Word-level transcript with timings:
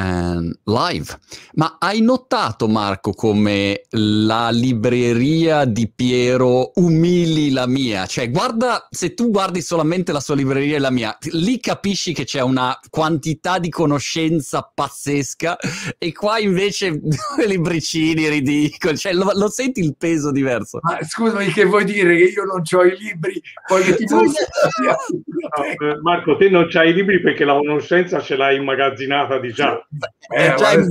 uh, 0.00 0.50
live. 0.64 1.18
Ma 1.54 1.76
hai 1.78 2.00
notato, 2.00 2.68
Marco, 2.68 3.12
come 3.12 3.82
la 3.90 4.50
libreria 4.50 5.64
di 5.64 5.90
Piero 5.94 6.72
umili 6.76 7.50
la 7.50 7.66
mia? 7.66 8.06
Cioè, 8.06 8.30
guarda, 8.30 8.86
se 8.90 9.14
tu 9.14 9.30
guardi 9.30 9.60
solamente 9.60 10.12
la 10.12 10.20
sua 10.20 10.34
libreria 10.34 10.76
e 10.76 10.78
la 10.78 10.90
mia, 10.90 11.16
lì 11.32 11.60
capisci 11.60 12.12
che 12.12 12.24
c'è 12.24 12.40
una 12.40 12.78
quantità 12.88 13.58
di 13.58 13.68
conoscenza 13.68 14.70
pazzesca 14.72 15.56
e 15.98 16.12
qua 16.12 16.38
invece 16.38 16.98
due 17.00 17.46
libricini 17.46 18.28
ridicoli, 18.28 18.96
cioè 18.96 19.12
lo, 19.12 19.30
lo, 19.34 19.48
senti 19.48 19.80
il 19.80 19.96
peso 19.96 20.30
diverso. 20.30 20.78
Ma 20.82 20.98
scusami, 21.02 21.46
che 21.48 21.64
vuoi 21.64 21.84
dire 21.84 22.16
che 22.16 22.24
io 22.24 22.44
non 22.44 22.62
ho 22.70 22.84
i 22.84 22.96
libri? 22.96 23.40
Poi 23.66 23.82
che 23.84 23.96
ti 23.96 24.04
no, 24.08 24.22
eh, 24.22 26.00
Marco, 26.02 26.36
te 26.36 26.48
non 26.48 26.66
c'hai 26.68 26.90
i 26.90 26.94
libri 26.94 27.20
perché 27.20 27.44
la 27.44 27.54
conoscenza 27.54 28.20
ce 28.20 28.36
l'hai 28.36 28.56
immagazzinata 28.56 29.38
di 29.38 29.52
già. 29.52 29.84
Eh, 30.34 30.54
già 30.56 30.74
Li 30.74 30.86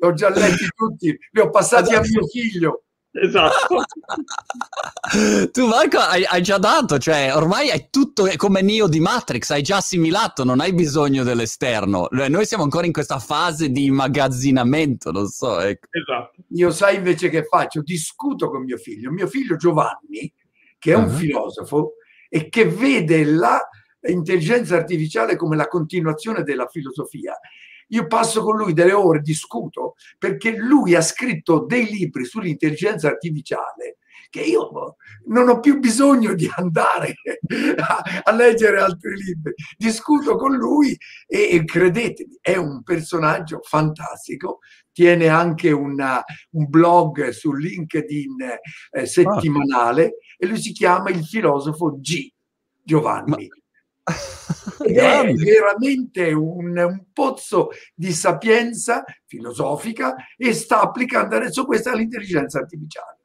ho 0.00 0.12
già 0.14 0.30
letti 0.30 0.66
tutti, 0.74 1.16
li 1.30 1.40
ho 1.40 1.50
passati 1.50 1.94
a 1.94 2.00
mio 2.00 2.26
figlio. 2.26 2.84
Esatto. 3.14 3.84
tu 5.52 5.66
Marco 5.66 5.98
hai, 5.98 6.24
hai, 6.24 6.42
già 6.42 6.56
dato, 6.56 6.98
cioè 6.98 7.34
ormai 7.34 7.70
hai 7.70 7.88
tutto 7.90 8.26
come 8.36 8.62
Neo 8.62 8.88
di 8.88 9.00
Matrix, 9.00 9.50
hai 9.50 9.60
già 9.60 9.76
assimilato, 9.76 10.44
non 10.44 10.60
hai 10.60 10.72
bisogno 10.72 11.22
dell'esterno. 11.24 12.08
Noi 12.10 12.46
siamo 12.46 12.62
ancora 12.62 12.86
in 12.86 12.92
questa 12.92 13.18
fase 13.18 13.70
di 13.70 13.84
immagazzinamento, 13.84 15.12
non 15.12 15.26
so. 15.26 15.60
Ecco. 15.60 15.88
Esatto. 15.90 16.42
Io 16.52 16.70
sai 16.70 16.96
invece 16.96 17.28
che 17.28 17.44
faccio? 17.44 17.82
Discuto 17.82 18.48
con 18.48 18.64
mio 18.64 18.78
figlio. 18.78 19.10
Mio 19.10 19.26
figlio 19.26 19.56
Giovanni, 19.56 20.32
che 20.78 20.92
è 20.92 20.94
un 20.94 21.04
uh-huh. 21.04 21.16
filosofo 21.16 21.92
e 22.30 22.48
che 22.48 22.64
vede 22.64 23.24
la 23.24 23.60
intelligenza 24.08 24.76
artificiale 24.76 25.36
come 25.36 25.54
la 25.54 25.68
continuazione 25.68 26.42
della 26.42 26.66
filosofia. 26.66 27.38
Io 27.92 28.06
passo 28.06 28.42
con 28.42 28.56
lui 28.56 28.72
delle 28.72 28.92
ore, 28.92 29.20
discuto, 29.20 29.94
perché 30.18 30.56
lui 30.56 30.94
ha 30.94 31.02
scritto 31.02 31.64
dei 31.66 31.86
libri 31.86 32.24
sull'intelligenza 32.24 33.08
artificiale 33.08 33.98
che 34.32 34.40
io 34.40 34.96
non 35.26 35.50
ho 35.50 35.60
più 35.60 35.78
bisogno 35.78 36.32
di 36.32 36.50
andare 36.56 37.16
a, 37.76 38.22
a 38.22 38.32
leggere 38.32 38.80
altri 38.80 39.14
libri. 39.14 39.52
Discuto 39.76 40.36
con 40.36 40.56
lui 40.56 40.96
e, 41.26 41.50
e, 41.52 41.64
credetemi, 41.64 42.38
è 42.40 42.56
un 42.56 42.82
personaggio 42.82 43.60
fantastico. 43.62 44.60
Tiene 44.90 45.28
anche 45.28 45.70
una, 45.70 46.24
un 46.52 46.66
blog 46.66 47.28
su 47.28 47.52
LinkedIn 47.52 48.36
eh, 48.90 49.04
settimanale 49.06 50.04
ah. 50.04 50.10
e 50.38 50.46
lui 50.46 50.58
si 50.58 50.72
chiama 50.72 51.10
il 51.10 51.22
filosofo 51.24 51.98
G. 52.00 52.32
Giovanni. 52.82 53.48
Ma 53.48 53.61
è 54.04 55.32
veramente 55.32 56.32
un, 56.32 56.76
un, 56.76 57.04
pozzo 57.12 57.70
di 57.94 58.12
sapienza 58.12 59.04
filosofica 59.26 60.14
e 60.36 60.52
sta 60.52 60.80
applicando 60.80 61.36
adesso 61.36 61.64
questa 61.64 61.92
all'intelligenza 61.92 62.58
artificiale. 62.58 63.18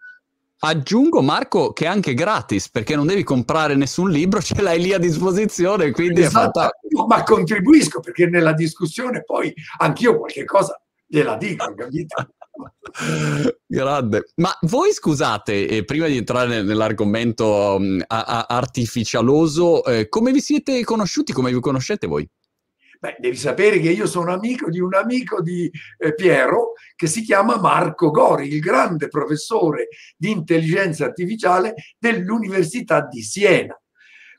Aggiungo 0.59 1.21
Marco 1.21 1.71
che 1.71 1.85
è 1.85 1.87
anche 1.87 2.15
gratis 2.15 2.69
perché 2.69 2.95
non 2.95 3.05
devi 3.05 3.23
comprare 3.23 3.75
nessun 3.75 4.09
libro, 4.09 4.41
ce 4.43 4.61
l'hai 4.61 4.81
lì 4.81 4.93
a 4.93 4.99
disposizione, 4.99 5.91
quindi 5.91 6.21
esatto. 6.21 6.69
Ma 7.07 7.23
contribuisco 7.23 7.99
perché 7.99 8.27
nella 8.27 8.53
discussione 8.53 9.23
poi 9.23 9.53
anch'io 9.79 10.17
qualche 10.17 10.45
cosa 10.45 10.79
gliela 11.05 11.35
dico, 11.37 11.73
capito? 11.73 12.29
Grande. 13.65 14.31
Ma 14.35 14.57
voi 14.61 14.91
scusate, 14.91 15.67
eh, 15.67 15.83
prima 15.85 16.07
di 16.07 16.17
entrare 16.17 16.63
nell'argomento 16.63 17.75
um, 17.77 18.03
a- 18.05 18.23
a- 18.23 18.45
artificialoso, 18.49 19.83
eh, 19.85 20.09
come 20.09 20.31
vi 20.31 20.41
siete 20.41 20.83
conosciuti? 20.83 21.33
Come 21.33 21.51
vi 21.51 21.59
conoscete 21.59 22.07
voi? 22.07 22.27
Beh, 22.99 23.17
devi 23.19 23.35
sapere 23.35 23.79
che 23.79 23.91
io 23.91 24.07
sono 24.07 24.33
amico 24.33 24.71
di 24.71 24.79
un 24.79 24.95
amico 24.95 25.41
di 25.41 25.69
eh, 25.99 26.15
Piero 26.15 26.73
che 26.95 27.05
si 27.05 27.21
chiama 27.21 27.57
Marco 27.57 28.09
Gori, 28.09 28.47
il 28.47 28.59
grande 28.59 29.07
professore 29.07 29.89
di 30.17 30.31
intelligenza 30.31 31.05
artificiale 31.05 31.75
dell'Università 31.99 33.07
di 33.07 33.21
Siena. 33.21 33.79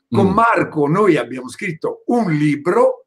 Con 0.09 0.27
mm. 0.27 0.33
Marco 0.33 0.87
noi 0.87 1.15
abbiamo 1.15 1.47
scritto 1.49 2.03
un 2.07 2.33
libro 2.33 2.98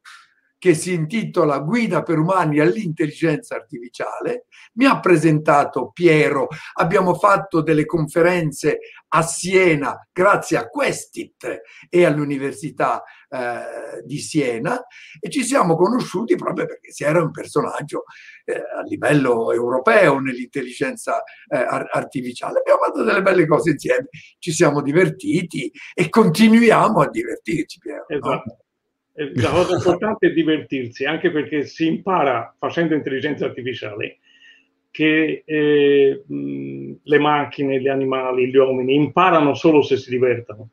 che 0.63 0.75
si 0.75 0.93
intitola 0.93 1.59
Guida 1.59 2.05
per 2.05 2.21
umani 2.21 2.61
all'intelligenza 2.61 3.57
artificiale. 3.57 4.47
Mi 4.75 4.85
ha 4.85 5.01
presentato 5.01 5.91
Piero, 5.93 6.47
abbiamo 6.75 7.15
fatto 7.15 7.63
delle 7.63 7.85
conferenze 7.85 8.79
a 9.09 9.23
Siena 9.23 10.09
grazie 10.13 10.59
a 10.59 10.69
Questit 10.69 11.63
e 11.91 12.05
all'Università 12.05 13.03
eh, 13.29 14.05
di 14.05 14.19
Siena 14.19 14.81
e 15.19 15.29
ci 15.31 15.43
siamo 15.43 15.75
conosciuti 15.75 16.37
proprio 16.37 16.67
perché 16.67 16.93
si 16.93 17.03
era 17.03 17.21
un 17.21 17.33
personaggio 17.33 18.05
eh, 18.45 18.55
a 18.55 18.83
livello 18.83 19.51
europeo 19.51 20.21
nell'intelligenza 20.21 21.25
eh, 21.49 21.57
artificiale. 21.91 22.61
Abbiamo 22.61 22.85
fatto 22.85 23.03
delle 23.03 23.23
belle 23.23 23.49
cose 23.49 23.71
insieme, 23.71 24.11
ci 24.39 24.53
siamo 24.53 24.81
divertiti 24.81 25.73
e 25.93 26.09
continuiamo 26.09 27.01
a 27.01 27.11
divertirci, 27.11 27.79
Piero. 27.81 28.05
Esatto. 28.07 28.43
No? 28.47 28.61
La 29.15 29.51
cosa 29.51 29.77
importante 29.77 30.29
è 30.29 30.33
divertirsi, 30.33 31.05
anche 31.05 31.31
perché 31.31 31.65
si 31.65 31.87
impara 31.87 32.55
facendo 32.59 32.95
intelligenza 32.95 33.45
artificiale 33.45 34.19
che 34.91 35.43
eh, 35.47 36.23
le 37.03 37.19
macchine, 37.19 37.81
gli 37.81 37.89
animali, 37.89 38.49
gli 38.49 38.57
uomini 38.57 38.95
imparano 38.95 39.55
solo 39.55 39.83
se 39.83 39.97
si 39.97 40.11
divertono. 40.11 40.69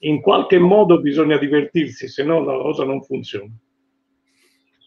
In 0.00 0.20
qualche 0.20 0.58
modo 0.58 1.00
bisogna 1.00 1.38
divertirsi, 1.38 2.08
se 2.08 2.24
no 2.24 2.44
la 2.44 2.56
cosa 2.56 2.84
non 2.84 3.02
funziona. 3.02 3.52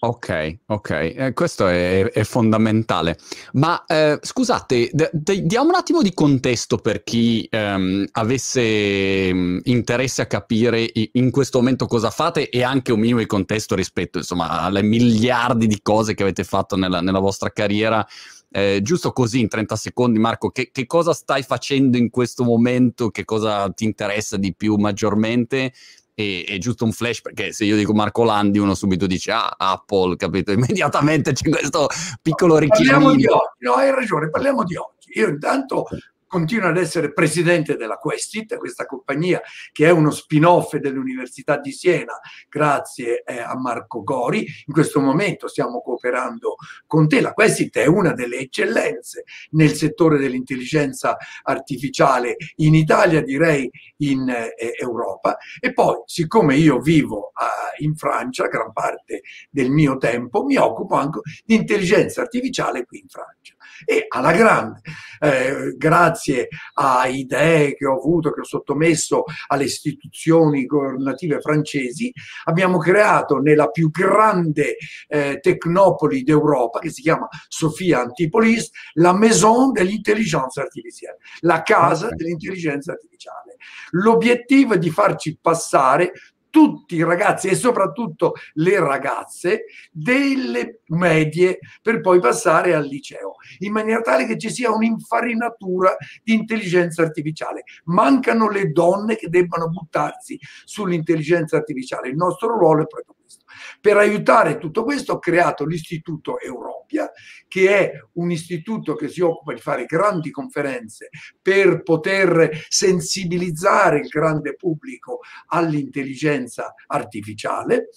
Ok, 0.01 0.59
ok, 0.67 0.89
eh, 0.91 1.33
questo 1.33 1.67
è, 1.67 2.05
è, 2.05 2.23
fondamentale. 2.23 3.17
Ma 3.53 3.83
eh, 3.85 4.17
scusate, 4.21 4.89
d- 4.93 5.09
d- 5.11 5.41
diamo 5.41 5.67
un 5.71 5.75
attimo 5.75 6.01
di 6.01 6.13
contesto 6.13 6.77
per 6.77 7.03
chi 7.03 7.45
ehm, 7.51 8.05
avesse 8.13 9.33
mh, 9.33 9.37
mm, 9.37 9.59
interesse 9.65 10.21
a 10.21 10.25
capire 10.25 10.81
i- 10.81 11.09
in 11.15 11.31
questo 11.31 11.57
momento 11.57 11.85
cosa 11.85 12.11
fate 12.11 12.49
e 12.49 12.63
anche 12.63 12.93
un 12.93 13.01
minimo 13.01 13.19
di 13.19 13.25
contesto 13.25 13.75
rispetto 13.75 14.19
insomma, 14.19 14.61
alle 14.61 14.83
miliardi 14.83 15.67
di 15.67 15.81
cose 15.81 16.13
che 16.13 16.23
avete 16.23 16.45
fatto 16.45 16.77
nella, 16.77 17.01
nella 17.01 17.19
vostra 17.19 17.51
carriera. 17.51 18.05
Eh, 18.51 18.79
giusto 18.81 19.11
così 19.11 19.41
in 19.41 19.47
30 19.49 19.75
secondi, 19.75 20.17
Marco, 20.17 20.49
che, 20.49 20.69
che 20.71 20.85
cosa 20.87 21.13
stai 21.13 21.43
facendo 21.43 21.97
in 21.97 22.09
questo 22.09 22.45
momento? 22.45 23.09
Che 23.09 23.25
cosa 23.25 23.69
ti 23.69 23.83
interessa 23.83 24.37
di 24.37 24.55
più 24.55 24.75
maggiormente? 24.77 25.73
È, 26.19 26.45
è, 26.45 26.57
giusto 26.57 26.83
un 26.83 26.91
flash 26.91 27.21
perché 27.21 27.53
se 27.53 27.63
io 27.65 27.77
dico 27.77 27.93
Marco 27.93 28.23
Landi 28.23 28.59
uno 28.59 28.75
subito 28.75 29.07
dice 29.07 29.31
ah 29.31 29.55
Apple, 29.57 30.15
capito? 30.17 30.51
Immediatamente 30.53 31.31
c'è 31.31 31.49
questo 31.49 31.87
piccolo 32.21 32.57
richiamo. 32.57 33.05
Parliamo 33.05 33.15
di 33.15 33.25
oggi, 33.27 33.65
no 33.65 33.73
hai 33.73 33.91
ragione, 33.91 34.29
parliamo 34.29 34.63
di 34.63 34.75
oggi. 34.75 35.11
Io 35.13 35.27
intanto 35.29 35.85
continua 36.29 36.69
ad 36.69 36.77
essere 36.77 37.11
presidente 37.11 37.75
della 37.75 37.97
Questit, 37.97 38.55
questa 38.57 38.85
compagnia 38.85 39.41
che 39.71 39.87
è 39.87 39.89
uno 39.89 40.11
spin-off 40.11 40.75
dell'Università 40.75 41.57
di 41.57 41.71
Siena, 41.71 42.13
grazie 42.47 43.23
eh, 43.23 43.39
a 43.39 43.57
Marco 43.57 44.03
Gori. 44.03 44.45
In 44.67 44.73
questo 44.73 45.01
momento 45.01 45.47
stiamo 45.47 45.81
cooperando 45.81 46.55
con 46.85 47.07
te. 47.07 47.19
La 47.19 47.33
Questit 47.33 47.75
è 47.77 47.87
una 47.87 48.13
delle 48.13 48.37
eccellenze 48.37 49.23
nel 49.51 49.73
settore 49.73 50.19
dell'intelligenza 50.19 51.17
artificiale 51.41 52.35
in 52.57 52.75
Italia, 52.75 53.21
direi 53.21 53.69
in 53.97 54.29
eh, 54.29 54.53
Europa. 54.79 55.37
E 55.59 55.73
poi, 55.73 56.03
siccome 56.05 56.55
io 56.55 56.79
vivo 56.79 57.31
eh, 57.31 57.83
in 57.83 57.95
Francia, 57.95 58.47
gran 58.47 58.71
parte 58.71 59.21
del 59.49 59.71
mio 59.71 59.97
tempo, 59.97 60.43
mi 60.43 60.57
occupo 60.57 60.93
anche 60.95 61.21
di 61.43 61.55
intelligenza 61.55 62.21
artificiale 62.21 62.85
qui 62.85 62.99
in 62.99 63.07
Francia 63.07 63.55
e 63.85 64.05
alla 64.07 64.31
grande, 64.31 64.81
eh, 65.19 65.75
grazie 66.19 66.49
a 66.73 67.07
idee 67.07 67.75
che 67.75 67.85
ho 67.85 67.97
avuto, 67.97 68.31
che 68.31 68.41
ho 68.41 68.45
sottomesso 68.45 69.23
alle 69.47 69.63
istituzioni 69.63 70.65
governative 70.65 71.39
francesi, 71.39 72.11
abbiamo 72.43 72.77
creato 72.77 73.37
nella 73.37 73.69
più 73.69 73.89
grande 73.89 74.75
eh, 75.07 75.39
tecnopoli 75.41 76.23
d'Europa, 76.23 76.79
che 76.79 76.89
si 76.89 77.01
chiama 77.01 77.27
Sofia 77.47 78.01
Antipolis, 78.01 78.69
la 78.93 79.13
Maison 79.13 79.71
dell'intelligenza 79.71 80.61
artificiale, 80.61 81.17
la 81.39 81.61
casa 81.63 82.09
dell'intelligenza 82.09 82.91
artificiale. 82.91 83.55
L'obiettivo 83.91 84.73
è 84.73 84.77
di 84.77 84.89
farci 84.89 85.37
passare 85.41 86.11
tutti 86.49 86.95
i 86.95 87.03
ragazzi 87.03 87.47
e 87.47 87.55
soprattutto 87.55 88.33
le 88.53 88.79
ragazze 88.79 89.65
delle 89.91 90.81
medie 90.87 91.59
per 91.81 92.01
poi 92.01 92.19
passare 92.19 92.73
al 92.73 92.85
liceo, 92.85 93.35
in 93.59 93.71
maniera 93.71 94.01
tale 94.01 94.25
che 94.25 94.37
ci 94.37 94.49
sia 94.49 94.71
un'infarinatura 94.71 95.95
di 96.23 96.33
intelligenza 96.33 97.01
artificiale. 97.01 97.63
Mancano 97.85 98.49
le 98.49 98.71
donne 98.71 99.15
che 99.15 99.29
debbano 99.29 99.69
buttarsi 99.69 100.39
sull'intelligenza 100.65 101.57
artificiale. 101.57 102.09
Il 102.09 102.15
nostro 102.15 102.57
ruolo 102.57 102.83
è 102.83 102.87
proprio 102.87 103.15
questo. 103.19 103.38
Per 103.81 103.97
aiutare 103.97 104.57
tutto 104.57 104.83
questo 104.83 105.13
ho 105.13 105.19
creato 105.19 105.65
l'Istituto 105.65 106.39
Europia, 106.39 107.11
che 107.47 107.77
è 107.77 107.91
un 108.13 108.31
istituto 108.31 108.95
che 108.95 109.07
si 109.07 109.21
occupa 109.21 109.53
di 109.53 109.59
fare 109.59 109.85
grandi 109.85 110.31
conferenze 110.31 111.09
per 111.41 111.83
poter 111.83 112.65
sensibilizzare 112.67 113.99
il 113.99 114.07
grande 114.07 114.55
pubblico 114.55 115.19
all'intelligenza 115.47 116.73
artificiale. 116.87 117.89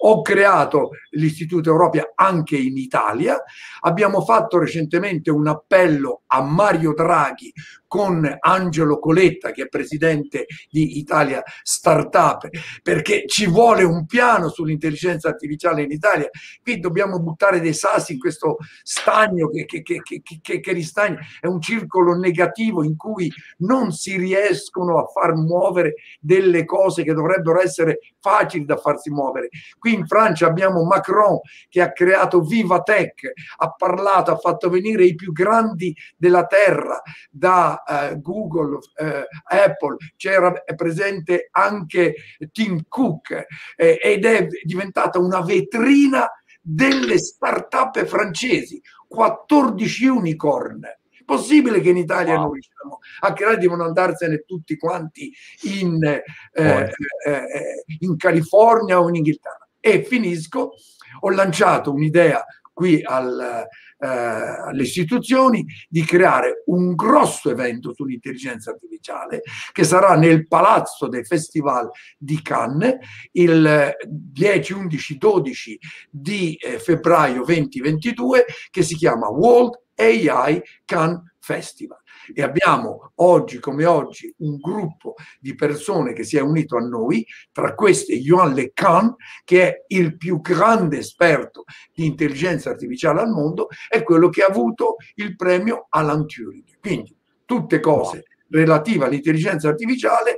Ho 0.00 0.22
creato 0.22 0.90
l'Istituto 1.10 1.70
Europea 1.70 2.12
anche 2.14 2.56
in 2.56 2.76
Italia, 2.76 3.42
abbiamo 3.80 4.22
fatto 4.22 4.58
recentemente 4.58 5.30
un 5.30 5.48
appello 5.48 6.22
a 6.26 6.40
Mario 6.42 6.94
Draghi 6.94 7.52
con 7.88 8.36
Angelo 8.38 8.98
Coletta, 9.00 9.50
che 9.50 9.62
è 9.62 9.68
presidente 9.68 10.46
di 10.70 10.98
Italia 10.98 11.42
Startup, 11.62 12.48
perché 12.82 13.24
ci 13.26 13.46
vuole 13.46 13.82
un 13.82 14.06
piano 14.06 14.48
sull'intelligenza 14.50 15.28
artificiale 15.28 15.82
in 15.82 15.90
Italia. 15.90 16.28
Qui 16.62 16.78
dobbiamo 16.78 17.18
buttare 17.18 17.60
dei 17.60 17.74
sassi 17.74 18.12
in 18.12 18.18
questo 18.18 18.58
stagno 18.82 19.48
che, 19.48 19.64
che, 19.64 19.82
che, 19.82 20.22
che, 20.22 20.60
che 20.60 20.72
ristagna. 20.72 21.18
È 21.40 21.46
un 21.46 21.60
circolo 21.60 22.14
negativo 22.14 22.84
in 22.84 22.96
cui 22.96 23.32
non 23.58 23.90
si 23.90 24.16
riescono 24.16 24.98
a 24.98 25.06
far 25.06 25.34
muovere 25.34 25.94
delle 26.20 26.64
cose 26.64 27.02
che 27.02 27.14
dovrebbero 27.14 27.60
essere 27.60 28.00
facili 28.20 28.64
da 28.66 28.76
farsi 28.76 29.10
muovere. 29.10 29.48
Qui 29.78 29.94
in 29.94 30.06
Francia 30.06 30.46
abbiamo 30.46 30.84
Macron 30.84 31.38
che 31.68 31.80
ha 31.80 31.92
creato 31.92 32.42
Vivatech, 32.42 33.32
ha 33.56 33.70
parlato, 33.70 34.30
ha 34.30 34.36
fatto 34.36 34.68
venire 34.68 35.04
i 35.04 35.14
più 35.14 35.32
grandi 35.32 35.96
della 36.16 36.44
terra 36.44 37.00
da 37.30 37.77
uh, 37.86 38.20
Google, 38.20 38.74
uh, 38.74 39.24
Apple, 39.44 39.96
c'era 40.16 40.52
presente 40.74 41.48
anche 41.50 42.14
Tim 42.52 42.84
Cook 42.88 43.46
eh, 43.76 43.98
ed 44.02 44.24
è 44.24 44.46
diventata 44.64 45.18
una 45.18 45.40
vetrina 45.40 46.28
delle 46.60 47.18
start-up 47.18 48.04
francesi, 48.04 48.80
14 49.06 50.06
unicorn. 50.06 50.80
Possibile 51.24 51.80
che 51.80 51.90
in 51.90 51.98
Italia 51.98 52.34
wow. 52.34 52.42
non 52.44 52.52
riusciamo 52.52 52.98
a 53.20 53.32
creare, 53.34 53.58
devono 53.58 53.84
andarsene 53.84 54.44
tutti 54.46 54.76
quanti 54.78 55.30
in, 55.78 56.02
eh, 56.02 56.22
eh, 56.52 56.92
eh, 57.26 57.84
in 58.00 58.16
California 58.16 58.98
o 58.98 59.08
in 59.08 59.16
Inghilterra. 59.16 59.68
E 59.78 60.04
finisco, 60.04 60.72
ho 61.20 61.30
lanciato 61.30 61.92
un'idea 61.92 62.44
qui 62.72 63.02
al, 63.02 63.66
eh, 63.98 64.06
alle 64.06 64.82
istituzioni 64.82 65.66
di 65.88 66.04
creare 66.04 66.62
un 66.66 66.94
grosso 66.94 67.50
evento 67.50 67.92
sull'intelligenza 67.92 68.70
artificiale 68.70 69.42
che 69.72 69.84
sarà 69.84 70.16
nel 70.16 70.46
palazzo 70.46 71.08
del 71.08 71.26
Festival 71.26 71.90
di 72.16 72.40
Cannes 72.42 72.96
il 73.32 73.96
10, 74.06 74.72
11, 74.72 75.18
12 75.18 75.78
di 76.10 76.54
eh, 76.54 76.78
febbraio 76.78 77.44
2022 77.44 78.44
che 78.70 78.82
si 78.82 78.94
chiama 78.94 79.28
World 79.28 79.80
AI 79.96 80.62
Cannes 80.84 81.22
Festival 81.40 81.98
e 82.34 82.42
abbiamo 82.42 83.12
oggi 83.16 83.58
come 83.58 83.84
oggi 83.84 84.32
un 84.38 84.56
gruppo 84.58 85.14
di 85.40 85.54
persone 85.54 86.12
che 86.12 86.24
si 86.24 86.36
è 86.36 86.40
unito 86.40 86.76
a 86.76 86.80
noi, 86.80 87.26
tra 87.52 87.74
queste 87.74 88.14
Yuan 88.14 88.54
Le 88.54 88.72
Can, 88.72 89.14
che 89.44 89.68
è 89.68 89.84
il 89.88 90.16
più 90.16 90.40
grande 90.40 90.98
esperto 90.98 91.64
di 91.92 92.06
intelligenza 92.06 92.70
artificiale 92.70 93.20
al 93.20 93.30
mondo, 93.30 93.68
è 93.88 94.02
quello 94.02 94.28
che 94.28 94.42
ha 94.42 94.46
avuto 94.46 94.96
il 95.16 95.36
premio 95.36 95.86
Alan 95.90 96.26
Turing. 96.26 96.78
Quindi 96.80 97.16
tutte 97.44 97.80
cose 97.80 98.24
relative 98.50 99.04
all'intelligenza 99.04 99.68
artificiale 99.68 100.36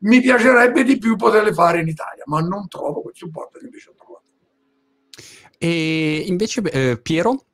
mi 0.00 0.20
piacerebbe 0.20 0.82
di 0.82 0.98
più 0.98 1.16
poterle 1.16 1.52
fare 1.52 1.80
in 1.80 1.88
Italia, 1.88 2.24
ma 2.26 2.40
non 2.40 2.68
trovo 2.68 3.02
quel 3.02 3.14
supporto 3.14 3.58
che 3.58 3.64
invece 3.64 3.90
ho 3.90 3.94
trovato. 3.94 4.22
E 5.58 6.24
invece 6.26 6.60
eh, 6.62 7.00
Piero? 7.00 7.44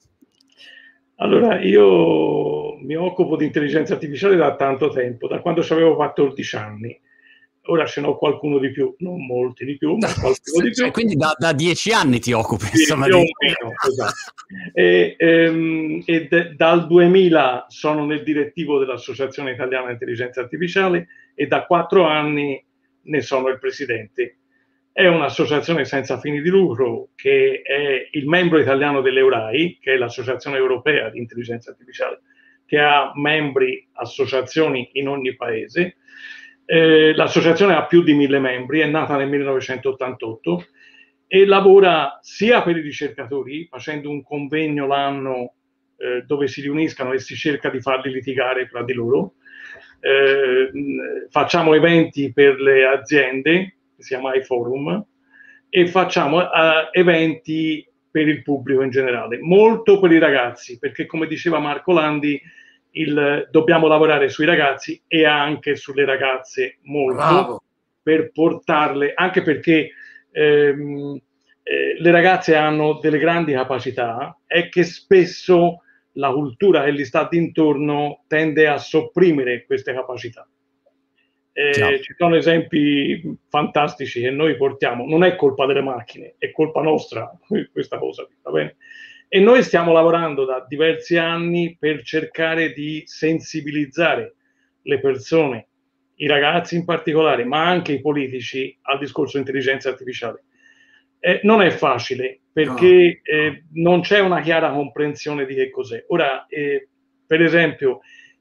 Allora, 1.20 1.60
io 1.60 2.76
mi 2.78 2.94
occupo 2.94 3.36
di 3.36 3.44
intelligenza 3.44 3.94
artificiale 3.94 4.36
da 4.36 4.54
tanto 4.54 4.88
tempo, 4.90 5.26
da 5.26 5.40
quando 5.40 5.62
avevo 5.68 5.96
14 5.96 6.56
anni. 6.56 7.00
Ora 7.70 7.84
ce 7.86 8.00
n'ho 8.00 8.16
qualcuno 8.16 8.58
di 8.58 8.70
più, 8.70 8.94
non 9.00 9.26
molti 9.26 9.64
di 9.64 9.76
più, 9.76 9.96
ma 9.96 10.06
qualcuno 10.14 10.64
di 10.64 10.70
più. 10.70 10.90
Quindi 10.90 11.16
da, 11.16 11.34
da 11.36 11.52
dieci 11.52 11.90
anni 11.92 12.20
ti 12.20 12.32
occupi, 12.32 12.66
sì, 12.66 12.80
insomma. 12.82 13.06
Più 13.06 13.16
o 13.16 13.18
meno, 13.18 13.74
esatto. 13.86 14.32
e, 14.72 15.16
ehm, 15.18 16.02
e 16.06 16.28
de, 16.28 16.54
dal 16.56 16.86
2000 16.86 17.66
sono 17.68 18.06
nel 18.06 18.22
direttivo 18.22 18.78
dell'Associazione 18.78 19.50
Italiana 19.50 19.90
Intelligenza 19.90 20.40
Artificiale 20.40 21.08
e 21.34 21.46
da 21.46 21.66
quattro 21.66 22.06
anni 22.06 22.64
ne 23.02 23.20
sono 23.20 23.48
il 23.48 23.58
presidente 23.58 24.37
è 24.98 25.06
un'associazione 25.06 25.84
senza 25.84 26.18
fini 26.18 26.42
di 26.42 26.48
lucro 26.48 27.10
che 27.14 27.62
è 27.62 28.08
il 28.10 28.26
membro 28.26 28.58
italiano 28.58 29.00
dell'Eurai, 29.00 29.78
che 29.80 29.92
è 29.92 29.96
l'Associazione 29.96 30.56
Europea 30.56 31.08
di 31.08 31.20
Intelligenza 31.20 31.70
Artificiale, 31.70 32.22
che 32.66 32.80
ha 32.80 33.12
membri, 33.14 33.86
associazioni 33.92 34.88
in 34.94 35.06
ogni 35.06 35.36
paese. 35.36 35.98
Eh, 36.64 37.14
l'associazione 37.14 37.74
ha 37.74 37.86
più 37.86 38.02
di 38.02 38.12
mille 38.12 38.40
membri, 38.40 38.80
è 38.80 38.86
nata 38.86 39.16
nel 39.16 39.28
1988 39.28 40.66
e 41.28 41.46
lavora 41.46 42.18
sia 42.20 42.62
per 42.62 42.76
i 42.76 42.80
ricercatori, 42.80 43.68
facendo 43.70 44.10
un 44.10 44.24
convegno 44.24 44.88
l'anno 44.88 45.54
eh, 45.96 46.24
dove 46.26 46.48
si 46.48 46.60
riuniscano 46.60 47.12
e 47.12 47.20
si 47.20 47.36
cerca 47.36 47.70
di 47.70 47.80
farli 47.80 48.10
litigare 48.10 48.66
tra 48.66 48.82
di 48.82 48.94
loro. 48.94 49.34
Eh, 50.00 50.70
facciamo 51.30 51.74
eventi 51.74 52.32
per 52.32 52.60
le 52.60 52.84
aziende, 52.84 53.77
che 53.98 54.04
si 54.04 54.14
chiama 54.14 54.34
iForum, 54.36 55.04
e 55.68 55.86
facciamo 55.88 56.38
uh, 56.38 56.88
eventi 56.92 57.84
per 58.10 58.28
il 58.28 58.42
pubblico 58.42 58.82
in 58.82 58.90
generale, 58.90 59.38
molto 59.40 59.98
per 59.98 60.12
i 60.12 60.18
ragazzi, 60.18 60.78
perché 60.78 61.04
come 61.04 61.26
diceva 61.26 61.58
Marco 61.58 61.92
Landi, 61.92 62.40
il, 62.92 63.48
dobbiamo 63.50 63.86
lavorare 63.86 64.28
sui 64.28 64.46
ragazzi 64.46 65.02
e 65.06 65.26
anche 65.26 65.76
sulle 65.76 66.04
ragazze 66.04 66.78
molto 66.84 67.16
Bravo. 67.16 67.62
per 68.02 68.30
portarle, 68.32 69.12
anche 69.14 69.42
perché 69.42 69.90
ehm, 70.30 71.20
eh, 71.62 71.96
le 72.00 72.10
ragazze 72.10 72.56
hanno 72.56 72.98
delle 73.00 73.18
grandi 73.18 73.52
capacità 73.52 74.38
e 74.46 74.68
che 74.68 74.84
spesso 74.84 75.82
la 76.12 76.32
cultura 76.32 76.84
che 76.84 76.94
gli 76.94 77.04
sta 77.04 77.28
d'intorno 77.30 78.24
tende 78.26 78.68
a 78.68 78.78
sopprimere 78.78 79.64
queste 79.66 79.92
capacità. 79.92 80.48
Eh, 81.58 82.00
ci 82.02 82.14
sono 82.16 82.36
esempi 82.36 83.36
fantastici 83.48 84.20
che 84.20 84.30
noi 84.30 84.56
portiamo, 84.56 85.04
non 85.04 85.24
è 85.24 85.34
colpa 85.34 85.66
delle 85.66 85.80
macchine, 85.82 86.36
è 86.38 86.52
colpa 86.52 86.82
nostra 86.82 87.36
questa 87.72 87.98
cosa, 87.98 88.24
va 88.44 88.50
bene? 88.52 88.76
E 89.26 89.40
noi 89.40 89.64
stiamo 89.64 89.90
lavorando 89.90 90.44
da 90.44 90.64
diversi 90.68 91.16
anni 91.16 91.76
per 91.76 92.04
cercare 92.04 92.72
di 92.72 93.02
sensibilizzare 93.06 94.36
le 94.82 95.00
persone, 95.00 95.66
i 96.18 96.28
ragazzi 96.28 96.76
in 96.76 96.84
particolare, 96.84 97.44
ma 97.44 97.66
anche 97.66 97.90
i 97.90 98.00
politici 98.00 98.78
al 98.82 99.00
discorso 99.00 99.36
intelligenza 99.36 99.88
artificiale. 99.88 100.44
Eh, 101.18 101.40
non 101.42 101.60
è 101.60 101.70
facile 101.70 102.38
perché 102.52 103.20
no. 103.24 103.34
eh, 103.36 103.64
non 103.72 104.02
c'è 104.02 104.20
una 104.20 104.40
chiara 104.42 104.70
comprensione 104.70 105.44
di 105.44 105.56
che 105.56 105.70
cos'è. 105.70 106.04
Ora, 106.06 106.46
eh, 106.46 106.88
per 107.26 107.42
esempio, 107.42 107.98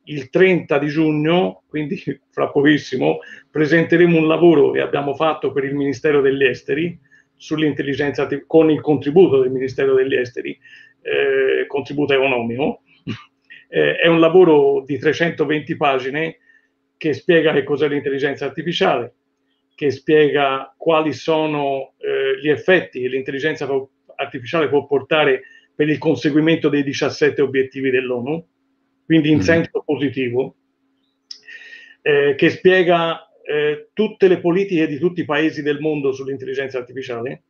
il 0.08 0.30
30 0.30 0.78
di 0.78 0.88
giugno, 0.88 1.64
quindi 1.68 2.02
fra 2.30 2.50
pochissimo, 2.50 3.20
presenteremo 3.50 4.18
un 4.18 4.28
lavoro 4.28 4.72
che 4.72 4.82
abbiamo 4.82 5.16
fatto 5.16 5.52
per 5.52 5.64
il 5.64 5.76
Ministero 5.76 6.22
degli 6.22 6.44
Esteri 6.44 7.00
sull'intelligenza 7.36 8.28
con 8.46 8.70
il 8.72 8.82
contributo 8.82 9.42
del 9.42 9.52
Ministero 9.52 9.94
degli 9.94 10.16
Esteri, 10.16 10.58
eh, 11.02 11.66
contributo 11.68 12.14
economico. 12.14 12.82
Eh, 13.70 13.98
è 13.98 14.08
un 14.08 14.22
lavoro 14.22 14.82
di 14.86 14.98
320 14.98 15.76
pagine 15.76 16.38
che 16.96 17.12
spiega 17.12 17.52
che 17.52 17.66
cos'è 17.66 17.90
l'intelligenza 17.90 18.46
artificiale, 18.46 19.16
che 19.76 19.92
spiega 19.92 20.74
quali 20.78 21.12
sono 21.12 21.96
eh, 21.98 22.40
gli 22.42 22.48
effetti 22.48 23.02
che 23.02 23.10
l'intelligenza 23.10 23.68
artificiale 24.16 24.70
può 24.70 24.86
portare 24.86 25.42
per 25.76 25.90
il 25.90 25.98
conseguimento 25.98 26.70
dei 26.70 26.82
17 26.82 27.42
obiettivi 27.42 27.90
dell'ONU 27.90 28.48
quindi 29.08 29.32
in 29.32 29.38
mm. 29.38 29.40
senso 29.40 29.84
positivo, 29.86 30.56
eh, 32.02 32.36
che 32.36 32.50
spiega 32.50 33.32
eh, 33.42 33.88
tutte 33.94 34.28
le 34.28 34.42
politiche 34.42 34.86
di 34.86 35.00
tutti 35.00 35.22
i 35.22 35.26
paesi 35.26 35.62
del 35.62 35.80
mondo 35.80 36.12
sull'intelligenza 36.12 36.78
artificiale. 36.78 37.44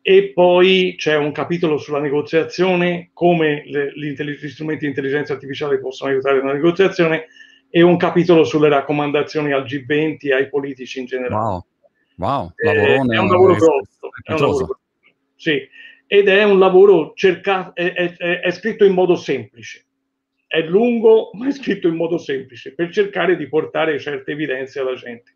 E 0.00 0.30
poi 0.32 0.94
c'è 0.96 1.16
un 1.16 1.32
capitolo 1.32 1.78
sulla 1.78 1.98
negoziazione, 1.98 3.10
come 3.12 3.64
le, 3.66 3.92
gli 3.96 4.14
strumenti 4.48 4.84
di 4.84 4.90
intelligenza 4.90 5.32
artificiale 5.32 5.80
possono 5.80 6.12
aiutare 6.12 6.36
nella 6.40 6.52
negoziazione, 6.52 7.26
e 7.68 7.82
un 7.82 7.96
capitolo 7.96 8.44
sulle 8.44 8.68
raccomandazioni 8.68 9.50
al 9.50 9.64
G20 9.64 10.16
e 10.20 10.32
ai 10.32 10.48
politici 10.48 11.00
in 11.00 11.06
generale. 11.06 11.42
Wow, 11.42 11.64
wow. 12.18 12.52
Eh, 12.54 12.94
è 12.94 12.98
un 12.98 13.26
lavoro 13.26 13.54
grosso. 13.54 14.10
È 14.22 14.32
un 14.32 14.38
lavoro, 14.38 14.78
sì, 15.34 15.68
ed 16.06 16.28
è 16.28 16.44
un 16.44 16.60
lavoro 16.60 17.14
cercato, 17.16 17.74
è, 17.74 17.92
è, 17.92 18.40
è 18.42 18.50
scritto 18.52 18.84
in 18.84 18.94
modo 18.94 19.16
semplice 19.16 19.85
è 20.56 20.62
lungo, 20.62 21.30
ma 21.34 21.48
è 21.48 21.52
scritto 21.52 21.86
in 21.86 21.96
modo 21.96 22.16
semplice 22.16 22.74
per 22.74 22.90
cercare 22.90 23.36
di 23.36 23.46
portare 23.46 23.98
certe 23.98 24.32
evidenze 24.32 24.80
alla 24.80 24.94
gente. 24.94 25.34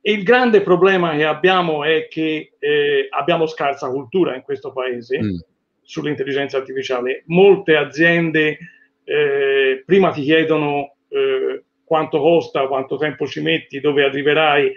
E 0.00 0.12
il 0.12 0.22
grande 0.22 0.60
problema 0.62 1.16
che 1.16 1.24
abbiamo 1.24 1.82
è 1.82 2.06
che 2.08 2.52
eh, 2.58 3.08
abbiamo 3.10 3.46
scarsa 3.46 3.88
cultura 3.88 4.36
in 4.36 4.42
questo 4.42 4.72
paese 4.72 5.20
mm. 5.20 5.36
sull'intelligenza 5.82 6.58
artificiale. 6.58 7.24
Molte 7.26 7.74
aziende 7.74 8.58
eh, 9.02 9.82
prima 9.84 10.12
ti 10.12 10.22
chiedono 10.22 10.94
eh, 11.08 11.64
quanto 11.82 12.20
costa, 12.20 12.68
quanto 12.68 12.96
tempo 12.96 13.26
ci 13.26 13.40
metti, 13.40 13.80
dove 13.80 14.04
arriverai 14.04 14.72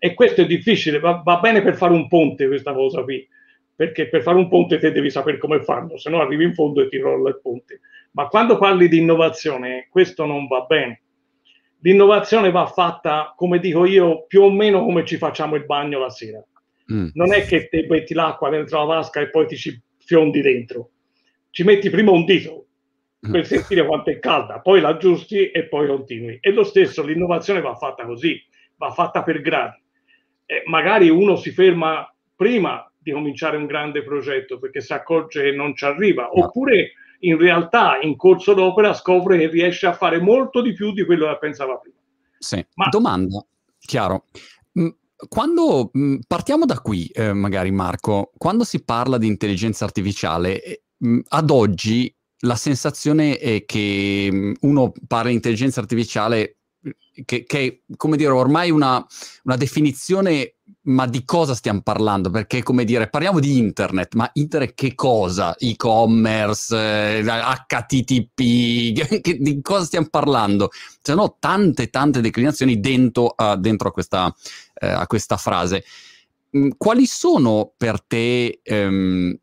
e 0.00 0.14
questo 0.14 0.40
è 0.40 0.46
difficile, 0.46 0.98
va, 0.98 1.22
va, 1.24 1.38
bene 1.38 1.62
per 1.62 1.76
fare 1.76 1.92
un 1.92 2.08
ponte 2.08 2.48
questa 2.48 2.72
cosa 2.72 3.04
qui, 3.04 3.24
perché 3.76 4.08
per 4.08 4.22
fare 4.22 4.36
un 4.36 4.48
ponte 4.48 4.78
te 4.78 4.90
devi 4.90 5.10
sapere 5.10 5.38
come 5.38 5.62
farlo, 5.62 5.96
se 5.96 6.10
no 6.10 6.20
arrivi 6.20 6.42
in 6.42 6.54
fondo 6.54 6.82
e 6.82 6.88
ti 6.88 6.98
rolla 6.98 7.28
il 7.28 7.38
ponte. 7.40 7.80
Ma 8.12 8.28
quando 8.28 8.58
parli 8.58 8.88
di 8.88 8.98
innovazione, 8.98 9.88
questo 9.90 10.26
non 10.26 10.46
va 10.46 10.62
bene. 10.62 11.02
L'innovazione 11.80 12.50
va 12.50 12.66
fatta, 12.66 13.32
come 13.36 13.58
dico 13.58 13.84
io, 13.86 14.24
più 14.26 14.42
o 14.42 14.50
meno 14.50 14.84
come 14.84 15.04
ci 15.04 15.16
facciamo 15.16 15.56
il 15.56 15.64
bagno 15.64 15.98
la 15.98 16.10
sera. 16.10 16.44
Mm. 16.92 17.08
Non 17.14 17.32
è 17.32 17.44
che 17.44 17.68
te 17.68 17.86
metti 17.88 18.14
l'acqua 18.14 18.50
dentro 18.50 18.78
la 18.78 18.84
vasca 18.84 19.20
e 19.20 19.30
poi 19.30 19.46
ti 19.46 19.56
ci 19.56 19.80
fiondi 19.98 20.40
dentro. 20.40 20.90
Ci 21.50 21.64
metti 21.64 21.90
prima 21.90 22.10
un 22.10 22.24
dito 22.24 22.66
per 23.18 23.40
mm. 23.40 23.44
sentire 23.44 23.86
quanto 23.86 24.10
è 24.10 24.18
calda, 24.18 24.60
poi 24.60 24.80
la 24.80 24.88
aggiusti 24.88 25.50
e 25.50 25.64
poi 25.64 25.86
continui. 25.86 26.38
E 26.40 26.52
lo 26.52 26.64
stesso, 26.64 27.04
l'innovazione 27.04 27.60
va 27.60 27.74
fatta 27.74 28.04
così, 28.04 28.40
va 28.76 28.90
fatta 28.90 29.22
per 29.22 29.40
gradi. 29.40 29.80
E 30.44 30.62
magari 30.66 31.08
uno 31.08 31.36
si 31.36 31.50
ferma 31.50 32.12
prima 32.36 32.86
di 32.98 33.10
cominciare 33.10 33.56
un 33.56 33.66
grande 33.66 34.02
progetto 34.02 34.58
perché 34.58 34.80
si 34.80 34.92
accorge 34.92 35.42
che 35.42 35.52
non 35.52 35.74
ci 35.74 35.84
arriva, 35.84 36.24
no. 36.24 36.44
oppure 36.44 36.92
in 37.24 37.38
realtà 37.38 37.98
in 38.00 38.16
corso 38.16 38.54
d'opera 38.54 38.94
scopre 38.94 39.38
che 39.38 39.48
riesce 39.48 39.86
a 39.86 39.92
fare 39.92 40.20
molto 40.20 40.60
di 40.60 40.72
più 40.72 40.92
di 40.92 41.04
quello 41.04 41.26
che 41.26 41.38
pensava 41.38 41.76
prima. 41.76 41.96
Sì. 42.38 42.64
Ma... 42.74 42.88
Domanda, 42.88 43.44
chiaro. 43.78 44.26
Mm, 44.78 44.88
quando 45.28 45.90
mm, 45.96 46.16
partiamo 46.26 46.64
da 46.64 46.80
qui, 46.80 47.06
eh, 47.06 47.32
magari 47.32 47.70
Marco, 47.70 48.32
quando 48.36 48.64
si 48.64 48.82
parla 48.84 49.18
di 49.18 49.26
intelligenza 49.26 49.84
artificiale, 49.84 50.62
eh, 50.62 50.82
mm, 51.04 51.20
ad 51.28 51.50
oggi 51.50 52.14
la 52.44 52.56
sensazione 52.56 53.38
è 53.38 53.64
che 53.64 54.54
uno 54.60 54.92
parla 55.06 55.28
di 55.28 55.36
intelligenza 55.36 55.80
artificiale 55.80 56.56
che, 57.24 57.44
che 57.44 57.84
come 57.96 58.16
dire, 58.16 58.30
ormai 58.30 58.70
una, 58.70 59.04
una 59.44 59.56
definizione 59.56 60.56
ma 60.84 61.06
di 61.06 61.24
cosa 61.24 61.54
stiamo 61.54 61.80
parlando? 61.82 62.30
Perché, 62.30 62.62
come 62.62 62.84
dire, 62.84 63.08
parliamo 63.08 63.38
di 63.38 63.56
internet, 63.56 64.14
ma 64.14 64.28
internet 64.32 64.74
che 64.74 64.94
cosa? 64.94 65.54
E-commerce, 65.56 67.22
HTTP, 67.22 68.92
che, 69.20 69.38
di 69.38 69.60
cosa 69.62 69.84
stiamo 69.84 70.08
parlando? 70.10 70.70
Ci 70.72 71.12
sono 71.12 71.36
tante, 71.38 71.88
tante 71.88 72.20
declinazioni 72.20 72.80
dentro, 72.80 73.34
uh, 73.36 73.56
dentro 73.56 73.88
a, 73.88 73.92
questa, 73.92 74.26
uh, 74.26 74.86
a, 74.86 75.06
questa, 75.06 75.36
frase. 75.36 75.84
Mm, 76.56 76.70
quali 76.76 77.06
sono 77.06 77.72
per 77.76 78.02
te, 78.02 78.60
um, 78.64 79.36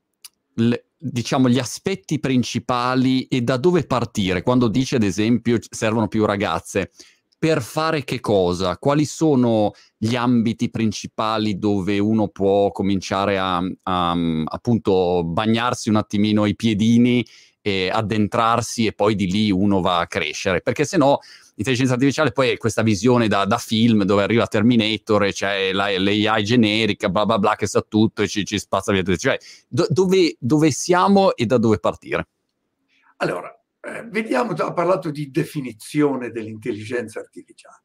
le, 0.55 0.85
diciamo, 0.97 1.47
gli 1.47 1.59
aspetti 1.59 2.19
principali 2.19 3.27
e 3.27 3.41
da 3.41 3.55
dove 3.55 3.85
partire? 3.85 4.41
Quando 4.41 4.67
dice, 4.67 4.97
ad 4.97 5.03
esempio, 5.03 5.57
servono 5.69 6.09
più 6.09 6.25
ragazze, 6.25 6.91
per 7.39 7.61
fare 7.61 8.03
che 8.03 8.19
cosa? 8.19 8.77
Quali 8.77 9.05
sono 9.05 9.71
gli 9.97 10.15
ambiti 10.15 10.69
principali 10.69 11.57
dove 11.57 11.97
uno 11.97 12.27
può 12.27 12.69
cominciare 12.71 13.39
a, 13.39 13.63
a 13.83 14.17
appunto 14.43 15.23
bagnarsi 15.23 15.87
un 15.87 15.95
attimino 15.95 16.45
i 16.45 16.55
piedini 16.57 17.25
e 17.61 17.89
addentrarsi 17.89 18.87
e 18.87 18.91
poi 18.91 19.15
di 19.15 19.31
lì 19.31 19.51
uno 19.51 19.79
va 19.79 19.99
a 19.99 20.07
crescere? 20.07 20.59
Perché 20.59 20.83
se 20.83 20.97
no 20.97 21.19
l'intelligenza 21.55 21.93
artificiale 21.93 22.33
poi 22.33 22.49
è 22.49 22.57
questa 22.57 22.81
visione 22.81 23.29
da, 23.29 23.45
da, 23.45 23.57
film 23.57 24.03
dove 24.03 24.23
arriva 24.23 24.45
Terminator 24.45 25.23
e 25.23 25.31
c'è 25.31 25.71
la, 25.71 25.97
l'AI 25.97 26.43
generica, 26.43 27.07
bla 27.07 27.25
bla 27.25 27.39
bla, 27.39 27.55
che 27.55 27.67
sa 27.67 27.81
tutto 27.87 28.21
e 28.21 28.27
ci, 28.27 28.43
ci 28.43 28.59
spazza 28.59 28.91
via 28.91 29.01
tutto. 29.01 29.17
Cioè, 29.17 29.37
do, 29.69 29.87
dove, 29.89 30.35
dove 30.39 30.71
siamo 30.71 31.33
e 31.37 31.45
da 31.45 31.57
dove 31.57 31.79
partire? 31.79 32.27
Allora, 33.17 33.58
eh, 33.81 34.03
vediamo, 34.09 34.51
ha 34.51 34.73
parlato 34.73 35.09
di 35.11 35.29
definizione 35.31 36.31
dell'intelligenza 36.31 37.19
artificiale. 37.19 37.83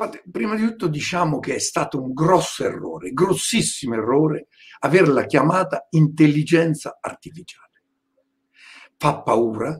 Infatti, 0.00 0.22
prima 0.30 0.54
di 0.54 0.64
tutto 0.64 0.86
diciamo 0.86 1.40
che 1.40 1.56
è 1.56 1.58
stato 1.58 2.00
un 2.00 2.12
grosso 2.12 2.64
errore, 2.64 3.12
grossissimo 3.12 3.94
errore, 3.94 4.46
averla 4.80 5.26
chiamata 5.26 5.88
intelligenza 5.90 6.98
artificiale. 7.00 7.66
Fa 8.96 9.22
paura, 9.22 9.76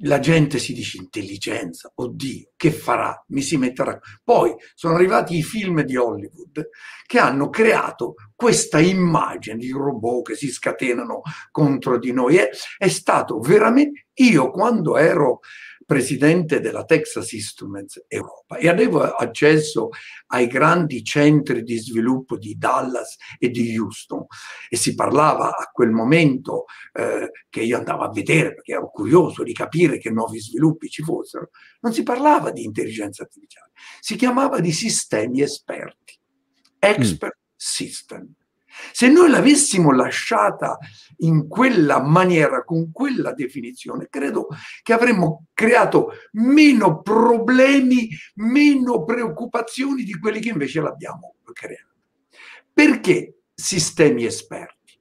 la 0.00 0.18
gente 0.18 0.58
si 0.58 0.74
dice 0.74 0.98
intelligenza, 0.98 1.90
oddio, 1.94 2.50
che 2.56 2.70
farà? 2.70 3.24
Mi 3.28 3.40
si 3.40 3.56
metterà. 3.56 3.98
Poi 4.22 4.54
sono 4.74 4.94
arrivati 4.94 5.36
i 5.36 5.42
film 5.42 5.82
di 5.82 5.96
Hollywood 5.96 6.68
che 7.06 7.18
hanno 7.18 7.48
creato 7.48 8.14
questa 8.34 8.78
immagine 8.78 9.56
di 9.56 9.70
robot 9.70 10.28
che 10.28 10.34
si 10.34 10.48
scatenano 10.48 11.22
contro 11.50 11.98
di 11.98 12.12
noi. 12.12 12.36
È, 12.36 12.50
è 12.76 12.88
stato 12.88 13.38
veramente, 13.38 14.08
io 14.14 14.50
quando 14.50 14.96
ero 14.96 15.40
presidente 15.86 16.60
della 16.60 16.84
Texas 16.84 17.30
Instruments 17.30 18.04
Europa 18.08 18.56
e 18.56 18.68
avevo 18.68 19.02
accesso 19.02 19.90
ai 20.28 20.48
grandi 20.48 21.04
centri 21.04 21.62
di 21.62 21.78
sviluppo 21.78 22.36
di 22.36 22.56
Dallas 22.58 23.16
e 23.38 23.50
di 23.50 23.78
Houston 23.78 24.26
e 24.68 24.76
si 24.76 24.96
parlava 24.96 25.56
a 25.56 25.70
quel 25.72 25.90
momento 25.90 26.64
eh, 26.92 27.30
che 27.48 27.62
io 27.62 27.78
andavo 27.78 28.02
a 28.02 28.10
vedere 28.10 28.52
perché 28.54 28.72
ero 28.72 28.90
curioso 28.90 29.44
di 29.44 29.52
capire 29.52 29.98
che 29.98 30.10
nuovi 30.10 30.40
sviluppi 30.40 30.88
ci 30.88 31.04
fossero, 31.04 31.50
non 31.80 31.92
si 31.92 32.02
parlava 32.02 32.50
di 32.50 32.64
intelligenza 32.64 33.22
artificiale, 33.22 33.70
si 34.00 34.16
chiamava 34.16 34.58
di 34.58 34.72
sistemi 34.72 35.40
esperti, 35.40 36.18
expert 36.80 37.38
mm. 37.38 37.54
system. 37.54 38.34
Se 38.92 39.08
noi 39.08 39.30
l'avessimo 39.30 39.92
lasciata 39.92 40.78
in 41.18 41.48
quella 41.48 42.02
maniera, 42.02 42.64
con 42.64 42.90
quella 42.92 43.32
definizione, 43.32 44.08
credo 44.10 44.48
che 44.82 44.92
avremmo 44.92 45.46
creato 45.54 46.12
meno 46.32 47.00
problemi, 47.00 48.08
meno 48.36 49.04
preoccupazioni 49.04 50.02
di 50.02 50.18
quelli 50.18 50.40
che 50.40 50.50
invece 50.50 50.80
l'abbiamo 50.80 51.36
creato. 51.52 51.94
Perché 52.72 53.38
sistemi 53.54 54.24
esperti? 54.24 54.98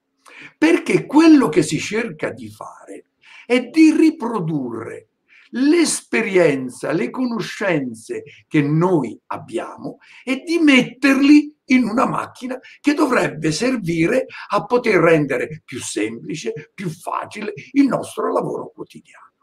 Perché 0.58 1.05
quello 1.05 1.50
che 1.50 1.62
si 1.62 1.79
cerca 1.79 2.29
di 2.32 2.50
fare 2.50 3.08
è 3.46 3.62
di 3.67 3.91
riprodurre 3.91 5.10
l'esperienza, 5.51 6.91
le 6.91 7.10
conoscenze 7.10 8.24
che 8.48 8.62
noi 8.62 9.17
abbiamo 9.27 10.00
e 10.24 10.44
di 10.46 10.58
metterli 10.60 11.54
in 11.65 11.84
una 11.88 12.05
macchina 12.05 12.60
che 12.79 12.93
dovrebbe 12.93 13.51
servire 13.51 14.25
a 14.50 14.65
poter 14.65 14.95
rendere 14.95 15.62
più 15.63 15.79
semplice, 15.79 16.72
più 16.74 16.89
facile 16.89 17.53
il 17.74 17.86
nostro 17.86 18.31
lavoro 18.31 18.72
quotidiano. 18.74 19.34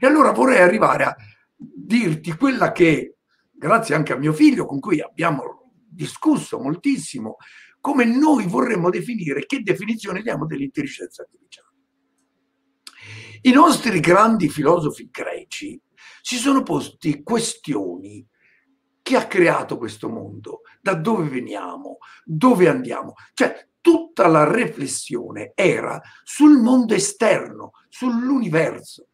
E 0.00 0.06
allora 0.06 0.32
vorrei 0.32 0.60
arrivare 0.60 1.04
a 1.04 1.16
dirti 1.56 2.32
quella 2.36 2.72
che, 2.72 3.16
grazie 3.52 3.94
anche 3.94 4.12
a 4.12 4.16
mio 4.16 4.32
figlio, 4.32 4.64
con 4.64 4.80
cui 4.80 5.00
abbiamo 5.00 5.72
discusso 5.88 6.58
moltissimo, 6.58 7.36
come 7.80 8.04
noi 8.04 8.46
vorremmo 8.46 8.90
definire, 8.90 9.46
che 9.46 9.60
definizione 9.60 10.22
diamo 10.22 10.46
dell'intelligenza 10.46 11.22
artificiale. 11.22 11.68
I 13.42 13.52
nostri 13.52 14.00
grandi 14.00 14.48
filosofi 14.48 15.08
greci 15.10 15.80
si 16.20 16.36
sono 16.36 16.62
posti 16.62 17.22
questioni 17.22 18.26
chi 19.10 19.16
ha 19.16 19.26
creato 19.26 19.76
questo 19.76 20.08
mondo? 20.08 20.60
Da 20.80 20.94
dove 20.94 21.28
veniamo? 21.28 21.98
Dove 22.24 22.68
andiamo? 22.68 23.14
Cioè, 23.34 23.66
tutta 23.80 24.28
la 24.28 24.48
riflessione 24.48 25.50
era 25.56 26.00
sul 26.22 26.60
mondo 26.60 26.94
esterno, 26.94 27.72
sull'universo. 27.88 29.08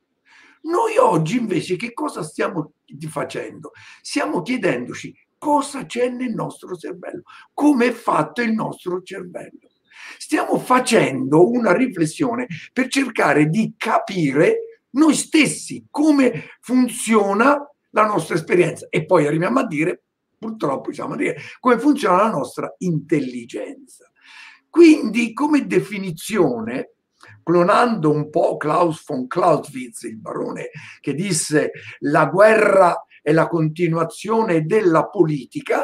Noi 0.65 0.99
oggi 0.99 1.39
invece 1.39 1.77
che 1.77 1.95
cosa 1.95 2.23
stiamo 2.23 2.75
facendo? 3.09 3.71
Stiamo 4.03 4.43
chiedendoci 4.43 5.17
cosa 5.39 5.87
c'è 5.87 6.11
nel 6.11 6.35
nostro 6.35 6.77
cervello, 6.77 7.23
come 7.55 7.87
è 7.87 7.93
fatto 7.93 8.43
il 8.43 8.53
nostro 8.53 9.01
cervello. 9.01 9.71
Stiamo 10.19 10.59
facendo 10.59 11.49
una 11.49 11.73
riflessione 11.73 12.47
per 12.71 12.89
cercare 12.89 13.49
di 13.49 13.73
capire 13.79 14.83
noi 14.91 15.15
stessi 15.15 15.87
come 15.91 16.51
funziona 16.61 17.67
la 17.97 18.05
nostra 18.05 18.35
esperienza 18.35 18.87
e 18.91 19.07
poi 19.07 19.27
arriviamo 19.27 19.61
a 19.61 19.67
dire, 19.67 20.03
purtroppo 20.39 20.91
diciamo 20.91 21.15
a 21.15 21.17
dire, 21.17 21.39
come 21.59 21.79
funziona 21.79 22.25
la 22.25 22.31
nostra 22.31 22.75
intelligenza. 22.79 24.11
Quindi 24.69 25.33
come 25.33 25.67
definizione, 25.67 26.93
clonando 27.43 28.13
un 28.13 28.29
po' 28.29 28.59
Klaus 28.59 29.03
von 29.07 29.27
Clausewitz, 29.27 30.03
il 30.03 30.19
barone 30.19 30.69
che 31.01 31.15
disse 31.15 31.71
la 32.01 32.27
guerra 32.27 33.03
è 33.23 33.33
la 33.33 33.49
continuazione 33.49 34.67
della 34.67 35.07
politica, 35.07 35.83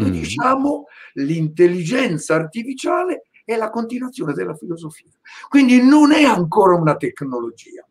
mm. 0.00 0.04
diciamo 0.10 0.86
l'intelligenza 1.14 2.34
artificiale 2.34 3.22
è 3.44 3.54
la 3.54 3.70
continuazione 3.70 4.32
della 4.32 4.56
filosofia. 4.56 5.10
Quindi 5.48 5.80
non 5.80 6.10
è 6.10 6.24
ancora 6.24 6.74
una 6.74 6.96
tecnologia, 6.96 7.86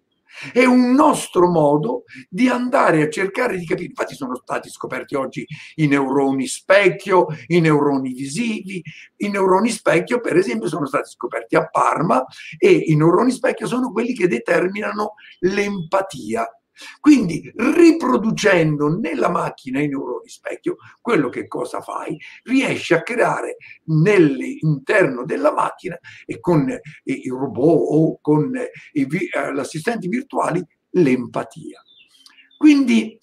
È 0.54 0.64
un 0.64 0.92
nostro 0.94 1.50
modo 1.50 2.04
di 2.30 2.48
andare 2.48 3.04
a 3.04 3.10
cercare 3.10 3.58
di 3.58 3.66
capire. 3.66 3.88
Infatti 3.88 4.16
sono 4.16 4.36
stati 4.36 4.70
scoperti 4.70 5.16
oggi 5.16 5.46
i 5.76 5.88
neuroni 5.88 6.48
specchio, 6.48 7.28
i 7.48 7.60
neuroni 7.60 8.14
visivi. 8.14 8.82
I 9.18 9.30
neuroni 9.30 9.70
specchio, 9.70 10.20
per 10.20 10.38
esempio, 10.38 10.68
sono 10.68 10.86
stati 10.86 11.10
scoperti 11.10 11.56
a 11.56 11.68
Parma 11.68 12.24
e 12.58 12.72
i 12.72 12.96
neuroni 12.96 13.32
specchio 13.32 13.68
sono 13.68 13.92
quelli 13.92 14.14
che 14.14 14.28
determinano 14.28 15.14
l'empatia 15.40 16.48
quindi 17.00 17.52
riproducendo 17.56 18.88
nella 19.00 19.30
macchina 19.30 19.82
i 19.82 19.88
neuroni 19.88 20.28
specchio, 20.28 20.78
quello 21.02 21.30
che 21.30 21.48
cosa 21.48 21.82
fai? 21.82 22.18
Riesci 22.44 22.94
a 22.94 23.02
creare 23.02 23.58
nell'interno 23.86 25.26
della 25.26 25.54
macchina 25.54 25.98
e 26.26 26.40
con 26.40 26.70
i 27.04 27.30
robot 27.30 27.86
o 27.90 28.20
con 28.22 28.56
eh, 28.56 28.70
gli 28.92 29.30
assistenti 29.58 30.08
virtuali 30.08 30.66
l'empatia. 30.92 31.82
Quindi 32.58 33.18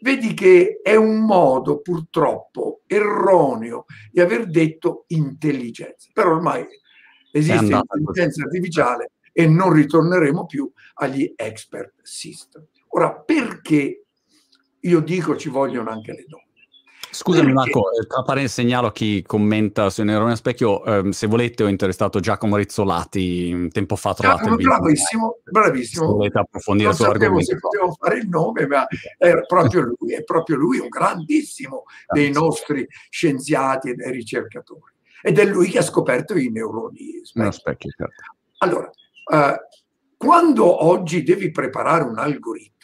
vedi 0.00 0.34
che 0.34 0.80
è 0.82 0.94
un 0.96 1.24
modo 1.24 1.80
purtroppo 1.80 2.82
erroneo 2.86 3.84
di 4.10 4.20
aver 4.20 4.48
detto 4.48 5.04
intelligenza, 5.08 6.08
però 6.12 6.34
ormai 6.34 6.66
esiste 7.32 7.66
l'intelligenza 7.66 8.42
artificiale 8.42 9.12
e 9.32 9.46
non 9.46 9.72
ritorneremo 9.72 10.46
più 10.46 10.70
agli 10.94 11.32
expert 11.36 11.94
system. 12.02 12.66
Ora, 12.92 13.12
perché 13.14 14.04
io 14.80 15.00
dico 15.00 15.36
ci 15.36 15.48
vogliono 15.48 15.90
anche 15.90 16.12
le 16.12 16.24
donne? 16.26 16.48
Scusami 17.12 17.52
Marco, 17.52 17.90
eh, 17.92 18.06
tra 18.06 18.22
parentesi 18.22 18.60
segnalo 18.62 18.86
a 18.86 18.92
chi 18.92 19.22
commenta 19.26 19.90
su 19.90 20.02
Neurone 20.04 20.36
Specchio, 20.36 20.84
eh, 20.84 21.12
se 21.12 21.26
volete 21.26 21.64
ho 21.64 21.66
interessato 21.66 22.20
Giacomo 22.20 22.56
Rizzolati, 22.56 23.52
mm, 23.52 23.68
tempo 23.68 23.96
fa 23.96 24.14
trovate 24.14 24.44
Giacomo, 24.44 24.56
bravissimo, 24.56 25.38
bravissimo. 25.44 26.06
Se 26.06 26.12
volete 26.12 26.38
approfondire 26.38 26.88
non 26.88 26.96
sull'argomento. 26.96 27.44
se 27.44 27.58
potevo 27.58 27.96
fare 27.98 28.18
il 28.18 28.28
nome, 28.28 28.66
ma 28.66 28.86
è 29.18 29.40
proprio 29.44 29.82
lui, 29.98 30.14
è 30.14 30.22
proprio 30.22 30.56
lui, 30.56 30.78
un 30.78 30.88
grandissimo 30.88 31.82
dei 32.12 32.30
nostri 32.30 32.86
scienziati 33.08 33.90
e 33.90 34.10
ricercatori. 34.10 34.92
Ed 35.22 35.38
è 35.38 35.44
lui 35.44 35.68
che 35.68 35.78
ha 35.78 35.82
scoperto 35.82 36.38
i 36.38 36.48
neuroni 36.48 37.20
specchio. 37.24 37.50
specchio 37.50 37.90
certo. 37.90 38.22
Allora, 38.58 38.88
eh, 39.32 39.60
quando 40.16 40.84
oggi 40.84 41.22
devi 41.22 41.50
preparare 41.50 42.04
un 42.04 42.18
algoritmo, 42.18 42.79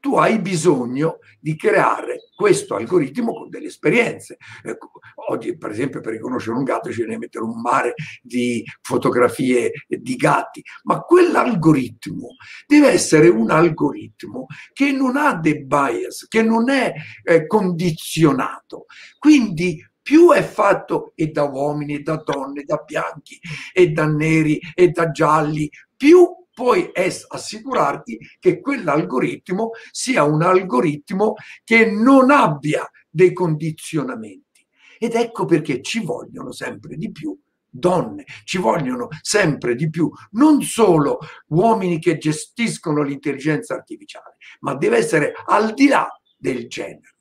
tu 0.00 0.16
hai 0.16 0.40
bisogno 0.40 1.18
di 1.38 1.54
creare 1.56 2.30
questo 2.34 2.74
algoritmo 2.74 3.34
con 3.34 3.50
delle 3.50 3.66
esperienze. 3.66 4.38
Ecco, 4.62 4.92
oggi, 5.28 5.56
per 5.56 5.70
esempio, 5.70 6.00
per 6.00 6.14
riconoscere 6.14 6.56
un 6.56 6.64
gatto 6.64 6.90
ci 6.90 7.02
a 7.02 7.18
mettere 7.18 7.44
un 7.44 7.60
mare 7.60 7.94
di 8.22 8.64
fotografie 8.80 9.72
di 9.86 10.16
gatti, 10.16 10.62
ma 10.84 11.00
quell'algoritmo 11.00 12.36
deve 12.66 12.88
essere 12.88 13.28
un 13.28 13.50
algoritmo 13.50 14.46
che 14.72 14.90
non 14.90 15.16
ha 15.16 15.34
dei 15.34 15.64
bias, 15.64 16.26
che 16.28 16.42
non 16.42 16.70
è 16.70 16.94
eh, 17.22 17.46
condizionato. 17.46 18.86
Quindi 19.18 19.86
più 20.02 20.32
è 20.32 20.42
fatto 20.42 21.12
e 21.14 21.28
da 21.28 21.44
uomini 21.44 21.96
e 21.96 22.00
da 22.00 22.16
donne, 22.16 22.64
da 22.64 22.82
bianchi 22.84 23.38
e 23.72 23.90
da 23.90 24.06
neri 24.06 24.58
e 24.74 24.88
da 24.88 25.10
gialli, 25.10 25.70
più 25.94 26.26
puoi 26.60 26.90
assicurarti 26.92 28.18
che 28.38 28.60
quell'algoritmo 28.60 29.70
sia 29.90 30.24
un 30.24 30.42
algoritmo 30.42 31.36
che 31.64 31.90
non 31.90 32.30
abbia 32.30 32.86
dei 33.08 33.32
condizionamenti. 33.32 34.66
Ed 34.98 35.14
ecco 35.14 35.46
perché 35.46 35.80
ci 35.80 36.04
vogliono 36.04 36.52
sempre 36.52 36.96
di 36.96 37.10
più 37.10 37.34
donne, 37.66 38.26
ci 38.44 38.58
vogliono 38.58 39.08
sempre 39.22 39.74
di 39.74 39.88
più, 39.88 40.10
non 40.32 40.60
solo 40.60 41.20
uomini 41.46 41.98
che 41.98 42.18
gestiscono 42.18 43.02
l'intelligenza 43.02 43.72
artificiale, 43.72 44.36
ma 44.60 44.74
deve 44.74 44.98
essere 44.98 45.32
al 45.46 45.72
di 45.72 45.88
là 45.88 46.06
del 46.36 46.68
genere. 46.68 47.14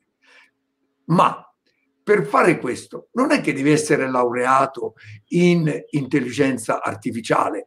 Ma 1.05 1.49
per 2.03 2.25
fare 2.25 2.59
questo 2.59 3.07
non 3.13 3.31
è 3.31 3.39
che 3.39 3.53
devi 3.53 3.71
essere 3.71 4.09
laureato 4.09 4.95
in 5.27 5.71
intelligenza 5.91 6.81
artificiale 6.81 7.63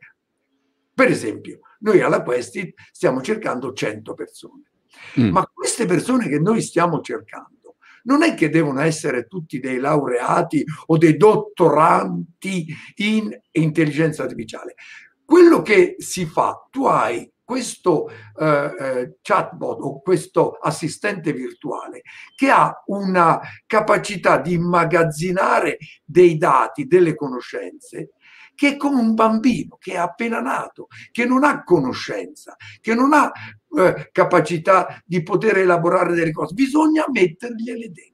per 1.02 1.10
esempio, 1.10 1.58
noi 1.80 2.00
alla 2.00 2.22
Questit 2.22 2.74
stiamo 2.92 3.20
cercando 3.22 3.72
100 3.72 4.14
persone, 4.14 4.70
mm. 5.18 5.30
ma 5.30 5.44
queste 5.52 5.84
persone 5.84 6.28
che 6.28 6.38
noi 6.38 6.62
stiamo 6.62 7.00
cercando 7.00 7.74
non 8.04 8.22
è 8.22 8.34
che 8.34 8.50
devono 8.50 8.80
essere 8.80 9.26
tutti 9.26 9.58
dei 9.58 9.78
laureati 9.78 10.64
o 10.86 10.98
dei 10.98 11.16
dottoranti 11.16 12.66
in 12.96 13.36
intelligenza 13.50 14.22
artificiale. 14.22 14.76
Quello 15.24 15.60
che 15.62 15.96
si 15.98 16.24
fa, 16.24 16.68
tu 16.70 16.86
hai 16.86 17.28
questo 17.42 18.08
eh, 18.08 18.74
eh, 18.78 19.16
chatbot 19.22 19.78
o 19.80 20.00
questo 20.02 20.52
assistente 20.52 21.32
virtuale 21.32 22.02
che 22.36 22.48
ha 22.48 22.80
una 22.86 23.40
capacità 23.66 24.38
di 24.38 24.52
immagazzinare 24.52 25.78
dei 26.04 26.36
dati, 26.38 26.86
delle 26.86 27.16
conoscenze 27.16 28.10
che 28.54 28.68
è 28.68 28.76
come 28.76 29.00
un 29.00 29.14
bambino 29.14 29.76
che 29.80 29.92
è 29.92 29.96
appena 29.96 30.40
nato, 30.40 30.88
che 31.10 31.24
non 31.24 31.44
ha 31.44 31.64
conoscenza, 31.64 32.56
che 32.80 32.94
non 32.94 33.12
ha 33.12 33.30
eh, 33.78 34.10
capacità 34.12 35.00
di 35.04 35.22
poter 35.22 35.58
elaborare 35.58 36.14
delle 36.14 36.32
cose, 36.32 36.54
bisogna 36.54 37.04
mettergliele 37.10 37.90
dentro. 37.90 38.12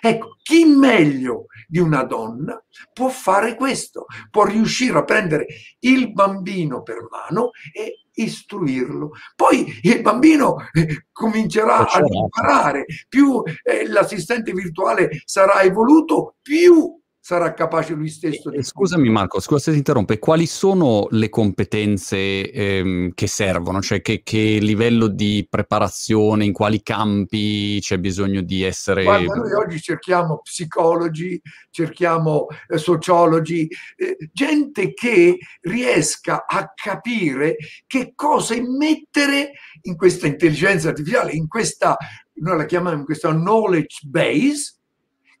Ecco, 0.00 0.36
chi 0.42 0.64
meglio 0.64 1.46
di 1.66 1.78
una 1.78 2.04
donna 2.04 2.62
può 2.92 3.08
fare 3.08 3.54
questo, 3.56 4.06
può 4.30 4.44
riuscire 4.44 4.98
a 4.98 5.04
prendere 5.04 5.46
il 5.80 6.12
bambino 6.12 6.82
per 6.82 7.08
mano 7.10 7.50
e 7.72 8.06
istruirlo. 8.12 9.10
Poi 9.34 9.80
il 9.82 10.00
bambino 10.02 10.56
eh, 10.72 11.06
comincerà 11.12 11.78
a 11.88 12.00
imparare, 12.00 12.84
più 13.08 13.42
eh, 13.62 13.88
l'assistente 13.88 14.52
virtuale 14.52 15.22
sarà 15.24 15.62
evoluto, 15.62 16.36
più 16.40 17.00
sarà 17.26 17.54
capace 17.54 17.94
lui 17.94 18.08
stesso 18.08 18.50
di... 18.50 18.62
Scusami 18.62 19.08
Marco, 19.08 19.40
scusa 19.40 19.58
se 19.58 19.70
ti 19.72 19.78
interrompe, 19.78 20.20
quali 20.20 20.46
sono 20.46 21.08
le 21.10 21.28
competenze 21.28 22.52
ehm, 22.52 23.14
che 23.14 23.26
servono? 23.26 23.80
Cioè 23.80 24.00
che, 24.00 24.20
che, 24.22 24.58
livello 24.60 25.08
di 25.08 25.44
preparazione, 25.50 26.44
in 26.44 26.52
quali 26.52 26.84
campi 26.84 27.80
c'è 27.80 27.98
bisogno 27.98 28.42
di 28.42 28.62
essere... 28.62 29.02
Guarda, 29.02 29.34
noi 29.34 29.52
oggi 29.54 29.80
cerchiamo 29.80 30.38
psicologi, 30.40 31.42
cerchiamo 31.68 32.46
eh, 32.68 32.78
sociologi, 32.78 33.68
eh, 33.96 34.16
gente 34.32 34.94
che 34.94 35.36
riesca 35.62 36.44
a 36.46 36.72
capire 36.72 37.56
che 37.88 38.12
cosa 38.14 38.54
immettere 38.54 39.50
in 39.82 39.96
questa 39.96 40.28
intelligenza 40.28 40.90
artificiale, 40.90 41.32
in 41.32 41.48
questa, 41.48 41.96
noi 42.34 42.56
la 42.56 42.66
chiamiamo 42.66 42.98
in 42.98 43.04
questa 43.04 43.32
knowledge 43.32 44.06
base, 44.06 44.75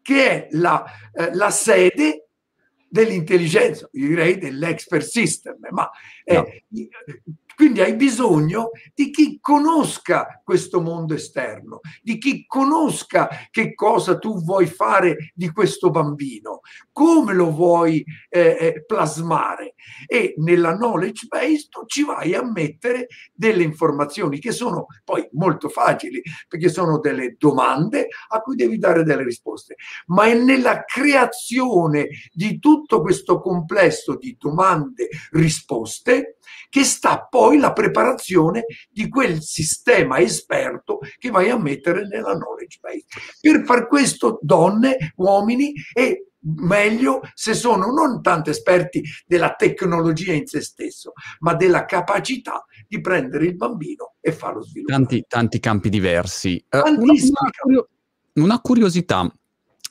che 0.06 0.28
è 0.28 0.48
la, 0.52 0.84
eh, 1.12 1.34
la 1.34 1.50
sede 1.50 2.28
dell'intelligenza, 2.88 3.88
io 3.94 4.06
direi 4.06 4.38
dell'expert 4.38 5.04
system, 5.04 5.56
ma 5.70 5.90
no. 6.26 6.46
Quindi 7.56 7.80
hai 7.80 7.96
bisogno 7.96 8.72
di 8.94 9.08
chi 9.08 9.38
conosca 9.40 10.42
questo 10.44 10.82
mondo 10.82 11.14
esterno, 11.14 11.80
di 12.02 12.18
chi 12.18 12.44
conosca 12.46 13.30
che 13.50 13.74
cosa 13.74 14.18
tu 14.18 14.42
vuoi 14.42 14.66
fare 14.66 15.32
di 15.34 15.50
questo 15.50 15.88
bambino, 15.88 16.60
come 16.92 17.32
lo 17.32 17.50
vuoi 17.50 18.04
eh, 18.28 18.56
eh, 18.60 18.84
plasmare. 18.84 19.72
E 20.06 20.34
nella 20.36 20.76
knowledge 20.76 21.28
base 21.28 21.68
tu 21.70 21.86
ci 21.86 22.04
vai 22.04 22.34
a 22.34 22.44
mettere 22.44 23.06
delle 23.32 23.62
informazioni 23.62 24.38
che 24.38 24.52
sono 24.52 24.88
poi 25.02 25.26
molto 25.32 25.70
facili 25.70 26.20
perché 26.46 26.68
sono 26.68 26.98
delle 26.98 27.36
domande 27.38 28.08
a 28.28 28.40
cui 28.40 28.56
devi 28.56 28.76
dare 28.76 29.02
delle 29.02 29.24
risposte, 29.24 29.76
ma 30.08 30.26
è 30.26 30.34
nella 30.34 30.84
creazione 30.84 32.08
di 32.32 32.58
tutto 32.58 33.00
questo 33.00 33.40
complesso 33.40 34.16
di 34.18 34.36
domande 34.38 35.08
risposte 35.30 36.35
che 36.68 36.84
sta 36.84 37.26
poi 37.28 37.58
la 37.58 37.72
preparazione 37.72 38.64
di 38.90 39.08
quel 39.08 39.42
sistema 39.42 40.18
esperto 40.18 40.98
che 41.18 41.30
vai 41.30 41.50
a 41.50 41.58
mettere 41.58 42.06
nella 42.06 42.36
knowledge 42.36 42.78
base. 42.80 43.04
Per 43.40 43.64
far 43.64 43.88
questo 43.88 44.38
donne, 44.42 45.12
uomini 45.16 45.72
e 45.92 46.26
meglio 46.46 47.20
se 47.34 47.54
sono 47.54 47.86
non 47.86 48.22
tanto 48.22 48.50
esperti 48.50 49.02
della 49.26 49.54
tecnologia 49.54 50.32
in 50.32 50.46
se 50.46 50.60
stesso, 50.60 51.12
ma 51.40 51.54
della 51.54 51.84
capacità 51.84 52.64
di 52.86 53.00
prendere 53.00 53.46
il 53.46 53.56
bambino 53.56 54.14
e 54.20 54.32
farlo 54.32 54.62
sviluppare. 54.62 54.98
Tanti, 54.98 55.24
tanti 55.26 55.60
campi 55.60 55.88
diversi. 55.88 56.64
Uh, 56.70 56.78
una, 56.78 57.12
una, 57.64 57.86
una, 58.34 58.60
curiosità. 58.60 59.30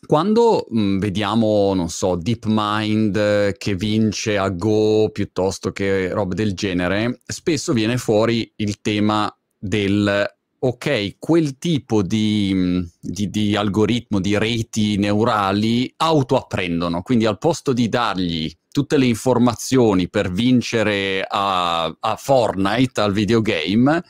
Quando 0.05 0.65
mh, 0.69 0.79
mm, 0.79 0.99
vediamo, 0.99 1.73
non 1.73 1.89
so, 1.89 2.15
DeepMind 2.15 3.15
eh, 3.15 3.55
che 3.57 3.75
vince 3.75 4.37
a 4.37 4.49
Go 4.49 5.09
piuttosto 5.11 5.71
che 5.71 6.09
robe 6.09 6.35
del 6.35 6.53
genere, 6.53 7.19
spesso 7.25 7.73
viene 7.73 7.97
fuori 7.97 8.51
il 8.57 8.81
tema 8.81 9.33
del 9.57 10.33
ok, 10.57 11.17
quel 11.19 11.57
tipo 11.59 12.01
di, 12.01 12.83
di, 12.99 13.29
di, 13.29 13.55
algoritmo, 13.55 14.19
di 14.19 14.37
reti 14.37 14.97
neurali 14.97 15.93
autoapprendono, 15.97 17.03
quindi 17.03 17.25
al 17.25 17.37
posto 17.37 17.71
di 17.71 17.87
dargli 17.87 18.51
tutte 18.71 18.97
le 18.97 19.05
informazioni 19.05 20.09
per 20.09 20.31
vincere 20.31 21.25
a, 21.27 21.85
a 21.85 22.15
Fortnite, 22.15 22.99
al 22.99 23.13
videogame, 23.13 24.03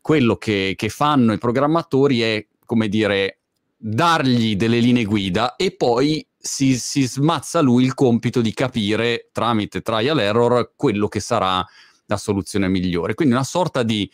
quello 0.00 0.36
che, 0.36 0.74
che 0.76 0.88
fanno 0.88 1.32
i 1.32 1.38
programmatori 1.38 2.20
è, 2.20 2.46
come 2.64 2.88
dire, 2.88 3.35
dargli 3.76 4.56
delle 4.56 4.78
linee 4.78 5.04
guida 5.04 5.56
e 5.56 5.74
poi 5.76 6.26
si, 6.36 6.78
si, 6.78 7.06
smazza 7.06 7.60
lui 7.60 7.84
il 7.84 7.94
compito 7.94 8.40
di 8.40 8.54
capire 8.54 9.28
tramite 9.32 9.82
trial 9.82 10.18
error 10.20 10.72
quello 10.76 11.08
che 11.08 11.20
sarà 11.20 11.64
la 12.06 12.16
soluzione 12.16 12.68
migliore. 12.68 13.14
Quindi 13.14 13.34
una 13.34 13.44
sorta 13.44 13.82
di 13.82 14.10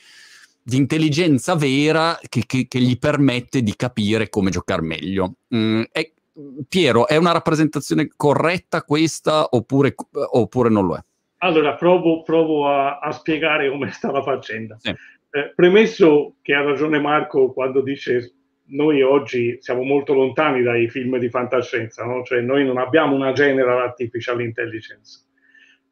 di 0.65 0.77
intelligenza 0.77 1.57
vera 1.57 2.17
che, 2.29 2.45
che, 2.47 2.67
che, 2.69 2.79
gli 2.79 2.97
permette 2.97 3.63
di 3.63 3.75
capire 3.75 4.29
come 4.29 4.51
giocare 4.51 4.83
meglio. 4.83 5.35
Mm, 5.55 5.83
è, 5.91 6.09
Piero, 6.67 7.07
è 7.07 7.17
una 7.17 7.33
rappresentazione 7.33 8.09
corretta 8.17 8.83
questa 8.83 9.49
oppure, 9.51 9.95
oppure 10.13 10.71
non 10.71 10.87
lo 10.87 10.97
è? 10.97 11.01
Allora, 11.39 11.75
provo, 11.75 12.23
provo 12.23 12.69
a, 12.69 12.99
a, 13.01 13.11
spiegare 13.11 13.69
come 13.69 13.91
sta 13.91 14.11
la 14.11 14.23
faccenda. 14.23 14.77
Sì. 14.79 14.89
Eh, 14.89 15.53
premesso 15.55 16.37
che 16.41 16.55
ha 16.55 16.63
ragione 16.63 17.01
Marco 17.01 17.53
quando 17.53 17.83
dice 17.83 18.33
noi 18.73 19.03
oggi 19.03 19.57
siamo 19.61 19.83
molto 19.83 20.13
lontani 20.13 20.63
dai 20.63 20.89
film 20.89 21.19
di 21.19 21.29
fantascienza, 21.29 22.05
no? 22.05 22.23
cioè 22.25 22.41
noi 22.41 22.65
non 22.65 22.79
abbiamo 22.79 23.15
una 23.15 23.33
general 23.33 23.79
artificial 23.79 24.41
intelligence 24.41 25.31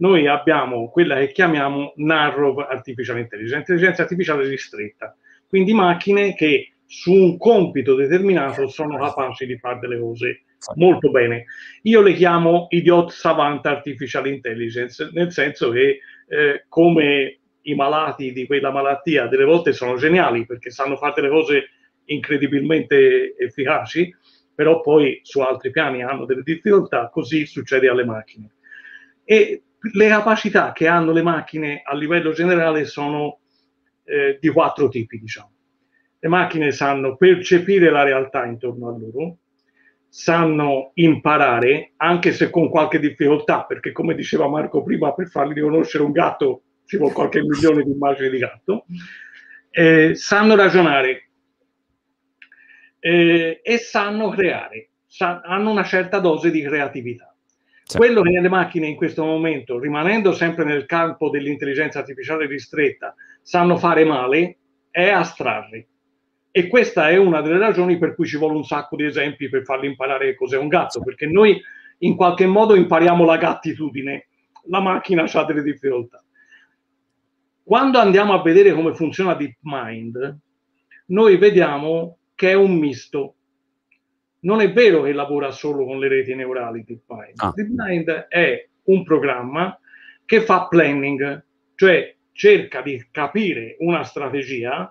noi 0.00 0.26
abbiamo 0.26 0.88
quella 0.90 1.16
che 1.18 1.30
chiamiamo 1.30 1.92
narrow 1.96 2.58
artificial 2.58 3.18
intelligence, 3.18 3.58
intelligenza 3.58 4.02
artificiale 4.02 4.48
ristretta, 4.48 5.14
quindi 5.46 5.72
macchine 5.74 6.34
che 6.34 6.72
su 6.86 7.12
un 7.12 7.36
compito 7.36 7.94
determinato 7.94 8.66
sono 8.66 8.98
capaci 8.98 9.46
di 9.46 9.58
fare 9.58 9.78
delle 9.78 9.98
cose 9.98 10.44
molto 10.74 11.10
bene. 11.10 11.44
Io 11.82 12.00
le 12.00 12.14
chiamo 12.14 12.66
idiot 12.70 13.10
savant 13.10 13.64
artificial 13.66 14.26
intelligence, 14.26 15.10
nel 15.12 15.30
senso 15.32 15.70
che 15.70 16.00
eh, 16.28 16.64
come 16.68 17.38
i 17.62 17.74
malati 17.74 18.32
di 18.32 18.46
quella 18.46 18.70
malattia 18.70 19.26
delle 19.26 19.44
volte 19.44 19.72
sono 19.72 19.96
geniali 19.96 20.46
perché 20.46 20.70
sanno 20.70 20.96
fare 20.96 21.12
delle 21.16 21.28
cose 21.28 21.68
incredibilmente 22.12 23.36
efficaci, 23.36 24.14
però 24.54 24.80
poi 24.80 25.20
su 25.22 25.40
altri 25.40 25.70
piani 25.70 26.02
hanno 26.02 26.24
delle 26.24 26.42
difficoltà, 26.42 27.08
così 27.08 27.46
succede 27.46 27.88
alle 27.88 28.04
macchine. 28.04 28.50
E 29.24 29.62
le 29.92 30.08
capacità 30.08 30.72
che 30.72 30.86
hanno 30.86 31.12
le 31.12 31.22
macchine 31.22 31.82
a 31.84 31.94
livello 31.94 32.32
generale 32.32 32.84
sono 32.84 33.40
eh, 34.04 34.38
di 34.40 34.48
quattro 34.48 34.88
tipi, 34.88 35.18
diciamo. 35.18 35.52
Le 36.18 36.28
macchine 36.28 36.70
sanno 36.72 37.16
percepire 37.16 37.90
la 37.90 38.02
realtà 38.02 38.44
intorno 38.44 38.88
a 38.88 38.98
loro, 38.98 39.38
sanno 40.08 40.90
imparare, 40.94 41.92
anche 41.96 42.32
se 42.32 42.50
con 42.50 42.68
qualche 42.68 42.98
difficoltà, 42.98 43.64
perché 43.64 43.92
come 43.92 44.14
diceva 44.14 44.48
Marco 44.48 44.82
prima, 44.82 45.14
per 45.14 45.28
fargli 45.28 45.54
riconoscere 45.54 46.04
un 46.04 46.12
gatto 46.12 46.62
ci 46.84 46.98
vuole 46.98 47.14
qualche 47.14 47.40
milione 47.46 47.84
di 47.84 47.92
immagini 47.92 48.28
di 48.28 48.38
gatto, 48.38 48.84
eh, 49.70 50.14
sanno 50.14 50.56
ragionare 50.56 51.29
eh, 53.00 53.60
e 53.62 53.78
sanno 53.78 54.28
creare, 54.28 54.90
sa- 55.06 55.40
hanno 55.40 55.70
una 55.70 55.84
certa 55.84 56.20
dose 56.20 56.50
di 56.50 56.62
creatività. 56.62 57.34
Sì. 57.82 57.96
Quello 57.96 58.22
che 58.22 58.38
le 58.38 58.48
macchine 58.48 58.86
in 58.86 58.94
questo 58.94 59.24
momento, 59.24 59.78
rimanendo 59.80 60.32
sempre 60.32 60.64
nel 60.64 60.86
campo 60.86 61.28
dell'intelligenza 61.28 61.98
artificiale 61.98 62.46
ristretta, 62.46 63.14
sanno 63.42 63.76
fare 63.76 64.04
male 64.04 64.58
è 64.90 65.08
astrarre. 65.08 65.86
E 66.52 66.68
questa 66.68 67.08
è 67.10 67.16
una 67.16 67.40
delle 67.40 67.58
ragioni 67.58 67.98
per 67.98 68.14
cui 68.14 68.26
ci 68.26 68.36
vuole 68.36 68.54
un 68.54 68.64
sacco 68.64 68.96
di 68.96 69.04
esempi 69.04 69.48
per 69.48 69.64
farli 69.64 69.86
imparare 69.86 70.34
cos'è 70.34 70.56
un 70.56 70.68
gatto, 70.68 71.00
perché 71.00 71.26
noi 71.26 71.60
in 71.98 72.16
qualche 72.16 72.46
modo 72.46 72.74
impariamo 72.74 73.24
la 73.24 73.36
gattitudine, 73.36 74.28
la 74.66 74.80
macchina 74.80 75.24
ha 75.24 75.44
delle 75.44 75.62
difficoltà. 75.62 76.22
Quando 77.62 77.98
andiamo 77.98 78.32
a 78.32 78.42
vedere 78.42 78.72
come 78.72 78.94
funziona 78.94 79.34
DeepMind, 79.34 80.38
noi 81.06 81.36
vediamo 81.36 82.18
che 82.40 82.52
è 82.52 82.54
un 82.54 82.78
misto 82.78 83.34
non 84.44 84.62
è 84.62 84.72
vero 84.72 85.02
che 85.02 85.12
lavora 85.12 85.50
solo 85.50 85.84
con 85.84 85.98
le 85.98 86.08
reti 86.08 86.34
neurali 86.34 86.82
DeepMind. 86.86 87.34
Ah. 87.36 87.52
DeepMind 87.54 88.08
è 88.28 88.66
un 88.84 89.02
programma 89.02 89.78
che 90.24 90.40
fa 90.40 90.66
planning, 90.66 91.44
cioè 91.74 92.16
cerca 92.32 92.80
di 92.80 93.08
capire 93.10 93.76
una 93.80 94.04
strategia 94.04 94.90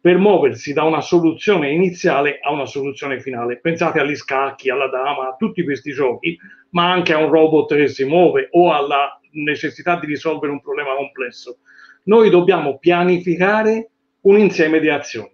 per 0.00 0.18
muoversi 0.18 0.72
da 0.72 0.84
una 0.84 1.00
soluzione 1.00 1.72
iniziale 1.72 2.38
a 2.40 2.52
una 2.52 2.66
soluzione 2.66 3.18
finale. 3.18 3.58
Pensate 3.58 3.98
agli 3.98 4.14
scacchi, 4.14 4.70
alla 4.70 4.86
dama, 4.86 5.30
a 5.30 5.36
tutti 5.36 5.64
questi 5.64 5.90
giochi, 5.90 6.38
ma 6.70 6.92
anche 6.92 7.12
a 7.12 7.18
un 7.18 7.28
robot 7.28 7.74
che 7.74 7.88
si 7.88 8.04
muove 8.04 8.46
o 8.52 8.72
alla 8.72 9.18
necessità 9.32 9.98
di 9.98 10.06
risolvere 10.06 10.52
un 10.52 10.60
problema 10.60 10.94
complesso. 10.94 11.58
Noi 12.04 12.30
dobbiamo 12.30 12.78
pianificare 12.78 13.90
un 14.20 14.38
insieme 14.38 14.78
di 14.78 14.90
azioni. 14.90 15.33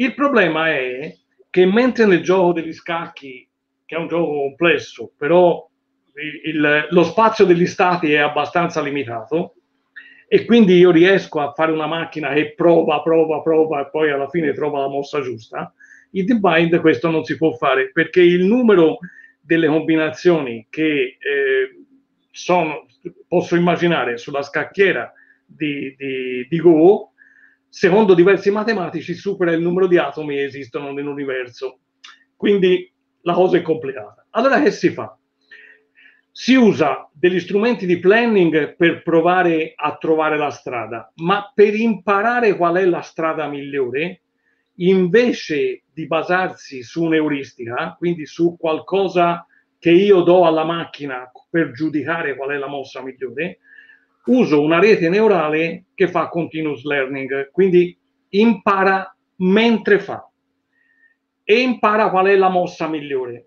Il 0.00 0.14
problema 0.14 0.70
è 0.70 1.14
che 1.50 1.66
mentre 1.66 2.06
nel 2.06 2.22
gioco 2.22 2.54
degli 2.54 2.72
scacchi, 2.72 3.46
che 3.84 3.96
è 3.96 3.98
un 3.98 4.08
gioco 4.08 4.32
complesso, 4.32 5.12
però 5.14 5.68
il, 6.44 6.86
lo 6.88 7.02
spazio 7.02 7.44
degli 7.44 7.66
stati 7.66 8.14
è 8.14 8.16
abbastanza 8.16 8.80
limitato 8.80 9.56
e 10.26 10.46
quindi 10.46 10.78
io 10.78 10.90
riesco 10.90 11.40
a 11.40 11.52
fare 11.52 11.72
una 11.72 11.86
macchina 11.86 12.32
che 12.32 12.54
prova, 12.54 13.02
prova, 13.02 13.42
prova 13.42 13.82
e 13.82 13.90
poi 13.90 14.10
alla 14.10 14.30
fine 14.30 14.54
trova 14.54 14.80
la 14.80 14.88
mossa 14.88 15.20
giusta, 15.20 15.70
in 16.12 16.24
DeepMind 16.24 16.80
questo 16.80 17.10
non 17.10 17.22
si 17.24 17.36
può 17.36 17.52
fare 17.52 17.90
perché 17.92 18.22
il 18.22 18.46
numero 18.46 19.00
delle 19.38 19.66
combinazioni 19.66 20.66
che 20.70 21.18
eh, 21.18 21.84
sono, 22.30 22.86
posso 23.28 23.54
immaginare 23.54 24.16
sulla 24.16 24.42
scacchiera 24.42 25.12
di, 25.44 25.94
di, 25.98 26.46
di 26.48 26.58
Go 26.58 27.09
secondo 27.70 28.14
diversi 28.14 28.50
matematici, 28.50 29.14
supera 29.14 29.52
il 29.52 29.62
numero 29.62 29.86
di 29.86 29.96
atomi 29.96 30.34
che 30.34 30.44
esistono 30.44 30.92
nell'universo. 30.92 31.78
Quindi 32.36 32.92
la 33.22 33.32
cosa 33.32 33.56
è 33.56 33.62
complicata. 33.62 34.26
Allora 34.30 34.60
che 34.60 34.72
si 34.72 34.90
fa? 34.90 35.16
Si 36.32 36.54
usa 36.54 37.08
degli 37.12 37.40
strumenti 37.40 37.86
di 37.86 37.98
planning 37.98 38.76
per 38.76 39.02
provare 39.02 39.72
a 39.74 39.96
trovare 39.96 40.36
la 40.36 40.50
strada, 40.50 41.10
ma 41.16 41.50
per 41.54 41.74
imparare 41.74 42.56
qual 42.56 42.76
è 42.76 42.84
la 42.84 43.02
strada 43.02 43.48
migliore, 43.48 44.22
invece 44.76 45.82
di 45.92 46.06
basarsi 46.06 46.82
su 46.82 47.04
un'euristica, 47.04 47.94
quindi 47.98 48.26
su 48.26 48.56
qualcosa 48.58 49.46
che 49.78 49.90
io 49.90 50.22
do 50.22 50.46
alla 50.46 50.64
macchina 50.64 51.30
per 51.48 51.72
giudicare 51.72 52.36
qual 52.36 52.50
è 52.50 52.56
la 52.56 52.68
mossa 52.68 53.02
migliore, 53.02 53.58
uso 54.26 54.62
una 54.62 54.78
rete 54.78 55.08
neurale 55.08 55.86
che 55.94 56.08
fa 56.08 56.28
continuous 56.28 56.84
learning, 56.84 57.50
quindi 57.50 57.96
impara 58.30 59.14
mentre 59.36 59.98
fa 59.98 60.30
e 61.44 61.60
impara 61.60 62.10
qual 62.10 62.26
è 62.26 62.36
la 62.36 62.48
mossa 62.48 62.88
migliore. 62.88 63.46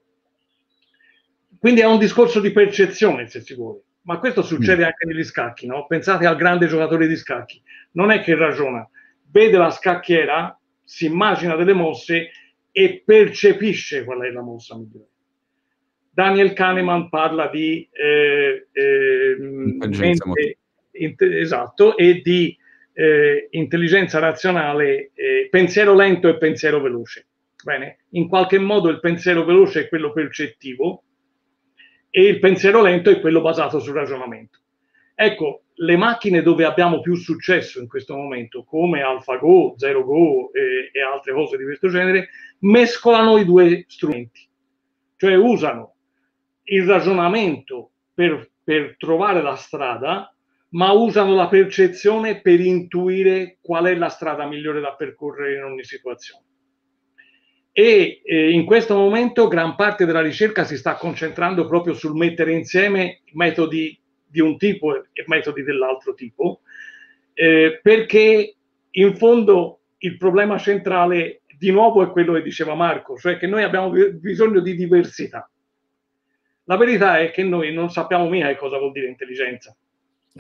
Quindi 1.57 1.79
è 1.79 1.86
un 1.86 1.99
discorso 1.99 2.41
di 2.41 2.51
percezione, 2.51 3.27
se 3.27 3.39
si 3.39 3.55
vuole. 3.55 3.83
Ma 4.01 4.19
questo 4.19 4.41
succede 4.41 4.81
mm. 4.81 4.86
anche 4.86 5.05
negli 5.05 5.23
scacchi, 5.23 5.65
no? 5.65 5.86
Pensate 5.88 6.25
al 6.25 6.36
grande 6.36 6.67
giocatore 6.67 7.07
di 7.07 7.15
scacchi. 7.15 7.62
Non 7.91 8.12
è 8.12 8.21
che 8.21 8.36
ragiona, 8.36 8.86
vede 9.31 9.57
la 9.57 9.71
scacchiera, 9.71 10.59
si 10.83 11.05
immagina 11.05 11.55
delle 11.55 11.71
mosse 11.71 12.31
e 12.69 13.01
percepisce 13.05 14.03
qual 14.03 14.19
è 14.23 14.31
la 14.31 14.41
mossa 14.41 14.75
migliore. 14.75 15.07
Daniel 16.09 16.51
Kahneman 16.51 17.07
parla 17.07 17.47
di 17.47 17.88
eh, 17.91 18.67
eh, 18.71 19.36
mente, 19.39 20.57
esatto, 20.93 21.97
e 21.97 22.21
di 22.21 22.56
eh, 22.93 23.47
intelligenza 23.51 24.19
razionale, 24.19 25.12
eh, 25.13 25.47
pensiero 25.49 25.95
lento 25.95 26.27
e 26.29 26.38
pensiero 26.38 26.79
veloce. 26.79 27.27
Bene? 27.63 28.06
In 28.12 28.27
qualche 28.27 28.60
modo 28.60 28.89
il 28.89 28.99
pensiero 28.99 29.45
veloce 29.45 29.82
è 29.82 29.89
quello 29.89 30.12
percettivo 30.12 31.03
e 32.10 32.25
il 32.25 32.39
pensiero 32.39 32.82
lento 32.82 33.10
è 33.10 33.19
quello 33.19 33.41
basato 33.41 33.79
sul 33.79 33.93
ragionamento. 33.93 34.60
Ecco, 35.15 35.63
le 35.75 35.95
macchine 35.95 36.41
dove 36.41 36.65
abbiamo 36.65 37.01
più 37.01 37.15
successo 37.15 37.79
in 37.79 37.88
questo 37.88 38.15
momento, 38.15 38.63
come 38.63 39.01
AlphaGo, 39.01 39.75
ZeroGo 39.77 40.51
e, 40.53 40.89
e 40.91 41.01
altre 41.01 41.34
cose 41.34 41.58
di 41.58 41.63
questo 41.63 41.89
genere, 41.89 42.29
mescolano 42.60 43.38
i 43.38 43.45
due 43.45 43.86
strumenti, 43.88 44.47
cioè 45.17 45.36
usano 45.36 45.95
il 46.65 46.86
ragionamento 46.86 47.91
per, 48.13 48.49
per 48.63 48.95
trovare 48.97 49.41
la 49.41 49.56
strada 49.56 50.36
ma 50.73 50.91
usano 50.91 51.36
la 51.36 51.47
percezione 51.47 52.41
per 52.41 52.59
intuire 52.59 53.57
qual 53.62 53.86
è 53.86 53.95
la 53.95 54.09
strada 54.09 54.45
migliore 54.45 54.79
da 54.79 54.95
percorrere 54.95 55.55
in 55.55 55.63
ogni 55.63 55.83
situazione. 55.83 56.45
E 57.71 58.21
eh, 58.23 58.51
in 58.51 58.65
questo 58.65 58.95
momento 58.95 59.47
gran 59.47 59.75
parte 59.75 60.05
della 60.05 60.21
ricerca 60.21 60.63
si 60.63 60.77
sta 60.77 60.95
concentrando 60.95 61.65
proprio 61.65 61.93
sul 61.93 62.15
mettere 62.15 62.53
insieme 62.53 63.21
metodi 63.33 63.99
di 64.25 64.41
un 64.41 64.57
tipo 64.57 64.95
e 64.95 65.23
metodi 65.27 65.63
dell'altro 65.63 66.13
tipo, 66.13 66.62
eh, 67.33 67.79
perché 67.81 68.55
in 68.91 69.15
fondo 69.15 69.79
il 69.99 70.17
problema 70.17 70.57
centrale 70.57 71.41
di 71.57 71.71
nuovo 71.71 72.03
è 72.03 72.12
quello 72.12 72.33
che 72.33 72.41
diceva 72.41 72.75
Marco, 72.75 73.15
cioè 73.17 73.38
che 73.38 73.47
noi 73.47 73.63
abbiamo 73.63 73.91
bisogno 73.91 74.59
di 74.59 74.75
diversità. 74.75 75.49
La 76.65 76.77
verità 76.77 77.19
è 77.19 77.31
che 77.31 77.43
noi 77.43 77.73
non 77.73 77.89
sappiamo 77.89 78.27
mica 78.27 78.55
cosa 78.55 78.77
vuol 78.77 78.91
dire 78.91 79.07
intelligenza, 79.07 79.75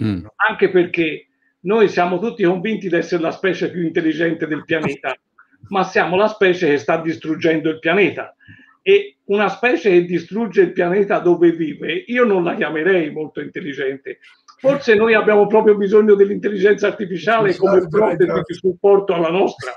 mm. 0.01 0.25
anche 0.47 0.69
perché 0.69 1.27
noi 1.61 1.87
siamo 1.89 2.19
tutti 2.19 2.43
convinti 2.43 2.89
di 2.89 2.95
essere 2.95 3.21
la 3.21 3.31
specie 3.31 3.71
più 3.71 3.83
intelligente 3.83 4.47
del 4.47 4.65
pianeta, 4.65 5.15
ma 5.69 5.83
siamo 5.83 6.15
la 6.15 6.27
specie 6.27 6.67
che 6.67 6.77
sta 6.77 7.01
distruggendo 7.01 7.69
il 7.69 7.79
pianeta. 7.79 8.35
E 8.81 9.17
una 9.25 9.47
specie 9.47 9.89
che 9.91 10.05
distrugge 10.05 10.61
il 10.61 10.73
pianeta 10.73 11.19
dove 11.19 11.51
vive, 11.51 12.03
io 12.07 12.25
non 12.25 12.43
la 12.43 12.55
chiamerei 12.55 13.11
molto 13.11 13.39
intelligente. 13.39 14.19
Forse 14.59 14.95
noi 14.95 15.13
abbiamo 15.13 15.47
proprio 15.47 15.75
bisogno 15.75 16.15
dell'intelligenza 16.15 16.87
artificiale 16.87 17.55
come 17.55 17.87
fronte 17.89 18.25
di 18.25 18.53
supporto 18.53 19.13
alla 19.13 19.29
nostra. 19.29 19.71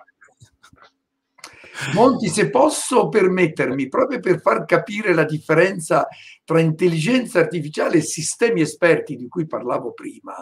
Monti, 1.95 2.29
se 2.29 2.51
posso 2.51 3.09
permettermi, 3.09 3.89
proprio 3.89 4.21
per 4.21 4.41
far 4.41 4.65
capire 4.65 5.15
la 5.15 5.25
differenza 5.25 6.07
tra 6.45 6.61
intelligenza 6.61 7.41
artificiale 7.41 7.99
e 7.99 8.03
sistemi 8.03 8.61
esperti 8.61 9.17
di 9.17 9.29
cui 9.29 9.47
parlavo 9.47 9.93
prima, 9.93 10.35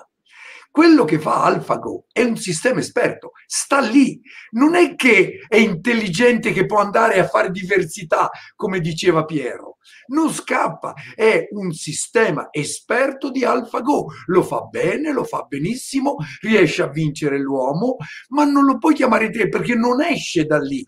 quello 0.74 1.04
che 1.04 1.20
fa 1.20 1.44
AlphaGo 1.44 2.06
è 2.10 2.24
un 2.24 2.36
sistema 2.36 2.80
esperto, 2.80 3.30
sta 3.46 3.78
lì, 3.78 4.20
non 4.54 4.74
è 4.74 4.96
che 4.96 5.38
è 5.46 5.54
intelligente 5.54 6.50
che 6.50 6.66
può 6.66 6.78
andare 6.78 7.20
a 7.20 7.28
fare 7.28 7.52
diversità, 7.52 8.28
come 8.56 8.80
diceva 8.80 9.24
Piero, 9.24 9.76
non 10.06 10.32
scappa, 10.32 10.94
è 11.14 11.46
un 11.52 11.70
sistema 11.70 12.48
esperto 12.50 13.30
di 13.30 13.44
AlphaGo, 13.44 14.06
lo 14.26 14.42
fa 14.42 14.62
bene, 14.62 15.12
lo 15.12 15.22
fa 15.22 15.42
benissimo, 15.42 16.16
riesce 16.40 16.82
a 16.82 16.90
vincere 16.90 17.38
l'uomo, 17.38 17.94
ma 18.30 18.42
non 18.42 18.64
lo 18.64 18.76
puoi 18.76 18.94
chiamare 18.94 19.30
te 19.30 19.48
perché 19.48 19.76
non 19.76 20.02
esce 20.02 20.44
da 20.44 20.58
lì, 20.58 20.84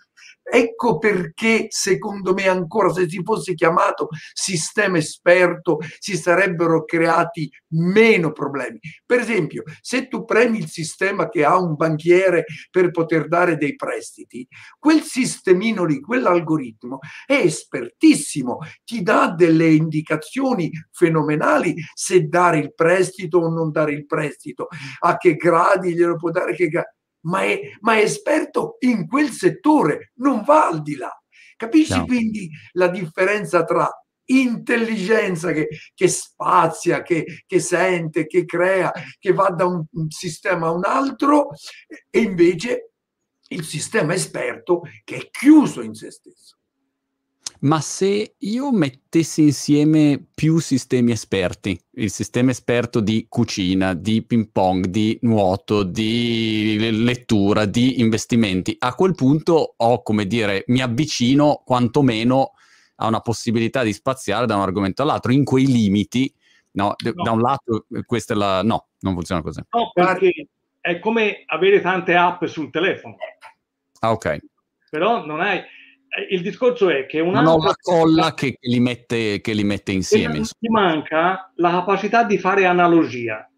Ecco 0.48 0.98
perché, 0.98 1.66
secondo 1.70 2.32
me, 2.32 2.48
ancora 2.48 2.92
se 2.92 3.09
si 3.09 3.20
fosse 3.24 3.54
chiamato 3.54 4.09
sistema 4.32 4.96
esperto, 4.96 5.78
si 5.98 6.16
sarebbero 6.16 6.85
creati 6.85 7.50
meno 7.70 8.30
problemi. 8.30 8.78
Per 9.04 9.20
esempio, 9.20 9.64
se 9.80 10.06
tu 10.06 10.24
premi 10.24 10.59
il 10.59 10.68
sistema 10.68 11.28
che 11.28 11.44
ha 11.44 11.59
un 11.59 11.74
banchiere 11.74 12.44
per 12.70 12.92
poter 12.92 13.26
dare 13.26 13.56
dei 13.56 13.74
prestiti, 13.74 14.46
quel 14.78 15.02
sistemino 15.02 15.85
lì, 15.85 16.00
quell'algoritmo 16.00 17.00
è 17.26 17.35
espertissimo, 17.35 18.59
ti 18.85 19.02
dà 19.02 19.35
delle 19.37 19.68
indicazioni 19.68 20.70
fenomenali 20.92 21.74
se 21.92 22.28
dare 22.28 22.59
il 22.59 22.72
prestito 22.72 23.38
o 23.38 23.48
non 23.48 23.72
dare 23.72 23.92
il 23.92 24.06
prestito, 24.06 24.68
a 25.00 25.16
che 25.16 25.35
gradi 25.35 25.92
glielo 25.92 26.16
può 26.16 26.30
dare, 26.30 26.54
che 26.54 26.68
gradi 26.68 26.94
ma 27.26 27.42
è, 27.42 27.60
ma 27.80 27.96
è 27.96 28.02
esperto 28.02 28.76
in 28.80 29.06
quel 29.06 29.30
settore, 29.30 30.12
non 30.16 30.42
va 30.42 30.66
al 30.66 30.82
di 30.82 30.96
là. 30.96 31.10
Capisci 31.56 31.96
no. 31.96 32.06
quindi 32.06 32.50
la 32.72 32.88
differenza 32.88 33.64
tra 33.64 33.88
intelligenza 34.28 35.52
che, 35.52 35.68
che 35.94 36.08
spazia, 36.08 37.02
che, 37.02 37.42
che, 37.46 37.60
sente, 37.60 38.26
che 38.26 38.44
crea, 38.44 38.92
che 39.18 39.32
va 39.32 39.50
da 39.50 39.66
un, 39.66 39.84
un 39.92 40.10
sistema 40.10 40.66
a 40.66 40.72
un 40.72 40.84
altro 40.84 41.50
e 42.10 42.20
invece 42.20 42.90
il 43.48 43.64
sistema 43.64 44.14
esperto 44.14 44.82
che 45.04 45.16
è 45.16 45.30
chiuso 45.30 45.80
in 45.82 45.94
se 45.94 46.10
stesso. 46.10 46.56
Ma 47.61 47.81
se 47.81 48.35
io 48.38 48.73
mettessi 48.73 49.42
insieme 49.42 50.23
più 50.35 50.59
sistemi 50.59 51.12
esperti, 51.12 51.79
il 51.92 52.11
sistema 52.11 52.51
esperto 52.51 53.01
di 53.01 53.27
cucina, 53.29 53.95
di 53.95 54.23
ping 54.23 54.51
pong, 54.53 54.87
di 54.87 55.19
nuoto, 55.23 55.83
di 55.83 56.77
lettura, 57.03 57.64
di 57.64 58.01
investimenti, 58.01 58.77
a 58.79 58.95
quel 58.95 59.14
punto 59.14 59.75
ho, 59.77 60.03
come 60.03 60.27
dire, 60.27 60.64
mi 60.69 60.81
avvicino 60.81 61.62
quantomeno 61.64 62.53
a 62.97 63.07
una 63.07 63.21
possibilità 63.21 63.83
di 63.83 63.92
spaziare 63.92 64.47
da 64.47 64.57
un 64.57 64.62
argomento 64.62 65.03
all'altro, 65.03 65.33
in 65.33 65.45
quei 65.45 65.66
limiti, 65.66 66.33
no, 66.73 66.95
no. 66.97 67.23
da 67.23 67.31
un 67.31 67.40
lato 67.40 67.87
questa 68.05 68.35
è 68.35 68.37
la... 68.37 68.62
no, 68.62 68.88
non 69.01 69.14
funziona 69.14 69.42
così. 69.42 69.61
No, 69.71 69.90
perché 69.92 70.49
è 70.81 70.99
come 70.99 71.42
avere 71.47 71.81
tante 71.81 72.14
app 72.14 72.45
sul 72.45 72.71
telefono. 72.71 73.16
Ah, 74.01 74.12
ok. 74.12 74.38
Però 74.90 75.25
non 75.25 75.40
hai 75.40 75.59
eh, 75.59 75.64
il 76.31 76.42
discorso 76.42 76.88
è 76.88 77.07
che 77.07 77.21
una 77.21 77.42
la 77.42 77.75
colla 77.81 78.35
che, 78.35 78.57
li 78.61 78.81
mette, 78.81 79.40
che 79.40 79.53
li 79.53 79.64
mette 79.64 79.92
insieme. 79.92 80.40
Ti 80.40 80.69
manca 80.69 81.53
la 81.57 81.71
capacità 81.71 82.25
di 82.25 82.38
fare 82.38 82.64
analogia. 82.64 83.49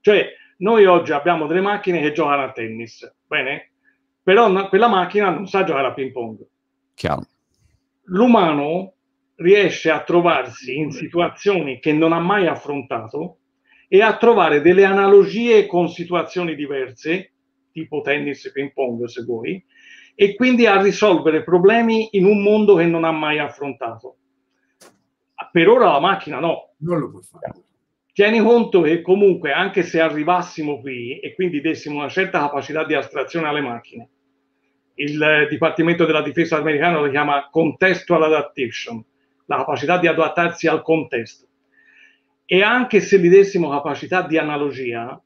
Cioè, 0.00 0.26
noi 0.58 0.84
oggi 0.86 1.12
abbiamo 1.12 1.46
delle 1.46 1.60
macchine 1.60 2.00
che 2.00 2.12
giocano 2.12 2.42
a 2.42 2.52
tennis, 2.52 3.08
bene? 3.26 3.72
Però 4.22 4.48
no, 4.48 4.68
quella 4.68 4.88
macchina 4.88 5.30
non 5.30 5.46
sa 5.46 5.64
giocare 5.64 5.88
a 5.88 5.94
ping 5.94 6.12
pong. 6.12 6.46
Chiaro. 6.94 7.26
L'umano 8.04 8.94
riesce 9.36 9.90
a 9.90 10.02
trovarsi 10.02 10.76
in 10.76 10.90
situazioni 10.90 11.78
che 11.78 11.92
non 11.92 12.12
ha 12.12 12.18
mai 12.18 12.46
affrontato 12.46 13.38
e 13.86 14.02
a 14.02 14.16
trovare 14.16 14.60
delle 14.60 14.84
analogie 14.84 15.66
con 15.66 15.88
situazioni 15.88 16.54
diverse, 16.54 17.32
tipo 17.72 18.00
tennis 18.00 18.44
e 18.46 18.52
ping 18.52 18.72
pong 18.72 19.04
se 19.04 19.22
vuoi, 19.22 19.64
e 20.20 20.34
quindi 20.34 20.66
a 20.66 20.82
risolvere 20.82 21.44
problemi 21.44 22.08
in 22.16 22.24
un 22.24 22.42
mondo 22.42 22.74
che 22.74 22.86
non 22.86 23.04
ha 23.04 23.12
mai 23.12 23.38
affrontato. 23.38 24.16
Per 25.52 25.68
ora 25.68 25.92
la 25.92 26.00
macchina 26.00 26.40
no. 26.40 26.72
Non 26.78 26.98
lo 26.98 27.08
può 27.08 27.20
fare. 27.20 27.52
Tieni 28.12 28.40
conto 28.40 28.80
che 28.80 29.00
comunque 29.00 29.52
anche 29.52 29.84
se 29.84 30.00
arrivassimo 30.00 30.80
qui 30.80 31.20
e 31.20 31.36
quindi 31.36 31.60
dessimo 31.60 31.98
una 31.98 32.08
certa 32.08 32.40
capacità 32.40 32.84
di 32.84 32.94
astrazione 32.94 33.46
alle 33.46 33.60
macchine, 33.60 34.08
il 34.94 35.46
Dipartimento 35.48 36.04
della 36.04 36.22
Difesa 36.22 36.56
americano 36.56 37.04
lo 37.04 37.10
chiama 37.10 37.48
contextual 37.48 38.24
adaptation, 38.24 39.00
la 39.46 39.58
capacità 39.58 39.98
di 39.98 40.08
adattarsi 40.08 40.66
al 40.66 40.82
contesto. 40.82 41.46
E 42.44 42.60
anche 42.60 42.98
se 42.98 43.20
gli 43.20 43.28
dessimo 43.28 43.70
capacità 43.70 44.22
di 44.22 44.36
analogia, 44.36 45.22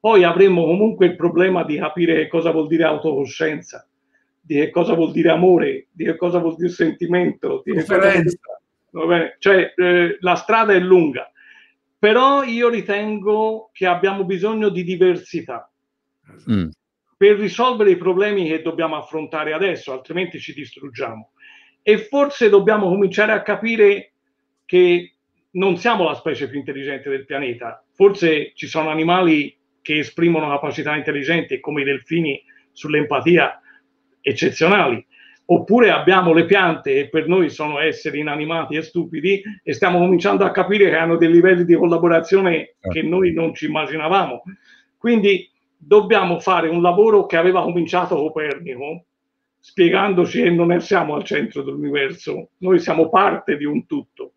poi 0.00 0.24
avremmo 0.24 0.64
comunque 0.64 1.04
il 1.04 1.16
problema 1.16 1.62
di 1.62 1.76
capire 1.76 2.26
cosa 2.26 2.50
vuol 2.52 2.68
dire 2.68 2.84
autocoscienza, 2.84 3.84
di 4.50 4.56
che 4.56 4.70
cosa 4.70 4.94
vuol 4.94 5.12
dire 5.12 5.30
amore, 5.30 5.86
di 5.92 6.04
che 6.04 6.16
cosa 6.16 6.40
vuol 6.40 6.56
dire 6.56 6.70
sentimento, 6.70 7.62
di 7.64 7.70
vuol 7.70 7.84
dire... 8.90 9.36
Cioè, 9.38 9.74
eh, 9.76 10.16
la 10.18 10.34
strada 10.34 10.72
è 10.72 10.80
lunga, 10.80 11.30
però 11.96 12.42
io 12.42 12.68
ritengo 12.68 13.70
che 13.72 13.86
abbiamo 13.86 14.24
bisogno 14.24 14.68
di 14.68 14.82
diversità. 14.82 15.70
Mm. 16.48 16.68
per 17.16 17.36
risolvere 17.36 17.90
i 17.90 17.96
problemi 17.96 18.48
che 18.48 18.62
dobbiamo 18.62 18.96
affrontare 18.96 19.52
adesso, 19.52 19.92
altrimenti 19.92 20.40
ci 20.40 20.52
distruggiamo. 20.52 21.32
E 21.82 21.98
forse 21.98 22.48
dobbiamo 22.48 22.88
cominciare 22.88 23.32
a 23.32 23.42
capire 23.42 24.14
che 24.64 25.16
non 25.52 25.76
siamo 25.76 26.04
la 26.04 26.14
specie 26.14 26.48
più 26.48 26.58
intelligente 26.58 27.10
del 27.10 27.26
pianeta, 27.26 27.84
forse 27.92 28.52
ci 28.54 28.66
sono 28.66 28.88
animali 28.88 29.56
che 29.82 29.98
esprimono 29.98 30.48
capacità 30.48 30.96
intelligenti 30.96 31.60
come 31.60 31.82
i 31.82 31.84
delfini 31.84 32.42
sull'empatia 32.72 33.59
eccezionali. 34.20 35.04
Oppure 35.46 35.90
abbiamo 35.90 36.32
le 36.32 36.44
piante 36.44 36.96
e 36.96 37.08
per 37.08 37.26
noi 37.26 37.50
sono 37.50 37.80
esseri 37.80 38.20
inanimati 38.20 38.76
e 38.76 38.82
stupidi 38.82 39.42
e 39.64 39.72
stiamo 39.72 39.98
cominciando 39.98 40.44
a 40.44 40.52
capire 40.52 40.88
che 40.88 40.96
hanno 40.96 41.16
dei 41.16 41.30
livelli 41.30 41.64
di 41.64 41.74
collaborazione 41.74 42.76
che 42.80 42.92
certo. 42.92 43.08
noi 43.08 43.32
non 43.32 43.52
ci 43.52 43.66
immaginavamo. 43.66 44.42
Quindi 44.96 45.50
dobbiamo 45.76 46.38
fare 46.38 46.68
un 46.68 46.80
lavoro 46.80 47.26
che 47.26 47.36
aveva 47.36 47.62
cominciato 47.62 48.14
Copernico, 48.14 49.06
spiegandoci 49.58 50.42
che 50.42 50.50
non 50.50 50.80
siamo 50.80 51.14
al 51.16 51.24
centro 51.24 51.62
dell'universo, 51.62 52.50
noi 52.58 52.78
siamo 52.78 53.08
parte 53.08 53.56
di 53.56 53.64
un 53.64 53.86
tutto. 53.86 54.34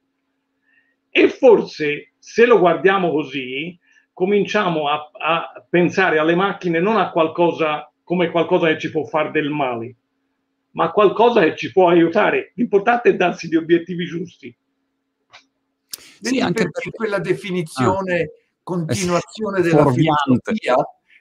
E 1.12 1.30
forse 1.30 2.13
se 2.17 2.48
lo 2.48 2.58
guardiamo 2.58 3.12
così, 3.12 3.78
cominciamo 4.13 4.88
a, 4.88 5.12
a 5.12 5.65
pensare 5.69 6.17
alle 6.17 6.34
macchine 6.34 6.80
non 6.80 6.98
a 6.98 7.12
qualcosa 7.12 7.93
come 8.04 8.30
qualcosa 8.30 8.68
che 8.68 8.80
ci 8.80 8.92
può 8.92 9.06
fare 9.06 9.32
del 9.32 9.50
male, 9.50 9.96
ma 10.72 10.92
qualcosa 10.92 11.42
che 11.42 11.56
ci 11.56 11.72
può 11.72 11.89
aiutare. 11.89 12.52
L'importante 12.56 13.10
è 13.10 13.16
darsi 13.16 13.48
gli 13.48 13.56
obiettivi 13.56 14.06
giusti. 14.06 14.56
Sì, 16.22 16.39
anche 16.39 16.70
perché 16.70 16.92
quella 16.92 17.20
definizione 17.20 18.22
ah, 18.22 18.28
continuazione 18.63 19.62
della 19.62 19.92
filosofia 19.92 20.76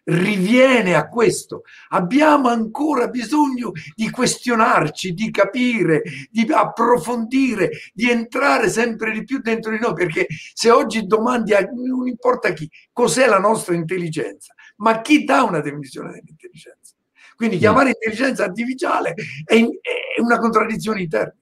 riviene 0.05 0.95
a 0.95 1.09
questo. 1.09 1.63
Abbiamo 1.91 2.49
ancora 2.49 3.09
bisogno 3.09 3.73
di 3.95 4.11
questionarci, 4.11 5.13
di 5.13 5.31
capire, 5.31 6.03
di 6.31 6.47
approfondire, 6.51 7.71
di 7.93 8.11
entrare 8.11 8.69
sempre 8.69 9.13
di 9.13 9.25
più 9.25 9.41
dentro 9.41 9.71
di 9.71 9.79
noi, 9.79 9.95
perché 9.95 10.27
se 10.55 10.71
oggi 10.71 11.07
domandi 11.07 11.55
a 11.55 11.61
non 11.61 12.09
importa 12.09 12.53
chi, 12.53 12.69
cos'è 12.93 13.27
la 13.27 13.39
nostra 13.39 13.75
intelligenza, 13.75 14.55
ma 14.83 15.01
chi 15.01 15.25
dà 15.25 15.43
una 15.45 15.61
definizione 15.61 16.11
dell'intelligenza? 16.11 16.95
Quindi 17.37 17.59
chiamare 17.59 17.91
intelligenza 17.91 18.45
artificiale 18.45 19.15
è, 19.45 19.55
è 19.55 20.21
una 20.21 20.39
contraddizione 20.39 21.03
interna. 21.03 21.35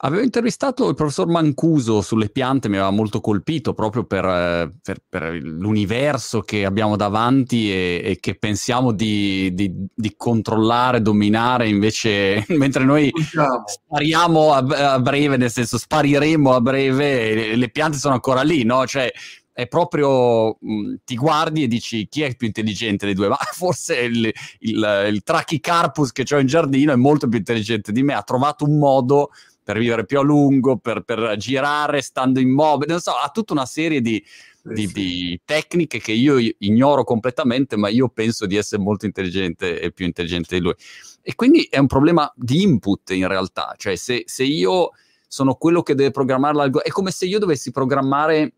Avevo 0.00 0.22
intervistato 0.22 0.88
il 0.90 0.94
professor 0.94 1.26
Mancuso 1.26 2.02
sulle 2.02 2.28
piante, 2.28 2.68
mi 2.68 2.76
aveva 2.76 2.90
molto 2.90 3.20
colpito 3.20 3.72
proprio 3.72 4.04
per, 4.04 4.24
eh, 4.26 4.72
per, 4.82 4.98
per 5.08 5.32
l'universo 5.40 6.42
che 6.42 6.66
abbiamo 6.66 6.96
davanti 6.96 7.72
e, 7.72 8.02
e 8.04 8.18
che 8.20 8.34
pensiamo 8.36 8.92
di, 8.92 9.54
di, 9.54 9.72
di, 9.94 10.14
controllare, 10.14 11.00
dominare, 11.00 11.68
invece 11.68 12.44
mentre 12.58 12.84
noi 12.84 13.10
spariamo 13.64 14.52
a, 14.52 14.92
a, 14.92 15.00
breve, 15.00 15.38
nel 15.38 15.50
senso 15.50 15.78
spariremo 15.78 16.52
a 16.52 16.60
breve, 16.60 17.34
le, 17.34 17.56
le 17.56 17.70
piante 17.70 17.96
sono 17.96 18.14
ancora 18.14 18.42
lì, 18.42 18.64
no? 18.64 18.86
Cioè, 18.86 19.10
è 19.56 19.68
proprio 19.68 20.58
mh, 20.60 20.96
ti 21.02 21.16
guardi 21.16 21.62
e 21.62 21.66
dici 21.66 22.08
chi 22.08 22.20
è 22.20 22.36
più 22.36 22.46
intelligente 22.46 23.06
dei 23.06 23.14
due, 23.14 23.28
ma 23.28 23.38
forse 23.56 23.96
il, 24.00 24.30
il, 24.58 25.06
il 25.08 25.22
Trachycarpus 25.22 26.12
che 26.12 26.26
ho 26.34 26.38
in 26.38 26.46
giardino 26.46 26.92
è 26.92 26.96
molto 26.96 27.26
più 27.26 27.38
intelligente 27.38 27.90
di 27.90 28.02
me, 28.02 28.12
ha 28.12 28.22
trovato 28.22 28.66
un 28.66 28.78
modo 28.78 29.30
per 29.62 29.78
vivere 29.78 30.04
più 30.04 30.18
a 30.18 30.22
lungo, 30.22 30.76
per, 30.76 31.04
per 31.04 31.36
girare 31.38 32.02
stando 32.02 32.38
immobile, 32.38 32.92
non 32.92 33.00
so, 33.00 33.12
ha 33.12 33.30
tutta 33.30 33.54
una 33.54 33.64
serie 33.64 34.02
di, 34.02 34.22
di, 34.62 34.88
di, 34.88 35.40
tecniche 35.42 36.00
che 36.00 36.12
io 36.12 36.36
ignoro 36.58 37.02
completamente, 37.02 37.76
ma 37.76 37.88
io 37.88 38.10
penso 38.10 38.44
di 38.44 38.56
essere 38.56 38.82
molto 38.82 39.06
intelligente 39.06 39.80
e 39.80 39.90
più 39.90 40.04
intelligente 40.04 40.56
di 40.56 40.60
lui. 40.60 40.74
E 41.22 41.34
quindi 41.34 41.66
è 41.70 41.78
un 41.78 41.86
problema 41.86 42.30
di 42.36 42.60
input 42.60 43.08
in 43.12 43.26
realtà, 43.26 43.74
cioè 43.78 43.96
se, 43.96 44.24
se 44.26 44.44
io 44.44 44.90
sono 45.26 45.54
quello 45.54 45.82
che 45.82 45.94
deve 45.94 46.10
programmare 46.10 46.54
l'algoritmo, 46.54 46.90
è 46.90 46.94
come 46.94 47.10
se 47.10 47.24
io 47.24 47.38
dovessi 47.38 47.70
programmare 47.70 48.52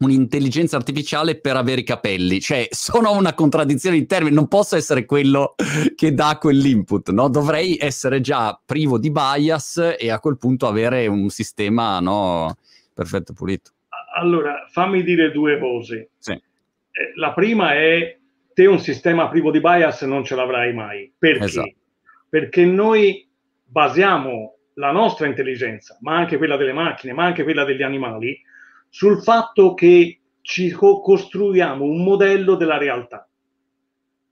un'intelligenza 0.00 0.76
artificiale 0.76 1.38
per 1.38 1.56
avere 1.56 1.82
i 1.82 1.84
capelli, 1.84 2.40
cioè 2.40 2.66
sono 2.70 3.12
una 3.12 3.34
contraddizione 3.34 3.96
in 3.96 4.06
termini, 4.06 4.34
non 4.34 4.48
posso 4.48 4.76
essere 4.76 5.04
quello 5.04 5.54
che 5.94 6.14
dà 6.14 6.38
quell'input, 6.40 7.10
no? 7.10 7.28
dovrei 7.28 7.76
essere 7.78 8.20
già 8.20 8.58
privo 8.64 8.98
di 8.98 9.10
bias 9.10 9.96
e 9.98 10.10
a 10.10 10.18
quel 10.18 10.38
punto 10.38 10.66
avere 10.66 11.06
un 11.06 11.28
sistema 11.28 12.00
no, 12.00 12.56
perfetto 12.94 13.32
pulito. 13.32 13.72
Allora, 14.14 14.66
fammi 14.70 15.02
dire 15.02 15.30
due 15.30 15.58
cose. 15.58 16.10
Sì. 16.18 16.32
Eh, 16.32 16.42
la 17.16 17.32
prima 17.32 17.74
è 17.74 18.18
te 18.52 18.66
un 18.66 18.80
sistema 18.80 19.28
privo 19.28 19.50
di 19.50 19.60
bias 19.60 20.02
non 20.02 20.24
ce 20.24 20.34
l'avrai 20.34 20.74
mai. 20.74 21.12
Perché? 21.16 21.44
Esatto. 21.44 21.74
Perché 22.28 22.64
noi 22.64 23.28
basiamo 23.64 24.56
la 24.74 24.90
nostra 24.90 25.26
intelligenza, 25.26 25.98
ma 26.00 26.16
anche 26.16 26.38
quella 26.38 26.56
delle 26.56 26.72
macchine, 26.72 27.12
ma 27.12 27.24
anche 27.24 27.42
quella 27.42 27.64
degli 27.64 27.82
animali, 27.82 28.40
sul 28.90 29.22
fatto 29.22 29.72
che 29.74 30.20
ci 30.42 30.70
co- 30.70 31.00
costruiamo 31.00 31.84
un 31.84 32.02
modello 32.02 32.56
della 32.56 32.76
realtà. 32.76 33.26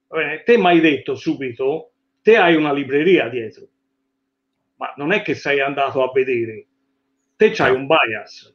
Bene, 0.08 0.42
te 0.42 0.58
mi 0.58 0.66
hai 0.66 0.80
detto 0.80 1.14
subito, 1.14 1.92
te 2.22 2.36
hai 2.36 2.56
una 2.56 2.72
libreria 2.72 3.28
dietro, 3.28 3.66
ma 4.76 4.92
non 4.96 5.12
è 5.12 5.22
che 5.22 5.34
sei 5.34 5.60
andato 5.60 6.02
a 6.02 6.10
vedere, 6.12 6.66
te 7.36 7.50
c'hai 7.50 7.74
un 7.74 7.86
bias, 7.86 8.54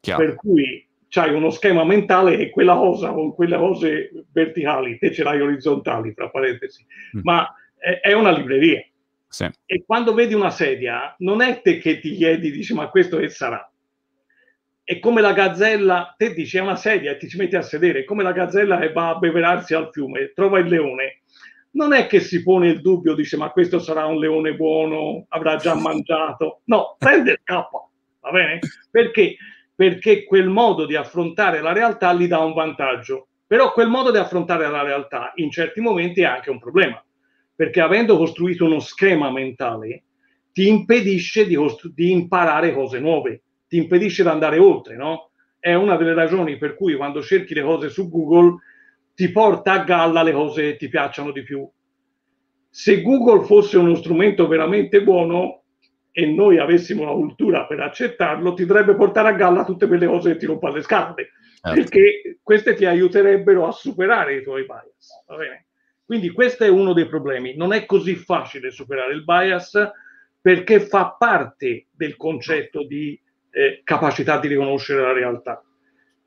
Chiaro. 0.00 0.24
per 0.24 0.34
cui 0.36 0.88
c'hai 1.08 1.34
uno 1.34 1.50
schema 1.50 1.84
mentale 1.84 2.38
e 2.38 2.50
quella 2.50 2.74
cosa 2.74 3.12
con 3.12 3.34
quelle 3.34 3.56
cose 3.58 4.10
verticali, 4.32 4.96
te 4.98 5.12
ce 5.12 5.22
l'hai 5.24 5.40
orizzontali, 5.40 6.14
fra 6.14 6.30
parentesi, 6.30 6.86
mm. 7.16 7.20
ma 7.22 7.52
è, 7.76 8.00
è, 8.00 8.12
una 8.12 8.30
libreria. 8.30 8.82
Sì. 9.28 9.48
E 9.66 9.82
quando 9.84 10.14
vedi 10.14 10.34
una 10.34 10.50
sedia, 10.50 11.14
non 11.18 11.42
è 11.42 11.60
te 11.62 11.78
che 11.78 11.98
ti 11.98 12.14
chiedi, 12.14 12.50
dici, 12.50 12.74
ma 12.74 12.88
questo 12.88 13.18
che 13.18 13.28
sarà? 13.28 13.71
È 14.84 14.98
come 14.98 15.20
la 15.20 15.32
gazzella, 15.32 16.14
te 16.16 16.34
dici 16.34 16.56
è 16.56 16.60
una 16.60 16.76
sedia 16.76 17.12
e 17.12 17.16
ti 17.16 17.28
ci 17.28 17.36
metti 17.36 17.56
a 17.56 17.62
sedere, 17.62 18.00
è 18.00 18.04
come 18.04 18.22
la 18.22 18.32
gazzella 18.32 18.78
che 18.78 18.92
va 18.92 19.10
a 19.10 19.18
beverarsi 19.18 19.74
al 19.74 19.90
fiume, 19.92 20.32
trova 20.34 20.58
il 20.58 20.66
leone. 20.66 21.22
Non 21.72 21.92
è 21.92 22.06
che 22.06 22.20
si 22.20 22.42
pone 22.42 22.68
il 22.68 22.80
dubbio, 22.80 23.14
dice 23.14 23.36
ma 23.36 23.50
questo 23.50 23.78
sarà 23.78 24.04
un 24.06 24.18
leone 24.18 24.54
buono, 24.54 25.24
avrà 25.28 25.56
già 25.56 25.74
mangiato. 25.74 26.60
No, 26.64 26.96
prende 26.98 27.32
il 27.32 27.40
capo, 27.42 27.92
va 28.20 28.30
bene? 28.30 28.58
Perché? 28.90 29.36
Perché 29.74 30.24
quel 30.24 30.48
modo 30.48 30.84
di 30.84 30.96
affrontare 30.96 31.62
la 31.62 31.72
realtà 31.72 32.12
gli 32.12 32.26
dà 32.26 32.40
un 32.40 32.52
vantaggio. 32.52 33.28
Però 33.46 33.72
quel 33.72 33.88
modo 33.88 34.10
di 34.10 34.18
affrontare 34.18 34.68
la 34.68 34.82
realtà 34.82 35.32
in 35.36 35.50
certi 35.50 35.80
momenti 35.80 36.22
è 36.22 36.24
anche 36.24 36.50
un 36.50 36.58
problema, 36.58 37.02
perché 37.54 37.80
avendo 37.80 38.16
costruito 38.16 38.64
uno 38.64 38.80
schema 38.80 39.30
mentale 39.30 40.04
ti 40.52 40.68
impedisce 40.68 41.46
di, 41.46 41.54
costru- 41.54 41.92
di 41.94 42.10
imparare 42.10 42.74
cose 42.74 42.98
nuove 42.98 43.42
ti 43.72 43.78
impedisce 43.78 44.22
di 44.22 44.28
andare 44.28 44.58
oltre, 44.58 44.96
no? 44.96 45.30
È 45.58 45.72
una 45.72 45.96
delle 45.96 46.12
ragioni 46.12 46.58
per 46.58 46.74
cui 46.74 46.94
quando 46.94 47.22
cerchi 47.22 47.54
le 47.54 47.62
cose 47.62 47.88
su 47.88 48.10
Google 48.10 48.58
ti 49.14 49.32
porta 49.32 49.72
a 49.72 49.84
galla 49.84 50.22
le 50.22 50.32
cose 50.32 50.72
che 50.72 50.76
ti 50.76 50.88
piacciono 50.90 51.32
di 51.32 51.42
più. 51.42 51.66
Se 52.68 53.00
Google 53.00 53.46
fosse 53.46 53.78
uno 53.78 53.94
strumento 53.94 54.46
veramente 54.46 55.02
buono 55.02 55.62
e 56.10 56.26
noi 56.26 56.58
avessimo 56.58 57.06
la 57.06 57.12
cultura 57.12 57.64
per 57.64 57.80
accettarlo, 57.80 58.52
ti 58.52 58.66
dovrebbe 58.66 58.94
portare 58.94 59.28
a 59.28 59.32
galla 59.32 59.64
tutte 59.64 59.86
quelle 59.86 60.06
cose 60.06 60.32
che 60.32 60.38
ti 60.40 60.44
rompono 60.44 60.74
le 60.74 60.82
scatole, 60.82 61.30
certo. 61.58 61.80
perché 61.80 62.40
queste 62.42 62.74
ti 62.74 62.84
aiuterebbero 62.84 63.66
a 63.66 63.72
superare 63.72 64.36
i 64.36 64.42
tuoi 64.42 64.66
bias. 64.66 65.24
Va 65.26 65.36
bene? 65.36 65.68
Quindi 66.04 66.28
questo 66.28 66.64
è 66.64 66.68
uno 66.68 66.92
dei 66.92 67.06
problemi. 67.06 67.56
Non 67.56 67.72
è 67.72 67.86
così 67.86 68.16
facile 68.16 68.70
superare 68.70 69.14
il 69.14 69.24
bias 69.24 69.80
perché 70.42 70.80
fa 70.80 71.16
parte 71.18 71.86
del 71.90 72.18
concetto 72.18 72.84
di 72.84 73.18
eh, 73.52 73.82
capacità 73.84 74.38
di 74.38 74.48
riconoscere 74.48 75.02
la 75.02 75.12
realtà. 75.12 75.62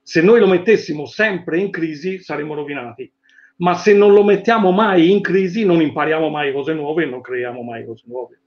Se 0.02 0.22
noi 0.22 0.40
lo 0.40 0.48
mettessimo 0.48 1.06
sempre 1.06 1.60
in 1.60 1.72
crisi 1.72 2.20
saremmo 2.20 2.54
rovinati, 2.54 3.12
ma 3.58 3.74
se 3.74 3.94
non 3.94 4.14
lo 4.14 4.24
mettiamo 4.24 4.72
mai 4.72 5.12
in 5.12 5.22
crisi 5.22 5.66
non 5.66 5.82
impariamo 5.82 6.30
mai 6.30 6.54
cose 6.54 6.74
nuove 6.74 7.04
e 7.04 7.08
non 7.08 7.22
creiamo 7.22 7.64
mai 7.64 7.86
cose 7.86 8.04
nuove. 8.08 8.40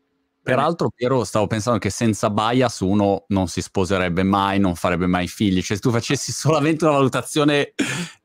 Peraltro, 0.48 0.88
Piero, 0.88 1.24
stavo 1.24 1.46
pensando 1.46 1.78
che 1.78 1.90
senza 1.90 2.30
bias 2.30 2.80
uno 2.80 3.24
non 3.28 3.48
si 3.48 3.60
sposerebbe 3.60 4.22
mai, 4.22 4.58
non 4.58 4.76
farebbe 4.76 5.06
mai 5.06 5.28
figli. 5.28 5.60
Cioè, 5.60 5.76
se 5.76 5.82
tu 5.82 5.90
facessi 5.90 6.32
solamente 6.32 6.86
una 6.86 6.94
valutazione 6.94 7.74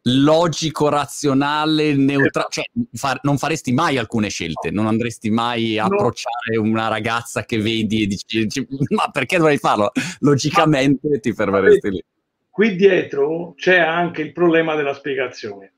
logico-razionale, 0.04 1.94
neutrale, 1.96 2.48
cioè 2.50 2.64
fa- 2.94 3.20
non 3.24 3.38
faresti 3.38 3.74
mai 3.74 3.98
alcune 3.98 4.30
scelte, 4.30 4.72
non 4.72 4.88
andresti 4.88 5.32
mai 5.32 5.78
a 5.78 5.86
no. 5.86 5.96
approcciare 5.96 6.56
una 6.56 6.88
ragazza 6.88 7.44
che 7.44 7.58
vedi 7.58 8.04
e 8.04 8.08
dici, 8.08 8.46
dici 8.46 8.66
ma 8.96 9.10
perché 9.12 9.36
dovrei 9.36 9.58
farlo? 9.58 9.92
Logicamente 10.20 11.10
ma, 11.10 11.20
ti 11.20 11.34
fermeresti 11.34 11.90
lì. 11.90 12.04
Qui 12.50 12.76
dietro 12.78 13.54
c'è 13.58 13.80
anche 13.80 14.22
il 14.22 14.32
problema 14.32 14.76
della 14.76 14.94
spiegazione. 14.94 15.74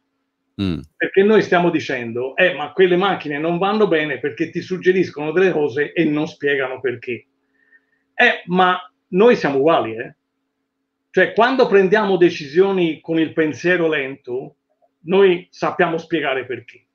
Mm. 0.62 0.80
Perché 0.96 1.24
noi 1.24 1.41
stiamo 1.41 1.70
dicendo, 1.70 2.36
eh, 2.36 2.54
ma 2.54 2.72
quelle 2.72 2.96
macchine 2.96 3.38
non 3.38 3.58
vanno 3.58 3.88
bene 3.88 4.20
perché 4.20 4.50
ti 4.50 4.62
suggeriscono 4.62 5.32
delle 5.32 5.52
cose 5.52 5.91
e 5.91 6.06
non 6.06 6.28
spiegano 6.28 6.80
perché. 6.80 7.28
Eh, 8.13 8.44
ma 8.46 8.80
noi 9.10 9.36
siamo 9.36 9.58
uguali, 9.58 9.96
eh? 9.96 10.15
Cioè, 11.10 11.34
quando 11.34 11.68
prendiamo 11.68 12.18
decisioni 12.18 13.00
con 13.00 13.20
il 13.20 13.34
pensiero 13.34 13.88
lento, 13.88 14.58
noi 15.06 15.48
sappiamo 15.50 15.98
spiegare 15.98 16.46
perché. 16.46 16.86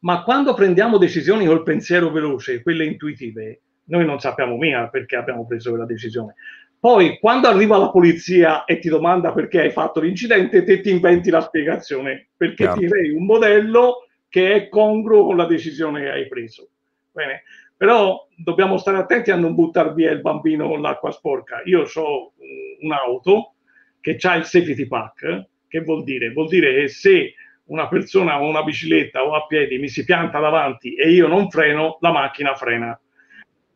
Ma 0.00 0.22
quando 0.22 0.52
prendiamo 0.54 0.98
decisioni 0.98 1.46
col 1.46 1.62
pensiero 1.62 2.10
veloce, 2.10 2.62
quelle 2.62 2.84
intuitive, 2.84 3.62
noi 3.84 4.04
non 4.04 4.20
sappiamo 4.20 4.56
mica 4.56 4.88
perché 4.88 5.16
abbiamo 5.16 5.46
preso 5.46 5.70
quella 5.70 5.86
decisione. 5.86 6.34
Poi, 6.82 7.20
quando 7.20 7.46
arriva 7.46 7.78
la 7.78 7.90
polizia 7.90 8.64
e 8.64 8.80
ti 8.80 8.88
domanda 8.88 9.32
perché 9.32 9.60
hai 9.60 9.70
fatto 9.70 10.00
l'incidente, 10.00 10.64
te 10.64 10.80
ti 10.80 10.90
inventi 10.90 11.30
la 11.30 11.40
spiegazione, 11.40 12.30
perché 12.36 12.64
Chiaro. 12.64 12.80
ti 12.80 12.86
crei 12.86 13.10
un 13.10 13.24
modello 13.24 14.08
che 14.28 14.52
è 14.52 14.68
congruo 14.68 15.26
con 15.26 15.36
la 15.36 15.46
decisione 15.46 16.00
che 16.00 16.10
hai 16.10 16.26
preso. 16.26 16.70
Bene. 17.12 17.44
Però 17.76 18.26
dobbiamo 18.34 18.78
stare 18.78 18.96
attenti 18.96 19.30
a 19.30 19.36
non 19.36 19.54
buttare 19.54 19.92
via 19.92 20.10
il 20.10 20.22
bambino 20.22 20.66
con 20.66 20.80
l'acqua 20.80 21.12
sporca. 21.12 21.62
Io 21.66 21.82
ho 21.82 22.32
un'auto 22.80 23.54
che 24.00 24.16
ha 24.20 24.34
il 24.34 24.44
safety 24.44 24.88
pack, 24.88 25.46
che 25.68 25.80
vuol 25.82 26.02
dire? 26.02 26.32
Vuol 26.32 26.48
dire 26.48 26.74
che 26.74 26.88
se 26.88 27.34
una 27.66 27.86
persona 27.86 28.42
o 28.42 28.48
una 28.48 28.64
bicicletta 28.64 29.22
o 29.22 29.36
a 29.36 29.46
piedi 29.46 29.78
mi 29.78 29.86
si 29.86 30.02
pianta 30.04 30.40
davanti 30.40 30.96
e 30.96 31.12
io 31.12 31.28
non 31.28 31.48
freno, 31.48 31.98
la 32.00 32.10
macchina 32.10 32.56
frena 32.56 33.00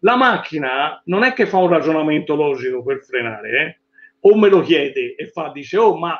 la 0.06 0.14
macchina 0.14 1.02
non 1.06 1.24
è 1.24 1.32
che 1.32 1.46
fa 1.46 1.58
un 1.58 1.68
ragionamento 1.68 2.36
logico 2.36 2.80
per 2.84 3.02
frenare, 3.02 3.50
eh? 3.50 3.78
o 4.20 4.38
me 4.38 4.48
lo 4.48 4.60
chiede 4.60 5.16
e 5.16 5.26
fa, 5.26 5.50
dice, 5.52 5.78
oh, 5.78 5.96
ma 5.96 6.16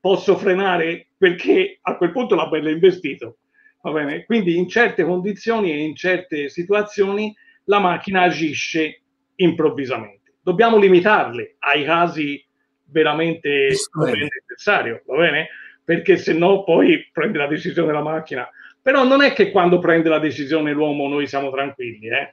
posso 0.00 0.36
frenare 0.36 1.10
perché 1.16 1.78
a 1.80 1.96
quel 1.96 2.10
punto 2.10 2.34
l'ha 2.34 2.48
bello 2.48 2.68
investito. 2.68 3.38
Va 3.80 3.92
bene? 3.92 4.24
Quindi 4.24 4.56
in 4.56 4.68
certe 4.68 5.04
condizioni 5.04 5.70
e 5.70 5.76
in 5.76 5.94
certe 5.94 6.48
situazioni 6.48 7.32
la 7.66 7.78
macchina 7.78 8.22
agisce 8.22 9.02
improvvisamente. 9.36 10.34
Dobbiamo 10.42 10.76
limitarle 10.76 11.56
ai 11.60 11.84
casi 11.84 12.44
veramente 12.86 13.68
necessari, 13.68 15.00
va 15.06 15.16
bene? 15.16 15.48
Perché 15.84 16.16
se 16.16 16.32
no 16.32 16.64
poi 16.64 17.08
prende 17.12 17.38
la 17.38 17.46
decisione 17.46 17.92
la 17.92 18.02
macchina. 18.02 18.48
Però 18.82 19.04
non 19.04 19.22
è 19.22 19.32
che 19.32 19.52
quando 19.52 19.78
prende 19.78 20.08
la 20.08 20.18
decisione 20.18 20.72
l'uomo 20.72 21.06
noi 21.06 21.28
siamo 21.28 21.50
tranquilli, 21.52 22.08
eh? 22.08 22.32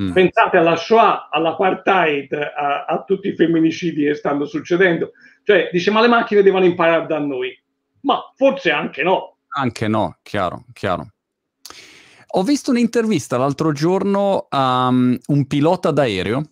Mm. 0.00 0.12
Pensate 0.12 0.56
alla 0.56 0.76
Shoah, 0.76 1.28
all'apartheid, 1.30 2.32
a, 2.32 2.84
a, 2.84 3.04
tutti 3.04 3.28
i 3.28 3.34
femminicidi 3.34 4.04
che 4.04 4.14
stanno 4.14 4.44
succedendo. 4.44 5.12
Cioè, 5.44 5.68
dice, 5.72 5.90
ma 5.90 6.00
le 6.00 6.08
macchine 6.08 6.42
devono 6.42 6.64
imparare 6.64 7.06
da 7.06 7.18
noi. 7.18 7.56
Ma 8.00 8.32
forse 8.34 8.70
anche 8.70 9.02
no. 9.02 9.36
Anche 9.56 9.86
no, 9.86 10.18
chiaro, 10.22 10.64
chiaro. 10.72 11.12
Ho 12.36 12.42
visto 12.42 12.72
un'intervista 12.72 13.36
l'altro 13.36 13.70
giorno 13.70 14.46
a 14.48 14.88
um, 14.88 15.16
un 15.26 15.46
pilota 15.46 15.92
d'aereo 15.92 16.42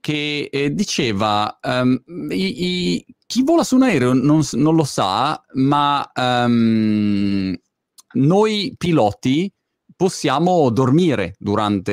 che 0.00 0.48
eh, 0.50 0.72
diceva 0.72 1.58
um, 1.62 2.00
i, 2.30 2.64
i, 2.64 3.06
chi 3.26 3.42
vola 3.42 3.64
su 3.64 3.74
un 3.74 3.82
aereo 3.82 4.12
non, 4.12 4.42
non 4.52 4.74
lo 4.76 4.84
sa, 4.84 5.42
ma 5.54 6.08
um, 6.14 7.54
noi 8.12 8.74
piloti 8.78 9.52
possiamo 10.00 10.70
dormire 10.70 11.34
durante 11.38 11.92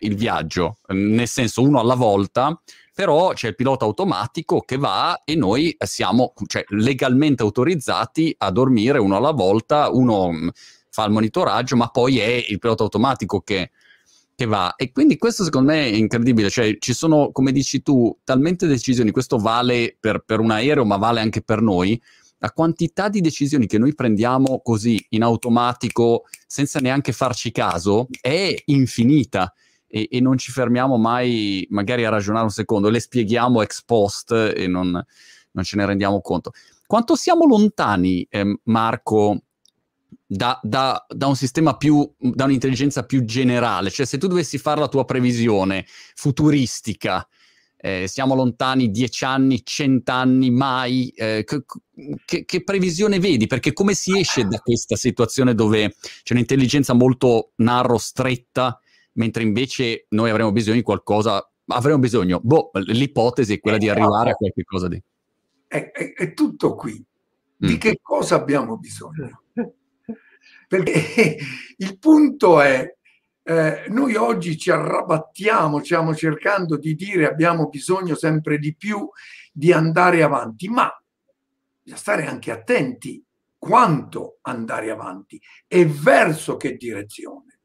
il 0.00 0.14
viaggio, 0.14 0.78
nel 0.94 1.28
senso 1.28 1.60
uno 1.60 1.78
alla 1.78 1.94
volta, 1.94 2.58
però 2.94 3.34
c'è 3.34 3.48
il 3.48 3.54
pilota 3.54 3.84
automatico 3.84 4.62
che 4.62 4.78
va 4.78 5.24
e 5.26 5.34
noi 5.34 5.76
siamo 5.80 6.32
cioè, 6.46 6.64
legalmente 6.68 7.42
autorizzati 7.42 8.34
a 8.38 8.50
dormire 8.50 8.98
uno 8.98 9.16
alla 9.16 9.32
volta, 9.32 9.90
uno 9.90 10.32
mm, 10.32 10.48
fa 10.88 11.04
il 11.04 11.10
monitoraggio, 11.10 11.76
ma 11.76 11.88
poi 11.88 12.18
è 12.18 12.46
il 12.48 12.58
pilota 12.58 12.84
automatico 12.84 13.42
che, 13.42 13.72
che 14.34 14.46
va. 14.46 14.74
E 14.74 14.90
quindi 14.90 15.18
questo 15.18 15.44
secondo 15.44 15.72
me 15.72 15.84
è 15.84 15.96
incredibile, 15.96 16.48
cioè 16.48 16.78
ci 16.78 16.94
sono, 16.94 17.30
come 17.30 17.52
dici 17.52 17.82
tu, 17.82 18.16
talmente 18.24 18.66
decisioni, 18.66 19.10
questo 19.10 19.36
vale 19.36 19.94
per, 20.00 20.20
per 20.24 20.40
un 20.40 20.50
aereo, 20.50 20.86
ma 20.86 20.96
vale 20.96 21.20
anche 21.20 21.42
per 21.42 21.60
noi, 21.60 22.00
la 22.38 22.52
quantità 22.52 23.08
di 23.08 23.20
decisioni 23.20 23.66
che 23.66 23.78
noi 23.78 23.94
prendiamo 23.94 24.60
così 24.62 25.04
in 25.10 25.22
automatico 25.22 26.24
senza 26.46 26.78
neanche 26.78 27.12
farci 27.12 27.50
caso 27.50 28.06
è 28.20 28.54
infinita 28.66 29.52
e, 29.86 30.08
e, 30.10 30.20
non 30.20 30.38
ci 30.38 30.52
fermiamo 30.52 30.96
mai 30.96 31.66
magari 31.70 32.04
a 32.04 32.10
ragionare 32.10 32.44
un 32.44 32.50
secondo, 32.50 32.90
le 32.90 33.00
spieghiamo 33.00 33.62
ex 33.62 33.82
post 33.82 34.32
e 34.32 34.66
non, 34.66 34.90
non 34.90 35.64
ce 35.64 35.76
ne 35.76 35.86
rendiamo 35.86 36.20
conto. 36.20 36.52
Quanto 36.86 37.16
siamo 37.16 37.46
lontani, 37.46 38.26
eh, 38.30 38.60
Marco, 38.64 39.42
da, 40.26 40.58
da, 40.62 41.04
da, 41.08 41.26
un 41.26 41.36
sistema 41.36 41.76
più, 41.76 42.08
da 42.18 42.44
un'intelligenza 42.44 43.04
più 43.04 43.24
generale? 43.24 43.90
Cioè, 43.90 44.06
se 44.06 44.18
tu 44.18 44.26
dovessi 44.26 44.58
fare 44.58 44.80
la 44.80 44.88
tua 44.88 45.04
previsione 45.04 45.86
futuristica, 46.14 47.26
eh, 47.80 48.08
siamo 48.08 48.34
lontani 48.34 48.90
dieci 48.90 49.24
anni, 49.24 49.64
cent'anni, 49.64 50.50
mai? 50.50 51.08
Eh, 51.10 51.44
che, 52.24 52.44
che, 52.44 52.64
previsione 52.64 53.20
vedi? 53.20 53.46
Perché 53.46 53.72
come 53.72 53.94
si 53.94 54.18
esce 54.18 54.44
da 54.44 54.58
questa 54.58 54.96
situazione 54.96 55.54
dove 55.54 55.94
c'è 56.22 56.34
un'intelligenza 56.34 56.92
molto 56.92 57.52
narro, 57.56 57.96
stretta, 57.98 58.80
mentre 59.12 59.44
invece 59.44 60.06
noi 60.10 60.30
avremo 60.30 60.50
bisogno 60.50 60.76
di 60.76 60.82
qualcosa, 60.82 61.48
avremo 61.66 62.00
bisogno, 62.00 62.40
boh, 62.42 62.70
l'ipotesi 62.86 63.54
è 63.54 63.60
quella 63.60 63.78
di 63.78 63.88
arrivare 63.88 64.30
a 64.30 64.34
qualche 64.34 64.64
cosa 64.64 64.88
di... 64.88 65.00
È, 65.68 65.90
è, 65.92 66.12
è 66.14 66.34
tutto 66.34 66.74
qui. 66.74 67.04
Di 67.56 67.74
mm. 67.74 67.78
che 67.78 67.98
cosa 68.02 68.36
abbiamo 68.36 68.76
bisogno? 68.76 69.42
Perché 70.66 71.38
il 71.78 71.98
punto 71.98 72.60
è, 72.60 72.96
eh, 73.48 73.86
noi 73.88 74.14
oggi 74.14 74.58
ci 74.58 74.70
arrabattiamo, 74.70 75.82
stiamo 75.82 76.14
cercando 76.14 76.76
di 76.76 76.94
dire 76.94 77.26
abbiamo 77.26 77.70
bisogno 77.70 78.14
sempre 78.14 78.58
di 78.58 78.76
più 78.76 79.08
di 79.50 79.72
andare 79.72 80.22
avanti, 80.22 80.68
ma 80.68 80.90
bisogna 81.80 81.98
stare 81.98 82.26
anche 82.26 82.50
attenti 82.50 83.24
quanto 83.56 84.36
andare 84.42 84.90
avanti 84.90 85.40
e 85.66 85.86
verso 85.86 86.58
che 86.58 86.76
direzione. 86.76 87.60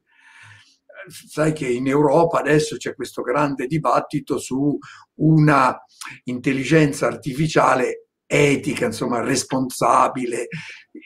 Sai 1.06 1.52
che 1.52 1.68
in 1.68 1.86
Europa 1.86 2.38
adesso 2.38 2.78
c'è 2.78 2.94
questo 2.94 3.20
grande 3.20 3.66
dibattito 3.66 4.38
su 4.38 4.78
una 5.16 5.78
intelligenza 6.24 7.06
artificiale 7.06 8.06
etica, 8.24 8.86
insomma, 8.86 9.20
responsabile, 9.20 10.48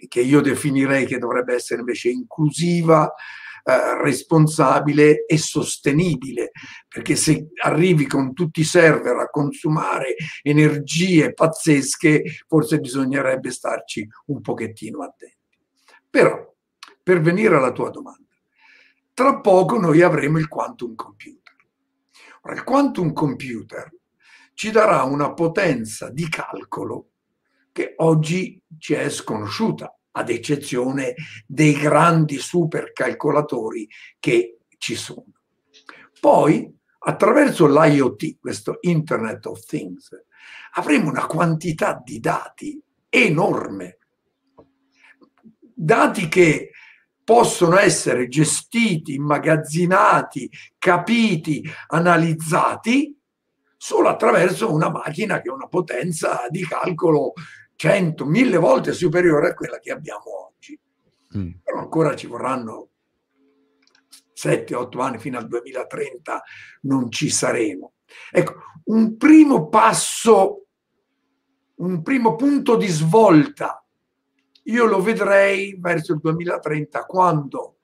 che 0.06 0.20
io 0.20 0.40
definirei 0.40 1.04
che 1.04 1.18
dovrebbe 1.18 1.54
essere 1.54 1.80
invece 1.80 2.10
inclusiva, 2.10 3.12
eh, 3.68 4.02
responsabile 4.02 5.26
e 5.26 5.36
sostenibile, 5.36 6.52
perché 6.88 7.16
se 7.16 7.48
arrivi 7.62 8.06
con 8.06 8.32
tutti 8.32 8.60
i 8.60 8.64
server 8.64 9.18
a 9.18 9.28
consumare 9.28 10.14
energie 10.40 11.34
pazzesche, 11.34 12.22
forse 12.46 12.80
bisognerebbe 12.80 13.50
starci 13.50 14.08
un 14.28 14.40
pochettino 14.40 15.02
attenti. 15.02 15.36
Però, 16.08 16.50
per 17.02 17.20
venire 17.20 17.56
alla 17.56 17.72
tua 17.72 17.90
domanda, 17.90 18.34
tra 19.12 19.38
poco 19.40 19.78
noi 19.78 20.00
avremo 20.00 20.38
il 20.38 20.48
quantum 20.48 20.94
computer. 20.94 21.54
Ora, 22.44 22.54
il 22.54 22.64
quantum 22.64 23.12
computer 23.12 23.92
ci 24.54 24.70
darà 24.70 25.02
una 25.02 25.34
potenza 25.34 26.08
di 26.08 26.26
calcolo 26.30 27.10
che 27.70 27.92
oggi 27.96 28.58
ci 28.78 28.94
è 28.94 29.10
sconosciuta, 29.10 29.94
ad 30.18 30.30
eccezione 30.30 31.14
dei 31.46 31.74
grandi 31.74 32.38
supercalcolatori 32.38 33.88
che 34.18 34.58
ci 34.76 34.94
sono. 34.94 35.32
Poi, 36.20 36.76
attraverso 36.98 37.66
l'IoT, 37.66 38.38
questo 38.38 38.78
Internet 38.80 39.46
of 39.46 39.64
Things, 39.64 40.10
avremo 40.72 41.08
una 41.08 41.26
quantità 41.26 42.00
di 42.04 42.18
dati 42.18 42.80
enorme. 43.08 43.98
Dati 45.60 46.28
che 46.28 46.70
possono 47.22 47.78
essere 47.78 48.26
gestiti, 48.28 49.14
immagazzinati, 49.14 50.50
capiti, 50.78 51.62
analizzati 51.88 53.16
solo 53.76 54.08
attraverso 54.08 54.72
una 54.72 54.90
macchina 54.90 55.40
che 55.40 55.50
ha 55.50 55.54
una 55.54 55.68
potenza 55.68 56.46
di 56.50 56.66
calcolo 56.66 57.32
100, 57.78 58.24
1000 58.24 58.56
volte 58.56 58.92
superiore 58.92 59.50
a 59.50 59.54
quella 59.54 59.78
che 59.78 59.92
abbiamo 59.92 60.48
oggi. 60.48 60.78
Mm. 61.36 61.50
Però 61.62 61.78
ancora 61.78 62.16
ci 62.16 62.26
vorranno 62.26 62.88
7-8 64.34 65.00
anni 65.00 65.18
fino 65.18 65.38
al 65.38 65.46
2030, 65.46 66.42
non 66.82 67.10
ci 67.12 67.30
saremo. 67.30 67.92
Ecco, 68.32 68.54
un 68.86 69.16
primo 69.16 69.68
passo, 69.68 70.64
un 71.76 72.02
primo 72.02 72.34
punto 72.34 72.76
di 72.76 72.88
svolta 72.88 73.84
io 74.68 74.84
lo 74.84 75.00
vedrei 75.00 75.76
verso 75.78 76.12
il 76.12 76.20
2030 76.20 77.04
quando 77.04 77.76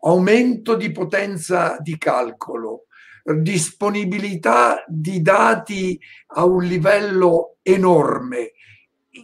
aumento 0.00 0.74
di 0.74 0.90
potenza 0.90 1.76
di 1.80 1.96
calcolo, 1.98 2.86
disponibilità 3.24 4.84
di 4.86 5.22
dati 5.22 5.98
a 6.28 6.44
un 6.44 6.62
livello 6.62 7.56
enorme, 7.62 8.52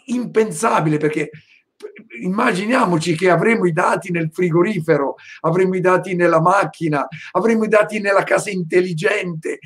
impensabile 0.06 0.98
perché 0.98 1.30
immaginiamoci 2.20 3.16
che 3.16 3.30
avremo 3.30 3.64
i 3.64 3.72
dati 3.72 4.10
nel 4.10 4.30
frigorifero, 4.32 5.16
avremo 5.40 5.74
i 5.76 5.80
dati 5.80 6.14
nella 6.14 6.40
macchina, 6.40 7.06
avremo 7.32 7.64
i 7.64 7.68
dati 7.68 8.00
nella 8.00 8.22
casa 8.22 8.50
intelligente, 8.50 9.58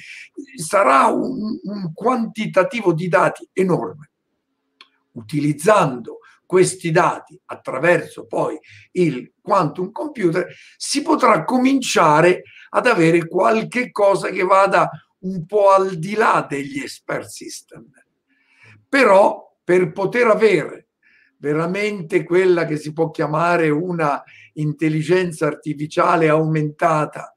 sarà 0.57 1.07
un, 1.07 1.59
un 1.62 1.93
quantitativo 1.93 2.93
di 2.93 3.09
dati 3.09 3.49
enorme. 3.53 4.11
Utilizzando 5.12 6.18
questi 6.47 6.91
dati 6.91 7.41
attraverso 7.47 8.27
poi 8.27 8.59
il 8.93 9.33
quantum 9.41 9.91
computer, 9.91 10.47
si 10.77 11.03
potrà 11.03 11.45
cominciare 11.45 12.43
ad 12.70 12.87
avere 12.87 13.27
qualche 13.27 13.91
cosa 13.91 14.29
che 14.29 14.43
vada 14.45 14.91
un 15.20 15.47
po' 15.47 15.70
al 15.70 15.97
di 15.97 16.14
là 16.14 16.47
degli 16.49 16.81
expert 16.81 17.27
system. 17.27 17.89
Però 18.89 19.53
per 19.64 19.92
poter 19.92 20.26
avere 20.26 20.88
veramente 21.38 22.22
quella 22.22 22.64
che 22.66 22.76
si 22.76 22.92
può 22.92 23.10
chiamare 23.10 23.70
una 23.70 24.22
intelligenza 24.54 25.46
artificiale 25.46 26.28
aumentata, 26.28 27.34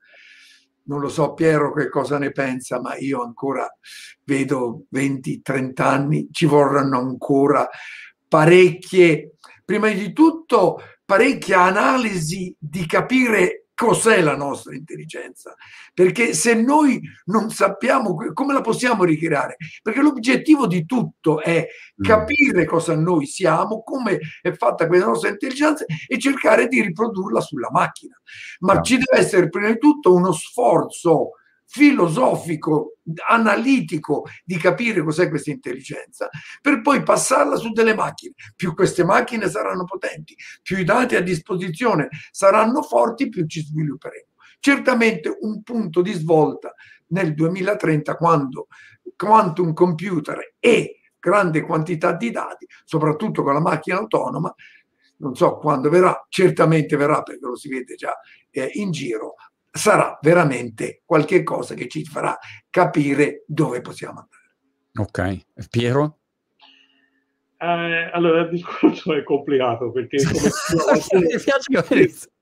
non 0.83 0.99
lo 0.99 1.09
so 1.09 1.33
Piero 1.33 1.73
che 1.73 1.89
cosa 1.89 2.17
ne 2.17 2.31
pensa, 2.31 2.79
ma 2.79 2.95
io 2.95 3.21
ancora 3.21 3.67
vedo 4.23 4.85
20-30 4.93 5.81
anni, 5.81 6.27
ci 6.31 6.45
vorranno 6.45 6.99
ancora 6.99 7.67
parecchie, 8.27 9.33
prima 9.65 9.89
di 9.89 10.13
tutto 10.13 10.79
parecchia 11.05 11.61
analisi 11.61 12.53
di 12.57 12.85
capire 12.85 13.66
cos'è 13.77 14.21
la 14.21 14.35
nostra 14.35 14.73
intelligenza, 14.73 15.55
perché 15.93 16.33
se 16.33 16.55
noi 16.55 16.99
non 17.25 17.51
sappiamo 17.51 18.15
come 18.33 18.53
la 18.53 18.61
possiamo 18.61 19.03
ricreare, 19.03 19.55
perché 19.83 20.01
l'obiettivo 20.01 20.65
di 20.65 20.83
tutto 20.87 21.39
è 21.39 21.63
mm. 21.63 22.03
capire 22.03 22.65
cosa 22.65 22.95
noi 22.95 23.27
siamo, 23.27 23.83
come 23.83 24.17
è 24.41 24.51
fatta 24.53 24.87
questa 24.87 25.05
nostra 25.05 25.29
intelligenza 25.29 25.85
e 25.85 26.17
cercare 26.17 26.67
di 26.67 26.81
riprodurla 26.81 27.39
sulla 27.39 27.69
macchina. 27.71 28.19
Ma 28.61 28.81
ci 28.81 28.97
deve 28.97 29.23
essere 29.23 29.47
prima 29.47 29.67
di 29.67 29.77
tutto 29.77 30.11
uno 30.11 30.31
sforzo 30.31 31.33
filosofico, 31.67 32.97
analitico 33.29 34.25
di 34.43 34.57
capire 34.57 35.03
cos'è 35.03 35.29
questa 35.29 35.51
intelligenza, 35.51 36.29
per 36.61 36.81
poi 36.81 37.03
passarla 37.03 37.57
su 37.57 37.71
delle 37.71 37.93
macchine. 37.93 38.33
Più 38.55 38.73
queste 38.73 39.03
macchine 39.03 39.49
saranno 39.49 39.83
potenti, 39.83 40.35
più 40.63 40.77
i 40.77 40.83
dati 40.83 41.15
a 41.15 41.21
disposizione 41.21 42.09
saranno 42.31 42.81
forti, 42.81 43.29
più 43.29 43.45
ci 43.45 43.61
svilupperemo. 43.61 44.31
Certamente 44.59 45.37
un 45.41 45.61
punto 45.61 46.01
di 46.01 46.13
svolta 46.13 46.73
nel 47.09 47.33
2030 47.33 48.15
quando 48.15 48.67
quantum 49.15 49.73
computer 49.73 50.55
e 50.59 50.99
grande 51.19 51.61
quantità 51.61 52.13
di 52.13 52.31
dati, 52.31 52.65
soprattutto 52.85 53.43
con 53.43 53.53
la 53.53 53.59
macchina 53.59 53.97
autonoma, 53.97 54.53
non 55.17 55.35
so 55.35 55.57
quando 55.57 55.89
verrà, 55.89 56.25
certamente 56.29 56.95
verrà 56.95 57.23
perché 57.23 57.45
lo 57.45 57.55
si 57.55 57.69
vede 57.69 57.95
già 57.95 58.13
eh, 58.51 58.69
in 58.73 58.91
giro, 58.91 59.35
sarà 59.77 60.17
veramente 60.21 61.01
qualche 61.05 61.43
cosa 61.43 61.73
che 61.73 61.87
ci 61.87 62.03
farà 62.03 62.37
capire 62.69 63.43
dove 63.47 63.81
possiamo 63.81 64.19
andare. 64.19 64.35
Ok, 64.99 65.67
Piero? 65.69 66.17
Eh, 67.59 68.09
allora, 68.13 68.41
il 68.41 68.49
discorso 68.49 69.13
è 69.13 69.23
complicato 69.23 69.91
perché 69.91 70.17
come 70.23 70.39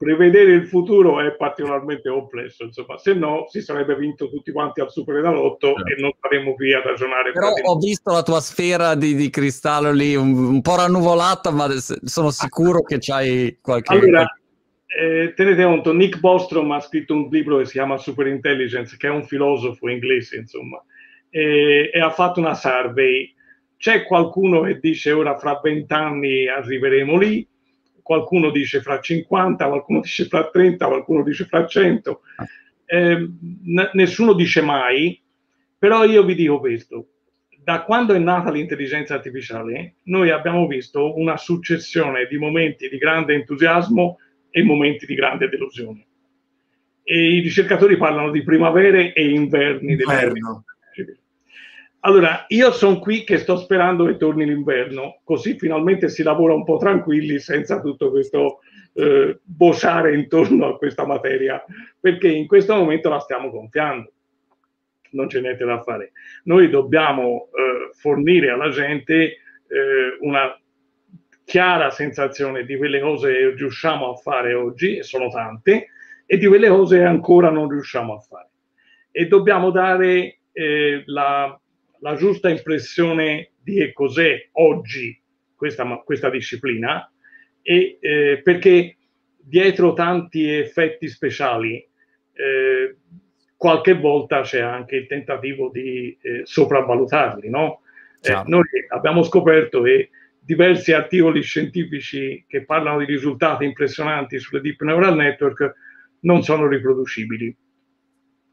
prevedere 0.00 0.52
il 0.52 0.66
futuro 0.66 1.20
è 1.20 1.36
particolarmente 1.36 2.08
complesso, 2.08 2.64
insomma, 2.64 2.96
se 2.96 3.12
no 3.12 3.44
si 3.50 3.60
sarebbe 3.60 3.94
vinto 3.96 4.30
tutti 4.30 4.50
quanti 4.50 4.80
al 4.80 4.90
Super 4.90 5.16
Enalotto 5.16 5.74
certo. 5.74 5.92
e 5.92 6.00
non 6.00 6.10
saremmo 6.18 6.54
qui 6.54 6.72
a 6.72 6.80
ragionare. 6.80 7.32
Però 7.32 7.50
ho 7.50 7.76
visto 7.76 8.10
la 8.10 8.22
tua 8.22 8.40
sfera 8.40 8.94
di, 8.94 9.14
di 9.14 9.28
cristallo 9.28 9.92
lì 9.92 10.14
un, 10.16 10.32
un, 10.32 10.62
po' 10.62 10.76
rannuvolata, 10.76 11.50
ma 11.50 11.68
sono 12.04 12.30
sicuro 12.30 12.80
che 12.80 12.96
c'hai 12.98 13.58
qualche... 13.60 13.92
Allora, 13.92 14.39
eh, 14.92 15.34
tenete 15.36 15.62
conto, 15.62 15.92
Nick 15.92 16.18
Bostrom 16.18 16.72
ha 16.72 16.80
scritto 16.80 17.14
un 17.14 17.28
libro 17.30 17.58
che 17.58 17.66
si 17.66 17.72
chiama 17.72 17.96
Super 17.96 18.26
Intelligence, 18.26 18.96
che 18.96 19.06
è 19.06 19.10
un 19.10 19.24
filosofo 19.24 19.88
inglese, 19.88 20.38
insomma, 20.38 20.82
e, 21.28 21.90
e 21.92 22.00
ha 22.00 22.10
fatto 22.10 22.40
una 22.40 22.54
survey. 22.54 23.32
C'è 23.76 24.04
qualcuno 24.04 24.62
che 24.62 24.80
dice 24.80 25.12
ora 25.12 25.38
fra 25.38 25.60
vent'anni 25.62 26.48
arriveremo 26.48 27.16
lì, 27.16 27.46
qualcuno 28.02 28.50
dice 28.50 28.82
fra 28.82 28.98
50, 28.98 29.64
qualcuno 29.68 30.00
dice 30.00 30.24
fra 30.24 30.50
30, 30.50 30.86
qualcuno 30.86 31.22
dice 31.22 31.44
fra 31.44 31.64
100. 31.64 32.20
Eh, 32.84 33.14
n- 33.16 33.90
nessuno 33.92 34.32
dice 34.32 34.60
mai, 34.60 35.22
però 35.78 36.04
io 36.04 36.24
vi 36.24 36.34
dico 36.34 36.58
questo. 36.58 37.06
Da 37.62 37.84
quando 37.84 38.12
è 38.12 38.18
nata 38.18 38.50
l'intelligenza 38.50 39.14
artificiale, 39.14 39.94
noi 40.04 40.30
abbiamo 40.30 40.66
visto 40.66 41.16
una 41.16 41.36
successione 41.36 42.26
di 42.26 42.38
momenti 42.38 42.88
di 42.88 42.98
grande 42.98 43.34
entusiasmo 43.34 44.18
e 44.50 44.62
momenti 44.62 45.06
di 45.06 45.14
grande 45.14 45.48
delusione. 45.48 46.06
E 47.02 47.34
i 47.34 47.40
ricercatori 47.40 47.96
parlano 47.96 48.30
di 48.30 48.42
primavere 48.42 49.12
e 49.12 49.30
inverni 49.30 49.96
dell'inverno. 49.96 50.64
Allora, 52.02 52.46
io 52.48 52.72
sono 52.72 52.98
qui 52.98 53.24
che 53.24 53.36
sto 53.36 53.58
sperando 53.58 54.06
che 54.06 54.16
torni 54.16 54.46
l'inverno, 54.46 55.20
così 55.22 55.58
finalmente 55.58 56.08
si 56.08 56.22
lavora 56.22 56.54
un 56.54 56.64
po' 56.64 56.78
tranquilli 56.78 57.38
senza 57.38 57.80
tutto 57.80 58.10
questo 58.10 58.60
eh, 58.94 59.38
bocciare 59.42 60.14
intorno 60.14 60.66
a 60.66 60.78
questa 60.78 61.04
materia, 61.04 61.62
perché 61.98 62.28
in 62.28 62.46
questo 62.46 62.74
momento 62.74 63.10
la 63.10 63.18
stiamo 63.18 63.50
gonfiando. 63.50 64.12
Non 65.10 65.26
c'è 65.26 65.40
niente 65.40 65.64
da 65.64 65.82
fare. 65.82 66.12
Noi 66.44 66.70
dobbiamo 66.70 67.48
eh, 67.52 67.90
fornire 67.92 68.50
alla 68.50 68.70
gente 68.70 69.14
eh, 69.14 69.36
una 70.20 70.58
chiara 71.50 71.90
sensazione 71.90 72.64
di 72.64 72.76
quelle 72.76 73.00
cose 73.00 73.32
che 73.32 73.54
riusciamo 73.56 74.12
a 74.12 74.14
fare 74.14 74.54
oggi, 74.54 74.98
e 74.98 75.02
sono 75.02 75.28
tante, 75.28 75.88
e 76.24 76.38
di 76.38 76.46
quelle 76.46 76.68
cose 76.68 77.02
ancora 77.02 77.50
non 77.50 77.68
riusciamo 77.68 78.14
a 78.14 78.20
fare. 78.20 78.48
E 79.10 79.26
dobbiamo 79.26 79.70
dare 79.70 80.38
eh, 80.52 81.02
la 81.06 81.60
la 82.00 82.14
giusta 82.14 82.48
impressione 82.48 83.52
di 83.62 83.76
che 83.76 83.92
cos'è 83.92 84.48
oggi 84.52 85.18
questa, 85.54 85.84
questa 86.04 86.30
disciplina 86.30 87.10
e 87.62 87.98
eh, 88.00 88.40
perché 88.42 88.96
dietro 89.36 89.92
tanti 89.92 90.48
effetti 90.48 91.08
speciali 91.08 91.76
eh, 92.32 92.96
qualche 93.56 93.94
volta 93.94 94.40
c'è 94.40 94.60
anche 94.60 94.96
il 94.96 95.06
tentativo 95.06 95.70
di 95.70 96.16
eh, 96.20 96.42
sopravvalutarli. 96.44 97.50
No? 97.50 97.82
Eh, 98.22 98.42
noi 98.46 98.64
abbiamo 98.88 99.22
scoperto 99.22 99.82
che 99.82 100.10
diversi 100.50 100.90
articoli 100.92 101.42
scientifici 101.42 102.44
che 102.48 102.64
parlano 102.64 102.98
di 102.98 103.04
risultati 103.04 103.64
impressionanti 103.64 104.40
sulle 104.40 104.60
deep 104.60 104.80
neural 104.82 105.14
network 105.14 105.74
non 106.22 106.42
sono 106.42 106.66
riproducibili. 106.66 107.56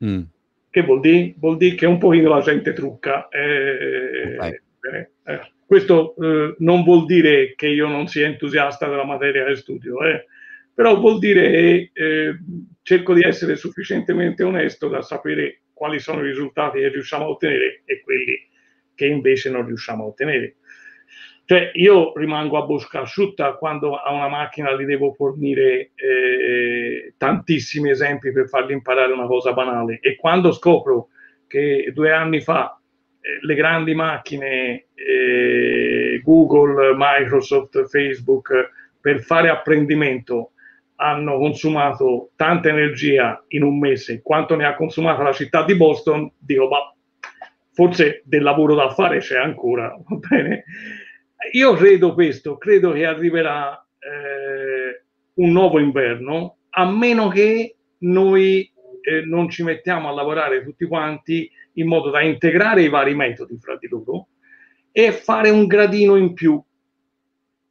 Mm. 0.06 0.22
Che 0.70 0.82
vuol 0.84 1.00
dire? 1.00 1.34
Vuol 1.39 1.58
dire 1.58 1.76
che 1.76 1.88
un 1.88 1.98
pochino 1.98 2.30
la 2.30 2.41
gente 2.41 2.74
trucca. 2.74 3.28
Eh, 3.30 4.36
okay. 4.36 4.60
eh, 4.93 5.10
eh. 5.24 5.52
Questo 5.66 6.16
eh, 6.22 6.56
non 6.60 6.84
vuol 6.84 7.06
dire 7.06 7.56
che 7.56 7.68
io 7.68 7.88
non 7.88 8.06
sia 8.06 8.28
entusiasta 8.28 8.88
della 8.88 9.04
materia 9.04 9.45
che 9.45 9.56
studio, 9.56 10.00
eh. 10.04 10.28
però 10.76 11.00
vuol 11.00 11.18
dire 11.18 11.50
che 11.50 11.91
eh, 11.93 12.38
cerco 12.84 13.16
di 13.16 13.24
essere 13.24 13.56
sufficientemente 13.56 14.43
onesto 14.43 14.88
da 14.88 15.02
sapere 15.02 15.62
quali 15.74 15.98
sono 15.98 16.22
i 16.22 16.28
risultati 16.28 16.80
che 16.80 16.89
riusciamo 16.89 17.26
a 17.26 17.30
ottenere 17.30 17.82
e 17.86 18.02
quelli 18.02 18.48
che 18.93 19.08
invece 19.08 19.50
non 19.50 19.66
riusciamo 19.66 20.04
a 20.04 20.08
ottenere. 20.08 20.58
Cioè, 21.50 21.72
io 21.76 22.12
rimango 22.14 22.58
a 22.58 22.66
bocca 22.66 23.00
asciutta 23.00 23.54
quando 23.54 23.95
a 23.95 24.12
una 24.12 24.28
macchina 24.28 24.74
gli 24.74 24.84
devo 24.84 25.14
fornire 25.14 25.91
eh, 25.95 27.14
tantissimi 27.16 27.89
esempi 27.89 28.34
per 28.34 28.50
fargli 28.50 28.72
imparare 28.72 29.14
una 29.14 29.28
cosa 29.28 29.54
banale. 29.54 30.00
E 30.02 30.18
quando 30.18 30.52
scopro 30.52 31.08
che 31.48 31.89
due 31.93 32.12
anni 32.12 32.41
fa 32.41 32.78
eh, 33.22 33.45
le 33.45 33.56
grandi 33.56 33.95
macchine 33.95 34.88
eh, 34.93 36.20
Google, 36.22 36.93
Microsoft, 36.98 37.88
Facebook 37.88 38.50
per 39.00 39.22
fare 39.22 39.48
apprendimento 39.48 40.52
hanno 40.95 41.38
consumato 41.38 42.32
tanta 42.36 42.68
energia 42.68 43.41
in 43.50 43.64
un 43.64 43.80
mese 43.80 44.22
quanto 44.22 44.58
ne 44.58 44.66
ha 44.66 44.76
consumata 44.76 45.24
la 45.24 45.32
città 45.32 45.64
di 45.64 45.78
Boston, 45.78 46.30
dico, 46.38 46.68
ma 46.68 46.93
forse 47.72 48.22
del 48.26 48.43
lavoro 48.43 48.76
da 48.76 48.89
fare 48.89 49.20
c'è 49.20 49.38
ancora, 49.38 49.95
va 50.06 50.18
bene? 50.28 50.66
Io 51.52 51.74
credo 51.74 52.14
questo, 52.14 52.58
credo 52.58 52.92
che 52.92 53.06
arriverà 53.06 53.74
eh, 54.00 55.04
un 55.36 55.52
nuovo 55.52 55.80
inverno, 55.80 56.58
a 56.72 56.90
meno 56.90 57.28
che 57.30 57.76
noi 58.00 58.72
eh, 59.02 59.22
non 59.22 59.50
ci 59.50 59.64
mettiamo 59.64 60.10
a 60.10 60.14
lavorare 60.14 60.64
tutti 60.64 60.86
quanti 60.86 61.50
in 61.74 61.88
modo 61.88 62.10
da 62.10 62.22
integrare 62.22 62.84
i 62.84 62.90
vari 62.90 63.16
metodi 63.16 63.58
fra 63.58 63.78
di 63.78 63.88
loro 63.88 64.28
e 64.92 65.12
fare 65.12 65.50
un 65.50 65.68
gradino 65.68 66.16
in 66.16 66.34
più 66.34 66.62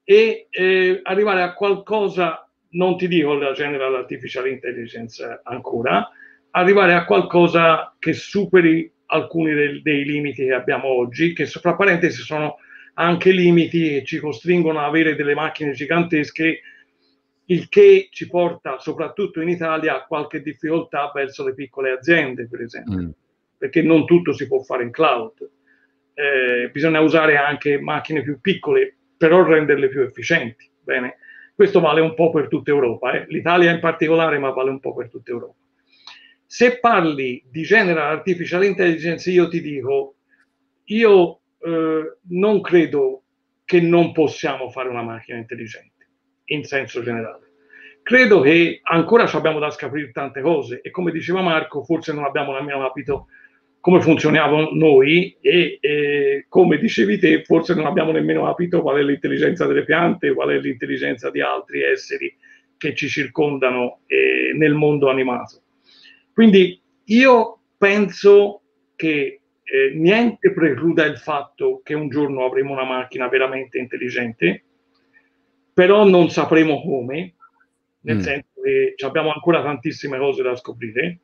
e 0.04 0.46
eh, 0.48 1.00
arrivare 1.02 1.42
a 1.42 1.54
qualcosa, 1.54 2.48
non 2.70 2.96
ti 2.96 3.08
dico 3.08 3.34
la 3.34 3.52
General 3.52 3.94
Artificial 3.96 4.48
Intelligence 4.48 5.40
ancora, 5.42 6.08
arrivare 6.50 6.94
a 6.94 7.04
qualcosa 7.04 7.94
che 7.98 8.12
superi 8.12 8.90
alcuni 9.06 9.52
dei, 9.52 9.82
dei 9.82 10.04
limiti 10.04 10.44
che 10.44 10.52
abbiamo 10.52 10.88
oggi, 10.88 11.32
che 11.32 11.46
fra 11.46 11.74
parentesi 11.74 12.22
sono 12.22 12.58
anche 12.98 13.30
limiti 13.30 13.88
che 13.88 14.04
ci 14.04 14.18
costringono 14.18 14.78
ad 14.78 14.86
avere 14.86 15.14
delle 15.14 15.34
macchine 15.34 15.72
gigantesche, 15.72 16.60
il 17.46 17.68
che 17.68 18.08
ci 18.10 18.28
porta 18.28 18.78
soprattutto 18.78 19.40
in 19.40 19.48
Italia 19.48 19.96
a 19.96 20.06
qualche 20.06 20.42
difficoltà 20.42 21.10
verso 21.14 21.44
le 21.44 21.54
piccole 21.54 21.90
aziende, 21.90 22.48
per 22.48 22.62
esempio, 22.62 22.98
mm. 22.98 23.10
perché 23.58 23.82
non 23.82 24.04
tutto 24.04 24.32
si 24.32 24.46
può 24.46 24.60
fare 24.62 24.82
in 24.82 24.90
cloud. 24.90 25.50
Eh, 26.14 26.70
bisogna 26.70 27.00
usare 27.00 27.36
anche 27.36 27.78
macchine 27.78 28.22
più 28.22 28.40
piccole, 28.40 28.96
però 29.16 29.44
renderle 29.44 29.88
più 29.88 30.00
efficienti. 30.00 30.68
Bene? 30.82 31.16
Questo 31.54 31.80
vale 31.80 32.00
un 32.00 32.14
po' 32.14 32.30
per 32.30 32.48
tutta 32.48 32.70
Europa, 32.70 33.12
eh? 33.12 33.26
l'Italia 33.28 33.70
in 33.70 33.80
particolare, 33.80 34.38
ma 34.38 34.50
vale 34.50 34.70
un 34.70 34.80
po' 34.80 34.94
per 34.94 35.10
tutta 35.10 35.30
Europa. 35.30 35.54
Se 36.46 36.78
parli 36.78 37.44
di 37.50 37.62
General 37.62 38.16
Artificial 38.16 38.64
Intelligence, 38.64 39.30
io 39.30 39.48
ti 39.48 39.60
dico, 39.60 40.16
io 40.84 41.40
eh, 41.60 42.18
non 42.28 42.60
credo 42.60 43.22
che 43.64 43.80
non 43.80 44.12
possiamo 44.12 44.70
fare 44.70 44.88
una 44.88 45.02
macchina 45.02 45.38
intelligente, 45.38 46.08
in 46.46 46.64
senso 46.64 47.02
generale. 47.02 47.44
Credo 48.02 48.40
che 48.40 48.80
ancora 48.84 49.24
abbiamo 49.24 49.58
da 49.58 49.70
scoprire 49.70 50.12
tante 50.12 50.40
cose 50.40 50.80
e 50.80 50.90
come 50.90 51.10
diceva 51.10 51.42
Marco, 51.42 51.82
forse 51.82 52.12
non 52.12 52.24
abbiamo 52.24 52.52
nemmeno 52.52 52.80
capito 52.80 53.26
come 53.80 54.00
funzionavamo 54.00 54.70
noi 54.72 55.36
e, 55.40 55.78
e, 55.80 56.46
come 56.48 56.76
dicevi 56.78 57.18
te, 57.18 57.44
forse 57.44 57.74
non 57.74 57.86
abbiamo 57.86 58.10
nemmeno 58.10 58.44
capito 58.44 58.82
qual 58.82 58.98
è 58.98 59.02
l'intelligenza 59.02 59.66
delle 59.66 59.84
piante, 59.84 60.34
qual 60.34 60.50
è 60.50 60.58
l'intelligenza 60.58 61.30
di 61.30 61.40
altri 61.40 61.82
esseri 61.82 62.36
che 62.76 62.94
ci 62.94 63.08
circondano 63.08 64.00
eh, 64.06 64.52
nel 64.56 64.74
mondo 64.74 65.08
animato. 65.08 65.62
Quindi 66.32 66.80
io 67.04 67.60
penso 67.78 68.62
che 68.96 69.40
eh, 69.68 69.92
niente 69.94 70.52
precluda 70.52 71.04
il 71.04 71.18
fatto 71.18 71.80
che 71.82 71.94
un 71.94 72.08
giorno 72.08 72.44
avremo 72.44 72.72
una 72.72 72.84
macchina 72.84 73.28
veramente 73.28 73.78
intelligente, 73.78 74.64
però 75.74 76.06
non 76.06 76.30
sapremo 76.30 76.80
come, 76.82 77.34
nel 78.02 78.16
mm. 78.16 78.20
senso 78.20 78.60
che 78.62 78.94
abbiamo 79.04 79.32
ancora 79.32 79.62
tantissime 79.62 80.18
cose 80.18 80.42
da 80.42 80.54
scoprire 80.54 81.18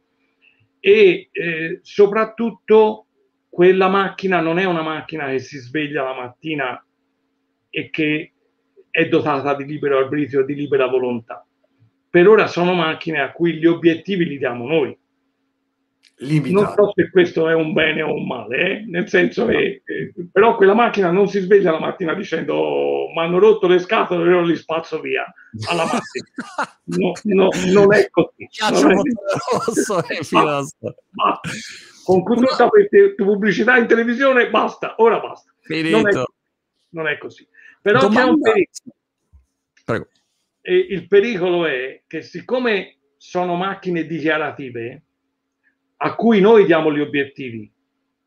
e 0.81 1.29
eh, 1.31 1.79
soprattutto 1.83 3.07
quella 3.49 3.89
macchina 3.89 4.41
non 4.41 4.59
è 4.59 4.65
una 4.65 4.83
macchina 4.83 5.29
che 5.29 5.39
si 5.39 5.59
sveglia 5.59 6.03
la 6.03 6.15
mattina 6.15 6.85
e 7.71 7.91
che 7.91 8.33
è 8.91 9.07
dotata 9.07 9.55
di 9.55 9.65
libero 9.65 9.99
arbitrio 9.99 10.41
e 10.41 10.45
di 10.45 10.57
libera 10.57 10.89
volontà. 10.89 11.47
Per 12.11 12.29
ora 12.29 12.49
sono 12.49 12.75
macchine 12.75 13.21
a 13.21 13.31
cui 13.31 13.55
gli 13.55 13.67
obiettivi 13.67 14.27
li 14.27 14.39
diamo 14.39 14.67
noi 14.67 14.99
limitato. 16.23 16.65
Non 16.65 16.75
so 16.75 16.93
se 16.95 17.11
questo 17.11 17.49
è 17.49 17.55
un 17.55 17.73
bene 17.73 18.03
o 18.03 18.15
un 18.15 18.27
male, 18.27 18.57
eh? 18.57 18.85
nel 18.87 19.09
senso 19.09 19.47
che, 19.47 19.83
eh, 19.85 20.15
però 20.31 20.57
quella 20.57 20.75
macchina 20.75 21.11
non 21.11 21.29
si 21.29 21.41
sveglia 21.41 21.73
la 21.73 21.81
mattina 21.81 22.15
dicendo 22.15 22.55
oh, 22.55 23.13
mi 23.13 23.21
hanno 23.21 23.39
rotto 23.39 23.67
le 23.67 23.79
scatole 23.79 24.25
e 24.25 24.33
io 24.33 24.43
li 24.43 24.57
spazzo 24.57 25.01
via 25.01 25.25
alla 25.69 25.85
macchina. 25.85 26.27
No, 26.85 27.13
no, 27.23 27.49
non 27.73 27.95
è 27.95 28.09
così. 28.11 28.49
Non 28.71 28.91
è 28.91 28.95
e 30.09 30.21
basta, 30.31 30.95
basta. 31.11 31.51
Con 32.05 32.25
tutta 32.25 32.69
questa 32.69 32.69
pubblicità 33.17 33.77
in 33.77 33.87
televisione, 33.87 34.51
basta, 34.51 34.95
ora 34.99 35.21
basta. 35.21 35.53
Non 35.69 36.09
è, 36.09 36.25
non 36.91 37.07
è, 37.07 37.19
così. 37.19 37.47
Però 37.81 38.01
Domanda... 38.01 38.23
c'è 38.23 38.29
un 38.29 38.41
pericolo. 38.41 38.95
Prego. 39.85 40.09
E 40.61 40.77
il 40.77 41.09
pericolo 41.09 41.67
è 41.67 42.03
che 42.07 42.23
siccome 42.23 42.99
sono 43.17 43.55
macchine 43.55 44.05
dichiarative, 44.05 45.03
a 46.05 46.15
cui 46.17 46.41
noi 46.41 46.65
diamo 46.65 46.93
gli 46.93 47.01
obiettivi, 47.01 47.71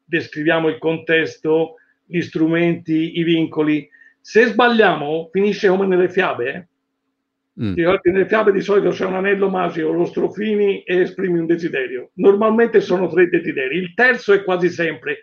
descriviamo 0.03 0.69
il 0.69 0.77
contesto, 0.77 1.75
gli 2.05 2.21
strumenti, 2.21 3.19
i 3.19 3.23
vincoli. 3.23 3.87
Se 4.21 4.45
sbagliamo, 4.45 5.29
finisce 5.31 5.67
come 5.67 5.85
nelle 5.85 6.09
fiabe. 6.09 6.53
Eh? 6.53 7.63
Mm. 7.63 7.99
Nelle 8.03 8.27
fiabe 8.27 8.53
di 8.53 8.61
solito 8.61 8.89
c'è 8.89 9.05
un 9.05 9.15
anello 9.15 9.49
magico, 9.49 9.91
lo 9.91 10.05
strofini 10.05 10.83
e 10.83 11.01
esprimi 11.01 11.37
un 11.37 11.45
desiderio. 11.45 12.11
Normalmente 12.15 12.79
sono 12.79 13.09
tre 13.09 13.27
desideri. 13.27 13.77
Il 13.77 13.93
terzo 13.93 14.31
è 14.31 14.43
quasi 14.43 14.69
sempre 14.69 15.19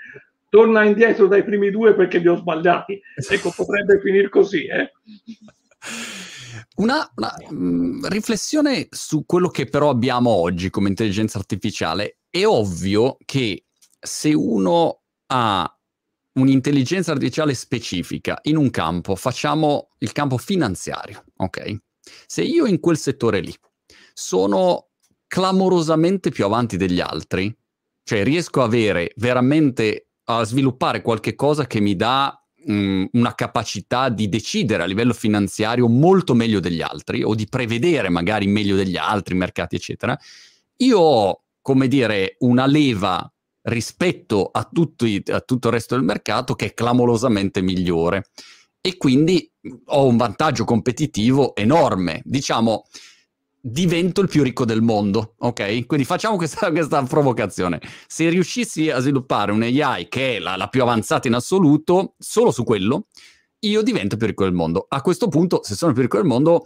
torna 0.50 0.84
indietro 0.84 1.28
dai 1.28 1.44
primi 1.44 1.70
due 1.70 1.94
perché 1.94 2.18
li 2.18 2.28
ho 2.28 2.36
sbagliati. 2.36 3.00
Ecco, 3.30 3.50
potrebbe 3.56 3.98
finire 4.02 4.28
così. 4.28 4.66
Eh? 4.66 4.92
Una, 6.76 7.10
una 7.16 7.34
mh, 7.48 7.54
mm, 7.54 8.04
riflessione 8.08 8.88
su 8.90 9.24
quello 9.24 9.48
che 9.48 9.64
però 9.64 9.88
abbiamo 9.88 10.28
oggi 10.28 10.68
come 10.68 10.90
intelligenza 10.90 11.38
artificiale 11.38 12.18
è 12.32 12.46
ovvio 12.46 13.18
che 13.26 13.66
se 14.00 14.32
uno 14.32 15.02
ha 15.26 15.78
un'intelligenza 16.32 17.12
artificiale 17.12 17.52
specifica 17.52 18.38
in 18.44 18.56
un 18.56 18.70
campo, 18.70 19.14
facciamo 19.16 19.90
il 19.98 20.12
campo 20.12 20.38
finanziario, 20.38 21.24
ok? 21.36 21.76
Se 22.26 22.42
io 22.42 22.64
in 22.64 22.80
quel 22.80 22.96
settore 22.96 23.40
lì 23.40 23.54
sono 24.14 24.88
clamorosamente 25.26 26.30
più 26.30 26.46
avanti 26.46 26.78
degli 26.78 27.00
altri, 27.00 27.54
cioè 28.02 28.24
riesco 28.24 28.62
a 28.62 28.64
avere 28.64 29.12
veramente 29.16 30.08
a 30.24 30.42
sviluppare 30.44 31.02
qualche 31.02 31.34
cosa 31.34 31.66
che 31.66 31.80
mi 31.80 31.94
dà 31.94 32.34
mh, 32.64 33.04
una 33.12 33.34
capacità 33.34 34.08
di 34.08 34.30
decidere 34.30 34.84
a 34.84 34.86
livello 34.86 35.12
finanziario 35.12 35.86
molto 35.86 36.32
meglio 36.32 36.60
degli 36.60 36.80
altri 36.80 37.22
o 37.22 37.34
di 37.34 37.46
prevedere 37.46 38.08
magari 38.08 38.46
meglio 38.46 38.74
degli 38.74 38.96
altri 38.96 39.34
mercati, 39.34 39.76
eccetera, 39.76 40.18
io 40.78 40.98
ho 40.98 41.41
come 41.62 41.88
dire, 41.88 42.36
una 42.40 42.66
leva 42.66 43.32
rispetto 43.62 44.50
a, 44.52 44.68
tutti, 44.70 45.22
a 45.28 45.40
tutto 45.40 45.68
il 45.68 45.74
resto 45.74 45.94
del 45.94 46.04
mercato 46.04 46.54
che 46.54 46.66
è 46.66 46.74
clamorosamente 46.74 47.62
migliore. 47.62 48.26
E 48.80 48.96
quindi 48.96 49.48
ho 49.86 50.06
un 50.06 50.16
vantaggio 50.16 50.64
competitivo 50.64 51.54
enorme. 51.54 52.20
Diciamo, 52.24 52.84
divento 53.64 54.20
il 54.20 54.28
più 54.28 54.42
ricco 54.42 54.64
del 54.64 54.82
mondo, 54.82 55.34
ok? 55.38 55.86
Quindi 55.86 56.04
facciamo 56.04 56.36
questa, 56.36 56.68
questa 56.72 57.02
provocazione. 57.04 57.80
Se 58.08 58.28
riuscissi 58.28 58.90
a 58.90 58.98
sviluppare 58.98 59.52
un 59.52 59.62
AI 59.62 60.08
che 60.08 60.36
è 60.36 60.38
la, 60.40 60.56
la, 60.56 60.66
più 60.66 60.82
avanzata 60.82 61.28
in 61.28 61.34
assoluto, 61.34 62.14
solo 62.18 62.50
su 62.50 62.64
quello, 62.64 63.06
io 63.60 63.82
divento 63.82 64.14
il 64.14 64.18
più 64.18 64.26
ricco 64.26 64.44
del 64.44 64.52
mondo. 64.52 64.86
A 64.88 65.00
questo 65.00 65.28
punto, 65.28 65.60
se 65.62 65.76
sono 65.76 65.90
il 65.90 65.94
più 65.94 66.02
ricco 66.04 66.18
del 66.18 66.26
mondo, 66.26 66.64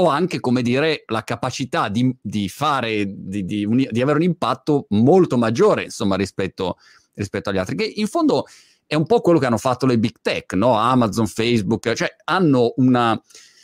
ho 0.00 0.08
anche, 0.08 0.40
come 0.40 0.62
dire, 0.62 1.04
la 1.06 1.24
capacità 1.24 1.88
di, 1.88 2.14
di 2.20 2.48
fare, 2.48 3.04
di, 3.08 3.44
di, 3.44 3.64
un, 3.64 3.76
di, 3.76 4.00
avere 4.00 4.18
un 4.18 4.24
impatto 4.24 4.86
molto 4.90 5.36
maggiore, 5.36 5.84
insomma, 5.84 6.14
rispetto, 6.16 6.76
rispetto, 7.14 7.50
agli 7.50 7.58
altri, 7.58 7.76
che 7.76 7.92
in 7.96 8.06
fondo 8.06 8.46
è 8.86 8.94
un 8.94 9.06
po' 9.06 9.20
quello 9.20 9.38
che 9.38 9.46
hanno 9.46 9.58
fatto 9.58 9.86
le 9.86 9.98
big 9.98 10.16
tech, 10.22 10.52
no? 10.52 10.74
Amazon, 10.74 11.26
Facebook, 11.26 11.92
cioè 11.94 12.14
hanno 12.24 12.74
una 12.76 13.20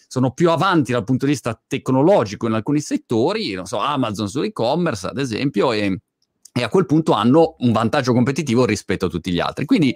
sono 0.07 0.30
più 0.30 0.49
avanti 0.51 0.93
dal 0.93 1.03
punto 1.03 1.24
di 1.24 1.32
vista 1.32 1.61
tecnologico 1.66 2.47
in 2.47 2.53
alcuni 2.53 2.80
settori, 2.80 3.53
non 3.55 3.66
so, 3.66 3.78
Amazon 3.78 4.28
sull'e-commerce, 4.28 5.09
ad 5.09 5.18
esempio, 5.18 5.72
e, 5.72 6.03
e 6.53 6.62
a 6.62 6.68
quel 6.68 6.87
punto 6.87 7.12
hanno 7.12 7.57
un 7.59 7.72
vantaggio 7.72 8.12
competitivo 8.12 8.64
rispetto 8.64 9.07
a 9.07 9.09
tutti 9.09 9.32
gli 9.32 9.41
altri. 9.41 9.64
Quindi 9.64 9.93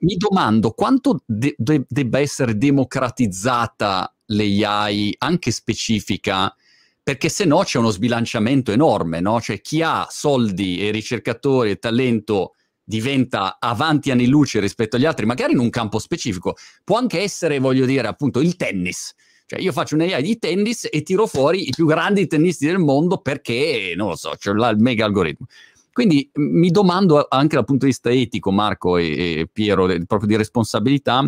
mi 0.00 0.14
domando 0.14 0.70
quanto 0.70 1.22
de- 1.24 1.56
de- 1.56 1.84
debba 1.88 2.20
essere 2.20 2.56
democratizzata 2.56 4.12
l'AI 4.28 5.14
anche 5.18 5.50
specifica, 5.50 6.54
perché 7.02 7.28
se 7.28 7.44
no 7.44 7.62
c'è 7.62 7.78
uno 7.78 7.90
sbilanciamento 7.90 8.72
enorme, 8.72 9.20
no? 9.20 9.40
Cioè 9.40 9.60
chi 9.60 9.82
ha 9.82 10.06
soldi 10.10 10.86
e 10.86 10.90
ricercatori 10.90 11.70
e 11.70 11.76
talento 11.76 12.54
diventa 12.82 13.58
avanti 13.60 14.10
anni 14.10 14.26
luce 14.26 14.60
rispetto 14.60 14.96
agli 14.96 15.04
altri, 15.04 15.26
magari 15.26 15.52
in 15.52 15.58
un 15.58 15.70
campo 15.70 15.98
specifico. 15.98 16.56
Può 16.84 16.96
anche 16.96 17.20
essere, 17.20 17.58
voglio 17.58 17.84
dire, 17.84 18.08
appunto 18.08 18.40
il 18.40 18.56
tennis. 18.56 19.14
Cioè 19.46 19.60
io 19.60 19.72
faccio 19.72 19.94
un'AI 19.94 20.22
di 20.22 20.38
tennis 20.38 20.86
e 20.90 21.02
tiro 21.02 21.26
fuori 21.26 21.68
i 21.68 21.70
più 21.70 21.86
grandi 21.86 22.26
tennisti 22.26 22.66
del 22.66 22.78
mondo 22.78 23.18
perché, 23.18 23.94
non 23.96 24.08
lo 24.08 24.16
so, 24.16 24.34
c'è 24.38 24.50
il 24.50 24.76
mega 24.78 25.06
algoritmo. 25.06 25.46
Quindi 25.90 26.30
mi 26.34 26.70
domando 26.70 27.26
anche 27.28 27.56
dal 27.56 27.64
punto 27.64 27.86
di 27.86 27.90
vista 27.90 28.10
etico, 28.10 28.52
Marco 28.52 28.98
e, 28.98 29.40
e 29.40 29.48
Piero, 29.50 29.86
proprio 30.06 30.28
di 30.28 30.36
responsabilità, 30.36 31.26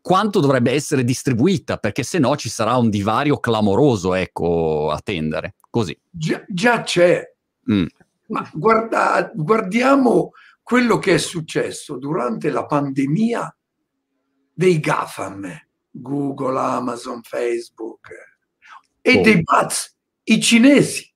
quanto 0.00 0.40
dovrebbe 0.40 0.72
essere 0.72 1.04
distribuita, 1.04 1.76
perché 1.76 2.02
se 2.02 2.18
no 2.18 2.36
ci 2.36 2.48
sarà 2.48 2.76
un 2.76 2.90
divario 2.90 3.38
clamoroso, 3.38 4.14
ecco, 4.14 4.90
a 4.90 5.00
tendere. 5.02 5.56
Così. 5.68 5.98
Già, 6.10 6.44
già 6.48 6.82
c'è. 6.82 7.22
Mm. 7.70 7.86
Ma 8.28 8.48
guarda, 8.52 9.30
guardiamo 9.34 10.32
quello 10.62 10.98
che 10.98 11.14
è 11.14 11.18
successo 11.18 11.98
durante 11.98 12.50
la 12.50 12.64
pandemia 12.64 13.54
dei 14.52 14.78
GAFAM, 14.78 15.48
Google, 15.90 16.58
Amazon, 16.58 17.22
Facebook, 17.22 18.08
e 19.00 19.18
oh. 19.18 19.22
dei 19.22 19.42
BATS, 19.42 19.96
i 20.24 20.40
cinesi. 20.40 21.12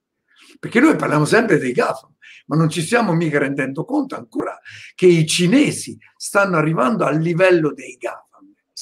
Perché 0.58 0.80
noi 0.80 0.96
parliamo 0.96 1.24
sempre 1.24 1.58
dei 1.58 1.72
GAFAM, 1.72 2.14
ma 2.46 2.56
non 2.56 2.68
ci 2.68 2.82
stiamo 2.82 3.12
mica 3.12 3.38
rendendo 3.38 3.84
conto 3.84 4.16
ancora 4.16 4.58
che 4.94 5.06
i 5.06 5.26
cinesi 5.26 5.96
stanno 6.16 6.56
arrivando 6.56 7.04
al 7.04 7.18
livello 7.20 7.72
dei 7.72 7.96
GAFAM. 7.96 8.23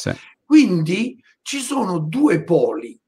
Sì. 0.02 0.12
Quindi 0.44 1.22
ci 1.42 1.60
sono 1.60 1.98
due 1.98 2.42
poli, 2.42 2.98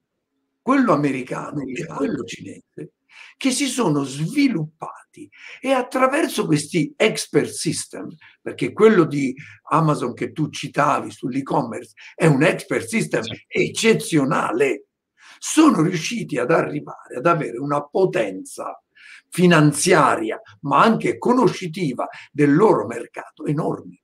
quello 0.62 0.92
americano 0.92 1.62
e 1.62 1.84
quello 1.86 2.22
cinese, 2.22 2.92
che 3.36 3.50
si 3.50 3.66
sono 3.66 4.04
sviluppati 4.04 5.28
e 5.60 5.72
attraverso 5.72 6.46
questi 6.46 6.92
expert 6.96 7.50
system, 7.50 8.08
perché 8.40 8.72
quello 8.72 9.04
di 9.04 9.34
Amazon 9.70 10.14
che 10.14 10.30
tu 10.32 10.50
citavi 10.50 11.10
sull'e-commerce 11.10 11.94
è 12.14 12.26
un 12.26 12.42
expert 12.44 12.86
system 12.86 13.22
sì. 13.22 13.44
eccezionale, 13.48 14.86
sono 15.38 15.82
riusciti 15.82 16.38
ad 16.38 16.50
arrivare 16.50 17.16
ad 17.16 17.26
avere 17.26 17.58
una 17.58 17.84
potenza 17.84 18.80
finanziaria, 19.28 20.40
ma 20.60 20.80
anche 20.80 21.18
conoscitiva 21.18 22.06
del 22.30 22.54
loro 22.54 22.86
mercato 22.86 23.44
enormi. 23.46 24.00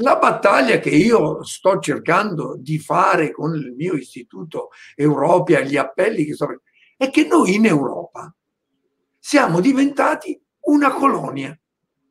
La 0.00 0.16
battaglia 0.16 0.78
che 0.78 0.90
io 0.90 1.44
sto 1.44 1.78
cercando 1.78 2.56
di 2.58 2.78
fare 2.78 3.32
con 3.32 3.54
il 3.54 3.74
mio 3.76 3.94
istituto 3.94 4.70
Europea, 4.94 5.60
gli 5.60 5.76
appelli 5.76 6.24
che 6.24 6.34
sto 6.34 6.46
facendo, 6.46 6.64
è 6.96 7.10
che 7.10 7.26
noi 7.26 7.54
in 7.54 7.66
Europa 7.66 8.34
siamo 9.18 9.60
diventati 9.60 10.40
una 10.62 10.92
colonia. 10.92 11.58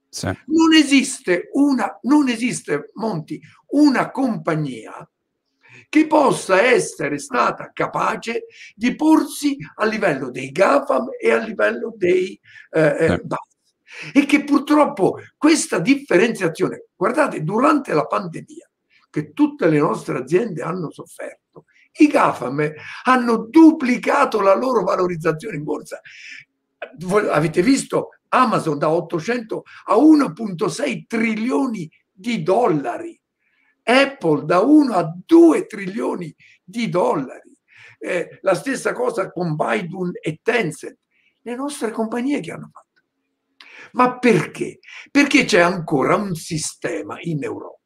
Sì. 0.07 0.25
Non 0.25 0.73
esiste 0.73 1.49
una, 1.53 1.99
non 2.03 2.29
esiste, 2.29 2.91
Monti, 2.93 3.39
una 3.69 4.11
compagnia 4.11 5.09
che 5.87 6.05
possa 6.05 6.61
essere 6.61 7.17
stata 7.17 7.71
capace 7.73 8.45
di 8.75 8.95
porsi 8.95 9.57
a 9.75 9.85
livello 9.85 10.29
dei 10.29 10.51
GAFAM 10.51 11.07
e 11.19 11.31
a 11.31 11.37
livello 11.37 11.93
dei 11.95 12.39
eh, 12.71 12.95
eh, 12.99 13.21
e 14.13 14.25
che 14.25 14.43
purtroppo 14.43 15.19
questa 15.37 15.79
differenziazione, 15.79 16.87
guardate, 16.95 17.43
durante 17.43 17.93
la 17.93 18.05
pandemia, 18.05 18.69
che 19.09 19.33
tutte 19.33 19.67
le 19.67 19.79
nostre 19.79 20.19
aziende 20.19 20.61
hanno 20.61 20.91
sofferto, 20.91 21.65
i 21.97 22.07
GAFAM 22.07 22.71
hanno 23.05 23.47
duplicato 23.49 24.41
la 24.41 24.55
loro 24.55 24.83
valorizzazione 24.83 25.57
in 25.57 25.63
borsa. 25.63 25.99
Voi 26.99 27.27
avete 27.27 27.61
visto 27.61 28.09
Amazon 28.29 28.77
da 28.77 28.89
800 28.89 29.63
a 29.85 29.95
1,6 29.95 31.05
trilioni 31.07 31.89
di 32.11 32.43
dollari, 32.43 33.19
Apple 33.83 34.45
da 34.45 34.59
1 34.59 34.93
a 34.93 35.13
2 35.25 35.65
trilioni 35.65 36.33
di 36.63 36.89
dollari, 36.89 37.57
eh, 37.97 38.39
la 38.41 38.53
stessa 38.53 38.93
cosa 38.93 39.31
con 39.31 39.55
Baidu 39.55 40.11
e 40.21 40.39
Tencent, 40.41 40.97
le 41.41 41.55
nostre 41.55 41.91
compagnie 41.91 42.39
che 42.39 42.51
hanno 42.51 42.69
fatto. 42.71 42.88
Ma 43.93 44.17
perché? 44.17 44.79
Perché 45.11 45.45
c'è 45.45 45.59
ancora 45.59 46.15
un 46.15 46.35
sistema 46.35 47.17
in 47.21 47.43
Europa 47.43 47.77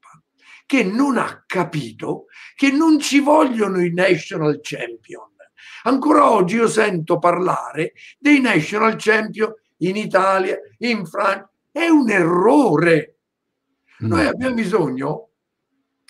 che 0.66 0.84
non 0.84 1.18
ha 1.18 1.44
capito 1.46 2.26
che 2.56 2.72
non 2.72 3.00
ci 3.00 3.20
vogliono 3.20 3.80
i 3.82 3.94
national 3.94 4.60
champion. 4.62 5.32
Ancora 5.84 6.32
oggi 6.32 6.56
io 6.56 6.68
sento 6.68 7.20
parlare 7.20 7.94
dei 8.18 8.40
national 8.40 8.96
champion 8.98 9.54
in 9.78 9.98
Italia, 9.98 10.58
in 10.80 11.06
Francia. 11.06 11.50
È 11.72 11.88
un 11.88 12.10
errore. 12.10 13.18
Noi 14.00 14.26
abbiamo 14.26 14.56
bisogno 14.56 15.30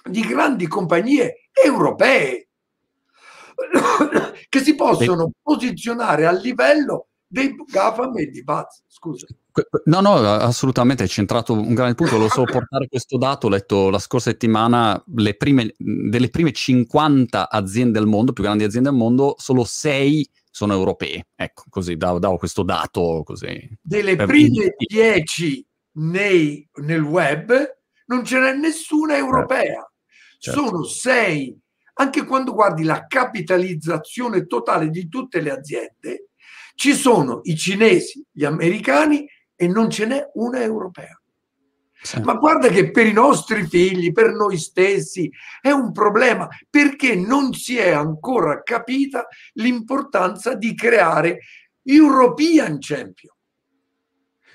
di 0.03 0.21
grandi 0.21 0.67
compagnie 0.67 1.49
europee 1.51 2.49
che 4.49 4.59
si 4.59 4.75
possono 4.75 5.31
posizionare 5.41 6.25
a 6.25 6.31
livello 6.31 7.07
dei 7.33 7.55
e 8.19 8.29
di 8.29 8.43
Baz. 8.43 8.83
Scusa. 8.85 9.25
No, 9.85 10.01
no, 10.01 10.13
assolutamente, 10.13 11.01
hai 11.01 11.09
centrato 11.09 11.53
un 11.53 11.73
grande 11.73 11.95
punto, 11.95 12.17
lo 12.17 12.29
so 12.29 12.43
portare 12.45 12.87
questo 12.87 13.17
dato, 13.17 13.47
ho 13.47 13.49
letto 13.49 13.89
la 13.89 13.97
scorsa 13.97 14.29
settimana 14.29 15.03
le 15.15 15.35
prime, 15.35 15.73
delle 15.77 16.29
prime 16.29 16.51
50 16.51 17.49
aziende 17.49 17.97
al 17.97 18.05
mondo, 18.05 18.33
più 18.33 18.43
grandi 18.43 18.63
aziende 18.63 18.89
al 18.89 18.95
mondo, 18.95 19.33
solo 19.39 19.63
6 19.63 20.29
sono 20.51 20.73
europee. 20.73 21.29
Ecco, 21.35 21.63
così 21.69 21.97
davo, 21.97 22.19
davo 22.19 22.37
questo 22.37 22.61
dato 22.61 23.23
così. 23.25 23.67
Delle 23.81 24.15
prime 24.15 24.75
10 24.77 25.67
nel 25.93 27.01
web 27.01 27.51
non 28.05 28.23
ce 28.23 28.39
n'è 28.39 28.53
nessuna 28.53 29.17
europea, 29.17 29.91
certo. 30.37 30.65
sono 30.65 30.83
6. 30.83 31.59
Anche 31.95 32.25
quando 32.25 32.53
guardi 32.53 32.83
la 32.83 33.05
capitalizzazione 33.07 34.45
totale 34.45 34.89
di 34.89 35.07
tutte 35.07 35.41
le 35.41 35.51
aziende, 35.51 36.29
ci 36.75 36.93
sono 36.93 37.41
i 37.43 37.55
cinesi, 37.55 38.23
gli 38.31 38.45
americani 38.45 39.27
e 39.55 39.67
non 39.67 39.89
ce 39.89 40.05
n'è 40.05 40.29
una 40.33 40.61
europea. 40.61 41.17
Sì. 42.03 42.19
Ma 42.19 42.33
guarda 42.33 42.67
che 42.67 42.91
per 42.91 43.05
i 43.05 43.13
nostri 43.13 43.65
figli, 43.65 44.11
per 44.11 44.33
noi 44.33 44.57
stessi, 44.57 45.31
è 45.61 45.71
un 45.71 45.93
problema 45.93 46.49
perché 46.69 47.15
non 47.15 47.53
si 47.53 47.77
è 47.77 47.91
ancora 47.91 48.61
capita 48.61 49.25
l'importanza 49.53 50.53
di 50.55 50.75
creare 50.75 51.39
European 51.83 52.77
Champion. 52.79 53.33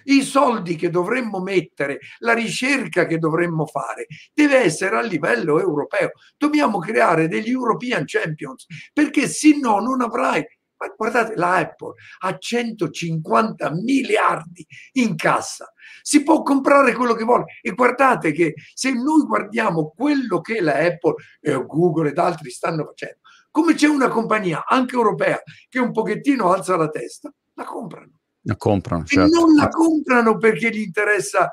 I 0.05 0.23
soldi 0.23 0.77
che 0.77 0.91
dovremmo 0.91 1.41
mettere, 1.41 2.01
la 2.19 2.35
ricerca 2.35 3.07
che 3.07 3.19
dovremmo 3.19 3.67
fare, 3.67 4.07
deve 4.33 4.59
essere 4.59 4.97
a 4.97 5.03
livello 5.03 5.59
europeo. 5.59 6.13
Dobbiamo 6.37 6.79
creare 6.79 7.29
degli 7.29 7.51
European 7.51 8.05
Champions 8.05 8.67
perché 8.93 9.27
se 9.27 9.59
no 9.59 9.81
non 9.81 10.03
avrai 10.03 10.45
ma 10.79 10.95
guardate, 10.97 11.35
la 11.37 11.57
Apple 11.57 11.95
ha 12.21 12.39
150 12.39 13.71
miliardi 13.73 14.67
in 14.93 15.17
cassa, 15.17 15.73
si 16.03 16.23
può 16.23 16.43
comprare 16.43 16.95
quello 16.95 17.15
che 17.15 17.25
vuole 17.25 17.45
e 17.61 17.73
guardate 17.73 18.33
che 18.33 18.55
se 18.75 18.93
noi 18.93 19.23
guardiamo 19.27 19.93
quello 19.95 20.41
che 20.41 20.61
la 20.61 20.75
Apple, 20.75 21.15
eh, 21.41 21.65
Google 21.67 22.11
ed 22.11 22.19
altri 22.19 22.51
stanno 22.51 22.85
facendo, 22.85 23.19
come 23.51 23.75
c'è 23.75 23.89
una 23.89 24.09
compagnia 24.09 24.65
anche 24.67 24.95
europea 24.95 25.43
che 25.69 25.81
un 25.81 25.93
pochettino 25.93 26.53
alza 26.53 26.77
la 26.77 26.89
testa, 26.89 27.33
la 27.55 27.65
comprano. 27.65 28.13
La 28.43 28.57
comprano, 28.57 29.05
certo. 29.05 29.27
E 29.27 29.39
non 29.39 29.55
la 29.55 29.69
comprano 29.69 30.39
perché 30.39 30.71
gli, 30.71 30.81
interessa, 30.81 31.51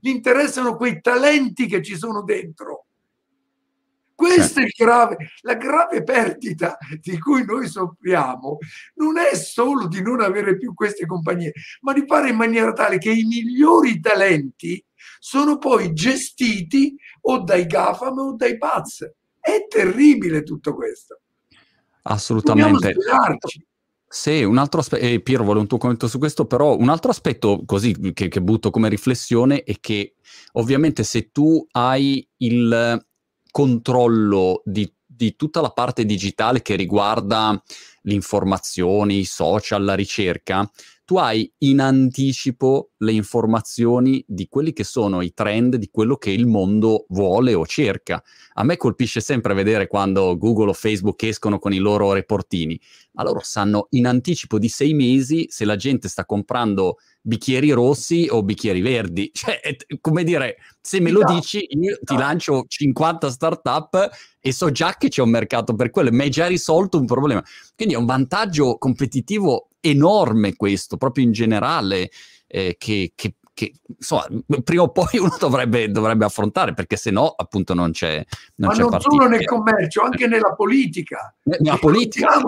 gli 0.00 0.08
interessano 0.08 0.76
quei 0.76 1.00
talenti 1.00 1.66
che 1.66 1.82
ci 1.82 1.96
sono 1.96 2.22
dentro 2.22 2.86
questa 4.14 4.62
è 4.62 4.66
grave, 4.66 5.16
la 5.40 5.54
grave 5.54 6.02
perdita 6.02 6.76
di 7.00 7.18
cui 7.18 7.44
noi 7.44 7.68
soffriamo 7.68 8.58
non 8.94 9.18
è 9.18 9.34
solo 9.34 9.86
di 9.88 10.02
non 10.02 10.20
avere 10.20 10.56
più 10.56 10.74
queste 10.74 11.06
compagnie, 11.06 11.52
ma 11.80 11.92
di 11.92 12.04
fare 12.06 12.30
in 12.30 12.36
maniera 12.36 12.72
tale 12.72 12.98
che 12.98 13.10
i 13.10 13.24
migliori 13.24 14.00
talenti 14.00 14.82
sono 15.18 15.58
poi 15.58 15.92
gestiti 15.92 16.96
o 17.22 17.42
dai 17.42 17.66
GAFAM 17.66 18.18
o 18.18 18.34
dai 18.36 18.58
PAZ. 18.58 19.10
È 19.38 19.66
terribile 19.68 20.42
tutto 20.42 20.74
questo. 20.74 21.20
Assolutamente. 22.02 22.94
Sì, 24.08 24.42
un 24.42 24.58
altro 24.58 24.80
aspetto, 24.80 25.02
eh, 25.02 25.20
Piero 25.22 25.42
vuole 25.42 25.60
un 25.60 25.66
tuo 25.66 25.78
commento 25.78 26.06
su 26.06 26.18
questo, 26.18 26.44
però 26.44 26.76
un 26.76 26.90
altro 26.90 27.10
aspetto 27.10 27.62
così 27.64 28.12
che, 28.12 28.28
che 28.28 28.42
butto 28.42 28.70
come 28.70 28.90
riflessione 28.90 29.62
è 29.62 29.76
che 29.80 30.16
ovviamente 30.52 31.02
se 31.02 31.30
tu 31.30 31.66
hai 31.70 32.28
il, 32.38 33.06
controllo 33.52 34.62
di, 34.64 34.92
di 35.06 35.36
tutta 35.36 35.60
la 35.60 35.70
parte 35.70 36.04
digitale 36.04 36.62
che 36.62 36.74
riguarda 36.74 37.62
le 38.02 38.14
informazioni, 38.14 39.20
i 39.20 39.24
social, 39.24 39.84
la 39.84 39.94
ricerca, 39.94 40.68
tu 41.04 41.18
hai 41.18 41.52
in 41.58 41.80
anticipo 41.80 42.92
le 42.98 43.12
informazioni 43.12 44.24
di 44.26 44.46
quelli 44.48 44.72
che 44.72 44.84
sono 44.84 45.20
i 45.20 45.34
trend, 45.34 45.76
di 45.76 45.90
quello 45.90 46.16
che 46.16 46.30
il 46.30 46.46
mondo 46.46 47.06
vuole 47.08 47.54
o 47.54 47.66
cerca. 47.66 48.22
A 48.54 48.64
me 48.64 48.76
colpisce 48.76 49.20
sempre 49.20 49.52
vedere 49.52 49.88
quando 49.88 50.36
Google 50.38 50.70
o 50.70 50.72
Facebook 50.72 51.22
escono 51.24 51.58
con 51.58 51.72
i 51.72 51.78
loro 51.78 52.12
reportini, 52.12 52.80
ma 53.12 53.24
loro 53.24 53.40
sanno 53.42 53.88
in 53.90 54.06
anticipo 54.06 54.58
di 54.58 54.68
sei 54.68 54.94
mesi 54.94 55.46
se 55.48 55.64
la 55.64 55.76
gente 55.76 56.08
sta 56.08 56.24
comprando 56.24 56.96
bicchieri 57.20 57.70
rossi 57.70 58.26
o 58.30 58.42
bicchieri 58.42 58.80
verdi. 58.80 59.30
Cioè, 59.42 59.60
è, 59.60 59.76
come 60.00 60.22
dire, 60.24 60.56
se 60.80 61.00
me 61.00 61.10
lo 61.10 61.24
dici, 61.24 61.66
io 61.68 61.98
ti 62.02 62.16
lancio 62.16 62.64
50 62.66 63.30
startup 63.30 64.10
e 64.40 64.52
so 64.52 64.70
già 64.70 64.96
che 64.96 65.08
c'è 65.08 65.22
un 65.22 65.30
mercato 65.30 65.74
per 65.74 65.90
quello, 65.90 66.10
mi 66.10 66.22
hai 66.22 66.30
già 66.30 66.46
risolto 66.46 66.98
un 66.98 67.06
problema. 67.06 67.42
Quindi 67.74 67.91
è 67.92 67.96
un 67.96 68.06
vantaggio 68.06 68.76
competitivo 68.78 69.68
enorme 69.80 70.54
questo, 70.54 70.96
proprio 70.96 71.24
in 71.24 71.32
generale, 71.32 72.10
eh, 72.46 72.76
che, 72.78 73.12
che 73.14 73.34
che 73.54 73.72
insomma, 73.86 74.26
prima 74.64 74.82
o 74.82 74.90
poi 74.90 75.18
uno 75.18 75.36
dovrebbe, 75.38 75.90
dovrebbe 75.90 76.24
affrontare, 76.24 76.72
perché 76.72 76.96
se 76.96 77.10
no, 77.10 77.28
appunto, 77.28 77.74
non 77.74 77.92
c'è. 77.92 78.24
Non 78.56 78.70
Ma 78.70 78.74
c'è 78.74 78.82
non 78.82 79.00
solo 79.00 79.28
nel 79.28 79.44
commercio, 79.44 80.02
anche 80.02 80.26
nella 80.26 80.54
politica. 80.54 81.34
Nella 81.42 81.76
politica. 81.76 82.40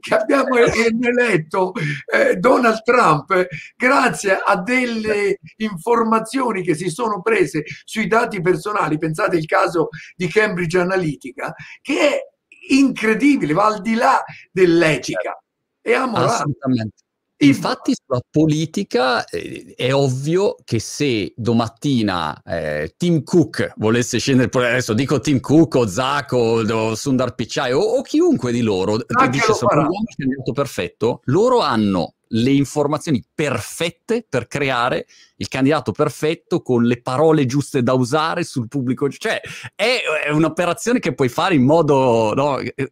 Che 0.00 0.14
abbiamo 0.14 0.56
eletto 0.56 1.72
eh, 2.12 2.36
Donald 2.36 2.82
Trump 2.82 3.46
grazie 3.76 4.40
a 4.44 4.56
delle 4.56 5.38
informazioni 5.56 6.62
che 6.62 6.74
si 6.74 6.88
sono 6.88 7.20
prese 7.20 7.64
sui 7.84 8.06
dati 8.06 8.40
personali. 8.40 8.98
Pensate 8.98 9.36
al 9.36 9.44
caso 9.44 9.88
di 10.16 10.28
Cambridge 10.28 10.78
Analytica, 10.78 11.54
che 11.82 11.98
è 12.00 12.31
incredibile, 12.78 13.52
va 13.52 13.66
al 13.66 13.80
di 13.80 13.94
là 13.94 14.22
dell'etica. 14.50 15.36
E 15.80 15.92
amorale. 15.94 16.30
Assolutamente. 16.30 17.02
Infatti 17.42 17.92
sulla 17.92 18.20
politica 18.30 19.24
eh, 19.24 19.74
è 19.76 19.92
ovvio 19.92 20.56
che 20.62 20.78
se 20.78 21.32
domattina 21.36 22.40
eh, 22.44 22.94
Tim 22.96 23.24
Cook 23.24 23.72
volesse 23.78 24.18
scendere, 24.18 24.48
adesso 24.68 24.94
dico 24.94 25.18
Tim 25.18 25.40
Cook 25.40 25.74
o 25.74 25.86
Zach 25.88 26.32
o, 26.32 26.60
o 26.60 26.94
Sundar 26.94 27.34
Pichai 27.34 27.72
o, 27.72 27.80
o, 27.80 28.02
chiunque 28.02 28.52
di 28.52 28.60
loro 28.60 28.96
che 28.96 29.28
dice 29.28 29.54
sono 29.54 29.80
un 29.80 30.04
candidato 30.16 30.52
perfetto, 30.52 31.20
loro 31.24 31.58
hanno 31.58 32.14
le 32.34 32.50
informazioni 32.50 33.24
perfette 33.34 34.24
per 34.28 34.46
creare 34.46 35.06
il 35.36 35.48
candidato 35.48 35.92
perfetto 35.92 36.62
con 36.62 36.84
le 36.84 37.00
parole 37.00 37.46
giuste 37.46 37.82
da 37.82 37.92
usare 37.92 38.44
sul 38.44 38.68
pubblico. 38.68 39.08
Cioè, 39.08 39.40
è, 39.74 40.00
è 40.24 40.30
un'operazione 40.30 40.98
che 40.98 41.14
puoi 41.14 41.28
fare 41.28 41.54
in 41.54 41.64
modo 41.64 42.32
no, 42.34 42.58
eh, 42.58 42.74
eh, 42.74 42.90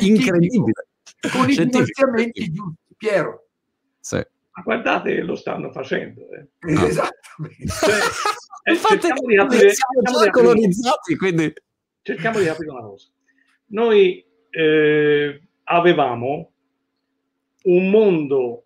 incredibile. 0.00 0.88
Con 1.30 1.48
i 1.48 1.54
finanziamenti 1.54 2.52
giusti, 2.52 2.94
Piero. 2.96 3.46
Sì. 4.00 4.16
Ma 4.16 4.62
guardate, 4.62 5.20
lo 5.22 5.36
stanno 5.36 5.70
facendo. 5.70 6.20
Eh. 6.30 6.72
No. 6.72 6.86
Esattamente. 6.86 7.66
Cioè, 7.66 7.94
eh, 8.64 8.72
Infatti, 8.72 9.00
cerchiamo 9.00 9.26
di 9.28 9.36
capire, 9.36 9.72
siamo 9.72 10.22
già 10.24 10.30
colonizzati, 10.30 11.16
quindi... 11.16 11.52
Cerchiamo 12.02 12.38
di 12.38 12.44
capire 12.44 12.70
una 12.70 12.82
cosa. 12.82 13.08
Noi 13.68 14.24
eh, 14.50 15.48
avevamo 15.64 16.52
un 17.64 17.90
mondo 17.90 18.65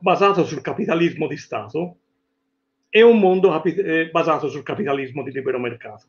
basato 0.00 0.44
sul 0.44 0.60
capitalismo 0.60 1.26
di 1.26 1.36
Stato 1.36 1.98
e 2.88 3.02
un 3.02 3.18
mondo 3.18 3.50
capi- 3.50 3.74
eh, 3.74 4.10
basato 4.10 4.48
sul 4.48 4.62
capitalismo 4.62 5.22
di 5.22 5.30
libero 5.30 5.58
mercato. 5.58 6.06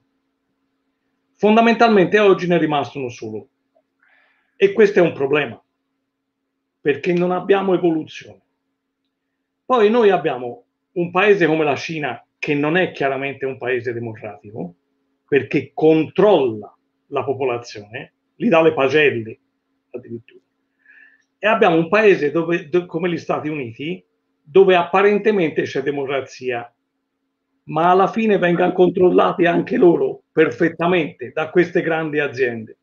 Fondamentalmente 1.35 2.19
oggi 2.19 2.47
ne 2.47 2.55
è 2.55 2.59
rimasto 2.59 2.99
uno 2.99 3.09
solo. 3.09 3.49
E 4.55 4.73
questo 4.73 4.99
è 4.99 5.01
un 5.01 5.13
problema 5.13 5.61
perché 6.81 7.13
non 7.13 7.31
abbiamo 7.31 7.73
evoluzione. 7.73 8.41
Poi 9.65 9.89
noi 9.89 10.09
abbiamo 10.09 10.65
un 10.93 11.11
paese 11.11 11.45
come 11.45 11.63
la 11.63 11.75
Cina 11.75 12.25
che 12.37 12.55
non 12.55 12.77
è 12.77 12.91
chiaramente 12.91 13.45
un 13.45 13.57
paese 13.57 13.93
democratico, 13.93 14.75
perché 15.27 15.71
controlla 15.73 16.75
la 17.07 17.23
popolazione, 17.23 18.13
gli 18.35 18.47
dà 18.47 18.61
le 18.61 18.73
pagelle 18.73 19.39
addirittura. 19.91 20.41
E 21.39 21.47
abbiamo 21.47 21.77
un 21.77 21.87
paese 21.87 22.31
dove, 22.31 22.69
dove, 22.69 22.85
come 22.85 23.09
gli 23.09 23.17
Stati 23.17 23.47
Uniti 23.47 24.03
dove 24.43 24.75
apparentemente 24.75 25.61
c'è 25.61 25.81
democrazia, 25.81 26.71
ma 27.65 27.91
alla 27.91 28.07
fine 28.07 28.37
vengono 28.37 28.73
controllati 28.73 29.45
anche 29.45 29.77
loro 29.77 30.23
perfettamente 30.31 31.31
da 31.31 31.49
queste 31.49 31.81
grandi 31.81 32.19
aziende. 32.19 32.77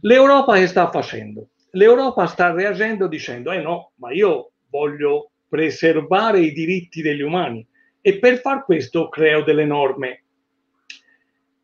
L'Europa 0.00 0.56
che 0.56 0.66
sta 0.66 0.90
facendo? 0.90 1.48
l'Europa 1.72 2.26
sta 2.26 2.52
reagendo 2.52 3.06
dicendo, 3.06 3.52
eh 3.52 3.60
no, 3.60 3.92
ma 3.96 4.12
io 4.12 4.52
voglio 4.70 5.32
preservare 5.48 6.40
i 6.40 6.52
diritti 6.52 7.02
degli 7.02 7.20
umani 7.20 7.66
e 8.00 8.18
per 8.18 8.40
far 8.40 8.64
questo 8.64 9.08
creo 9.08 9.42
delle 9.42 9.64
norme. 9.64 10.24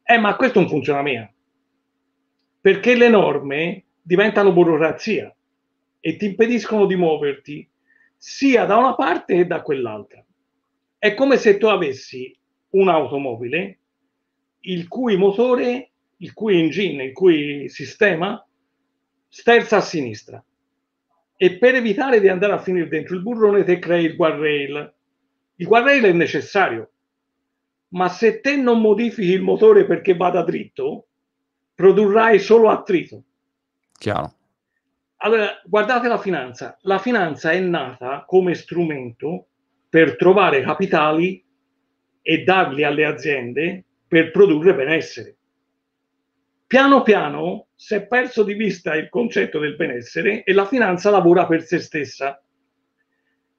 Eh, 0.03 0.19
ma 0.19 0.37
questo 0.37 0.61
non 0.61 0.69
funziona 0.69 1.03
mia, 1.03 1.31
perché 2.61 2.95
le 2.95 3.09
norme 3.09 3.85
diventano 4.01 4.53
burocrazia 4.53 5.35
e 6.01 6.17
ti 6.17 6.27
impediscono 6.27 6.87
di 6.87 6.97
muoverti 6.97 7.69
sia 8.17 8.65
da 8.65 8.77
una 8.77 8.95
parte 8.95 9.35
che 9.35 9.47
da 9.47 9.63
quell'altra. 9.63 10.25
È 10.99 11.15
come 11.15 11.37
se 11.37 11.59
tu 11.59 11.67
avessi 11.67 12.37
un'automobile 12.71 13.79
il 14.61 14.89
cui 14.89 15.17
motore, 15.17 15.91
il 16.19 16.33
cui 16.33 16.59
engine, 16.59 17.05
il 17.05 17.13
cui 17.13 17.69
sistema 17.69 18.45
sterza 19.29 19.77
a 19.77 19.81
sinistra. 19.81 20.43
E 21.37 21.59
per 21.59 21.77
evitare 21.77 22.21
di 22.21 22.29
andare 22.29 22.53
a 22.55 22.59
finire 22.59 22.89
dentro 22.89 23.15
il 23.15 23.23
burrone 23.23 23.63
te 23.63 23.79
crei 23.79 24.07
il 24.07 24.17
guardrail. 24.17 24.95
Il 25.57 25.67
guardrail 25.67 26.03
è 26.03 26.13
necessario, 26.13 26.91
ma 27.91 28.09
se 28.09 28.41
te 28.41 28.57
non 28.57 28.81
modifichi 28.81 29.31
il 29.31 29.43
motore 29.43 29.87
perché 29.87 30.15
vada 30.15 30.43
dritto, 30.43 31.07
produrrai 31.75 32.41
solo 32.41 32.69
attrito. 32.71 33.23
Chiaro. 33.97 34.38
Allora, 35.21 35.61
guardate 35.65 36.07
la 36.07 36.19
finanza. 36.19 36.77
La 36.83 36.99
finanza 36.99 37.51
è 37.51 37.59
nata 37.59 38.25
come 38.27 38.55
strumento 38.55 39.49
per 39.89 40.17
trovare 40.17 40.63
capitali 40.63 41.45
e 42.23 42.43
darli 42.45 42.85
alle 42.85 43.05
aziende 43.05 43.85
per 44.07 44.31
produrre 44.31 44.75
benessere. 44.75 45.37
Piano 46.67 47.03
piano 47.03 47.69
si 47.75 47.95
è 47.95 48.07
perso 48.07 48.45
di 48.45 48.55
vista 48.55 48.95
il 48.95 49.09
concetto 49.09 49.59
del 49.59 49.75
benessere 49.75 50.45
e 50.45 50.53
la 50.53 50.67
finanza 50.67 51.11
lavora 51.11 51.47
per 51.47 51.63
se 51.63 51.79
stessa. 51.79 52.41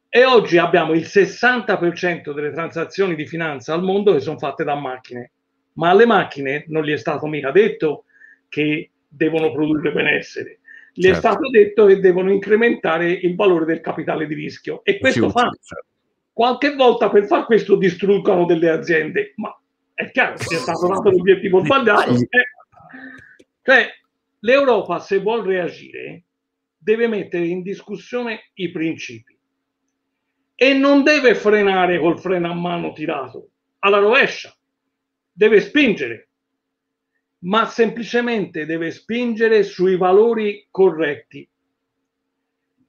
E 0.07 0.25
oggi 0.25 0.57
abbiamo 0.57 0.93
il 0.93 1.01
60% 1.01 2.33
delle 2.33 2.51
transazioni 2.51 3.15
di 3.15 3.27
finanza 3.27 3.73
al 3.73 3.83
mondo 3.83 4.13
che 4.13 4.21
sono 4.21 4.37
fatte 4.37 4.63
da 4.63 4.75
macchine. 4.75 5.31
Ma 5.73 5.89
alle 5.89 6.05
macchine 6.05 6.65
non 6.67 6.83
gli 6.83 6.91
è 6.91 6.97
stato 6.97 7.27
mica 7.27 7.51
detto 7.51 8.05
che 8.47 8.91
devono 9.07 9.51
produrre 9.51 9.91
benessere. 9.91 10.58
Gli 10.99 11.03
certo. 11.03 11.17
è 11.17 11.21
stato 11.21 11.49
detto 11.49 11.85
che 11.85 12.01
devono 12.01 12.29
incrementare 12.29 13.09
il 13.09 13.33
valore 13.33 13.63
del 13.63 13.79
capitale 13.79 14.27
di 14.27 14.33
rischio 14.33 14.83
e 14.83 14.99
questo 14.99 15.29
fanno. 15.29 15.55
Qualche 16.33 16.75
volta 16.75 17.09
per 17.09 17.25
far 17.25 17.45
questo 17.45 17.77
distruggono 17.77 18.43
delle 18.43 18.69
aziende, 18.69 19.31
ma 19.37 19.57
è 19.93 20.11
chiaro 20.11 20.35
che 20.35 20.57
è 20.57 20.59
stato 20.59 20.87
dato 20.87 21.09
l'obiettivo 21.09 21.63
sbagliato. 21.63 22.11
Eh. 22.11 22.27
Cioè, 23.61 23.87
l'Europa, 24.39 24.99
se 24.99 25.19
vuol 25.19 25.45
reagire, 25.45 26.25
deve 26.77 27.07
mettere 27.07 27.45
in 27.45 27.61
discussione 27.61 28.49
i 28.55 28.69
principi 28.69 29.37
e 30.53 30.73
non 30.73 31.03
deve 31.03 31.33
frenare 31.33 31.97
col 31.97 32.19
freno 32.19 32.51
a 32.51 32.55
mano 32.55 32.91
tirato 32.91 33.51
alla 33.79 33.99
rovescia, 33.99 34.53
deve 35.31 35.61
spingere 35.61 36.28
ma 37.39 37.65
semplicemente 37.65 38.65
deve 38.65 38.91
spingere 38.91 39.63
sui 39.63 39.95
valori 39.95 40.67
corretti. 40.69 41.47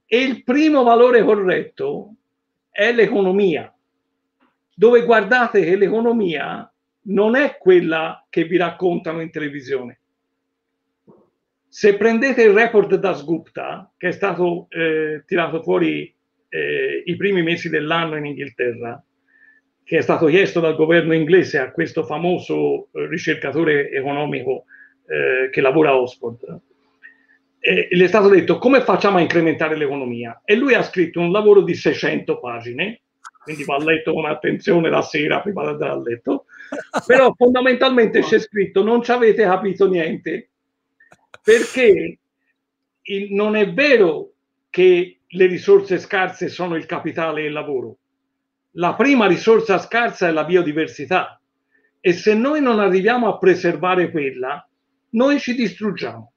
E 0.06 0.18
il 0.20 0.42
primo 0.42 0.82
valore 0.82 1.22
corretto 1.22 2.14
è 2.70 2.92
l'economia, 2.92 3.72
dove 4.74 5.04
guardate 5.04 5.62
che 5.62 5.76
l'economia 5.76 6.72
non 7.02 7.36
è 7.36 7.58
quella 7.58 8.26
che 8.28 8.44
vi 8.44 8.56
raccontano 8.56 9.20
in 9.20 9.30
televisione. 9.30 9.98
Se 11.68 11.96
prendete 11.96 12.42
il 12.42 12.52
report 12.52 12.96
da 12.96 13.14
Sgupta, 13.14 13.92
che 13.96 14.08
è 14.08 14.12
stato 14.12 14.66
eh, 14.70 15.22
tirato 15.24 15.62
fuori 15.62 16.12
eh, 16.48 17.02
i 17.04 17.16
primi 17.16 17.42
mesi 17.42 17.68
dell'anno 17.68 18.16
in 18.16 18.26
Inghilterra, 18.26 19.00
che 19.90 19.98
è 19.98 20.02
stato 20.02 20.26
chiesto 20.26 20.60
dal 20.60 20.76
governo 20.76 21.14
inglese 21.14 21.58
a 21.58 21.72
questo 21.72 22.04
famoso 22.04 22.90
eh, 22.92 23.08
ricercatore 23.08 23.90
economico 23.90 24.66
eh, 25.08 25.50
che 25.50 25.60
lavora 25.60 25.90
a 25.90 25.96
Oxford. 25.96 26.60
E 27.58 27.88
gli 27.90 28.00
è 28.00 28.06
stato 28.06 28.28
detto 28.28 28.58
come 28.58 28.82
facciamo 28.82 29.16
a 29.16 29.20
incrementare 29.20 29.76
l'economia 29.76 30.42
e 30.44 30.54
lui 30.54 30.74
ha 30.74 30.84
scritto 30.84 31.18
un 31.18 31.32
lavoro 31.32 31.62
di 31.62 31.74
600 31.74 32.38
pagine, 32.38 33.00
quindi 33.42 33.64
va 33.64 33.82
letto 33.82 34.12
con 34.12 34.26
attenzione 34.26 34.90
la 34.90 35.02
sera 35.02 35.40
prima 35.40 35.62
di 35.62 35.70
andare 35.70 35.90
a 35.90 36.00
letto, 36.00 36.44
però 37.04 37.34
fondamentalmente 37.36 38.20
c'è 38.20 38.38
scritto 38.38 38.84
non 38.84 39.02
ci 39.02 39.10
avete 39.10 39.42
capito 39.42 39.88
niente, 39.88 40.50
perché 41.42 42.18
il, 43.02 43.34
non 43.34 43.56
è 43.56 43.72
vero 43.72 44.34
che 44.70 45.18
le 45.26 45.46
risorse 45.46 45.98
scarse 45.98 46.46
sono 46.46 46.76
il 46.76 46.86
capitale 46.86 47.42
e 47.42 47.46
il 47.46 47.52
lavoro, 47.52 47.96
la 48.72 48.94
prima 48.94 49.26
risorsa 49.26 49.78
scarsa 49.78 50.28
è 50.28 50.30
la 50.30 50.44
biodiversità 50.44 51.40
e 52.00 52.12
se 52.12 52.34
noi 52.34 52.62
non 52.62 52.78
arriviamo 52.78 53.28
a 53.28 53.38
preservare 53.38 54.10
quella, 54.10 54.66
noi 55.10 55.38
ci 55.38 55.54
distruggiamo. 55.54 56.32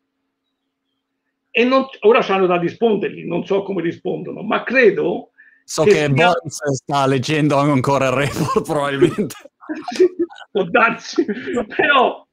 E 1.51 1.63
non, 1.63 1.85
ora 2.01 2.25
hanno 2.27 2.47
da 2.47 2.57
rispondergli, 2.57 3.25
non 3.25 3.45
so 3.45 3.63
come 3.63 3.81
rispondono, 3.81 4.41
ma 4.41 4.63
credo... 4.63 5.29
So 5.63 5.83
che, 5.83 5.91
che 5.91 5.97
sia... 5.97 6.07
Boris 6.09 6.71
sta 6.73 7.05
leggendo 7.05 7.55
ancora 7.57 8.07
il 8.07 8.13
report 8.13 8.63
probabilmente. 8.65 9.35
Può 10.51 10.63
darsi, 10.65 11.23
però, 11.23 12.27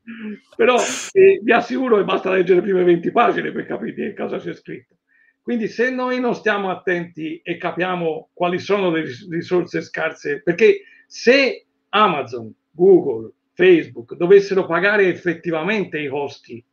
però 0.56 0.76
eh, 1.12 1.40
vi 1.42 1.52
assicuro 1.52 1.96
che 1.96 2.04
basta 2.04 2.30
leggere 2.30 2.60
le 2.60 2.66
prime 2.66 2.84
20 2.84 3.10
pagine 3.12 3.52
per 3.52 3.66
capire 3.66 3.94
che 3.94 4.14
cosa 4.14 4.38
c'è 4.38 4.52
scritto. 4.54 4.96
Quindi 5.42 5.68
se 5.68 5.90
noi 5.90 6.20
non 6.20 6.34
stiamo 6.34 6.70
attenti 6.70 7.40
e 7.42 7.56
capiamo 7.56 8.30
quali 8.32 8.58
sono 8.58 8.90
le 8.90 9.04
risorse 9.30 9.80
scarse, 9.80 10.42
perché 10.42 10.82
se 11.06 11.66
Amazon, 11.88 12.54
Google, 12.70 13.32
Facebook 13.54 14.14
dovessero 14.14 14.66
pagare 14.66 15.08
effettivamente 15.08 15.98
i 15.98 16.08
costi 16.08 16.64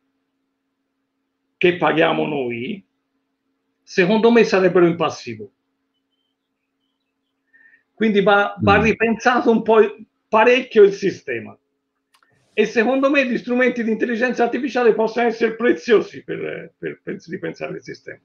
che 1.56 1.76
paghiamo 1.76 2.26
noi, 2.26 2.84
secondo 3.82 4.30
me 4.30 4.44
sarebbero 4.44 4.86
in 4.86 4.96
passivo. 4.96 5.50
Quindi 7.94 8.22
va, 8.22 8.54
va 8.60 8.78
mm. 8.78 8.82
ripensato 8.82 9.50
un 9.50 9.62
po' 9.62 9.80
parecchio 10.28 10.84
il 10.84 10.92
sistema. 10.92 11.58
E 12.52 12.64
secondo 12.64 13.10
me 13.10 13.26
gli 13.26 13.38
strumenti 13.38 13.82
di 13.82 13.90
intelligenza 13.90 14.44
artificiale 14.44 14.94
possono 14.94 15.26
essere 15.26 15.56
preziosi 15.56 16.22
per, 16.22 16.74
per, 16.78 17.00
per 17.02 17.16
ripensare 17.28 17.76
il 17.76 17.82
sistema. 17.82 18.20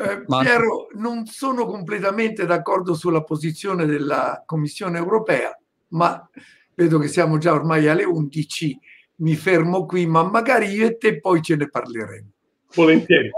Eh, 0.00 0.24
Piero, 0.26 0.88
non 0.94 1.26
sono 1.26 1.66
completamente 1.66 2.46
d'accordo 2.46 2.94
sulla 2.94 3.24
posizione 3.24 3.84
della 3.84 4.44
Commissione 4.46 4.96
europea, 4.96 5.56
ma 5.88 6.28
vedo 6.74 6.98
che 6.98 7.08
siamo 7.08 7.38
già 7.38 7.52
ormai 7.52 7.88
alle 7.88 8.04
11, 8.04 8.78
mi 9.16 9.34
fermo 9.34 9.86
qui, 9.86 10.06
ma 10.06 10.22
magari 10.22 10.68
io 10.68 10.86
e 10.86 10.96
te 10.98 11.18
poi 11.18 11.42
ce 11.42 11.56
ne 11.56 11.68
parleremo. 11.68 12.28
Volentieri. 12.74 13.30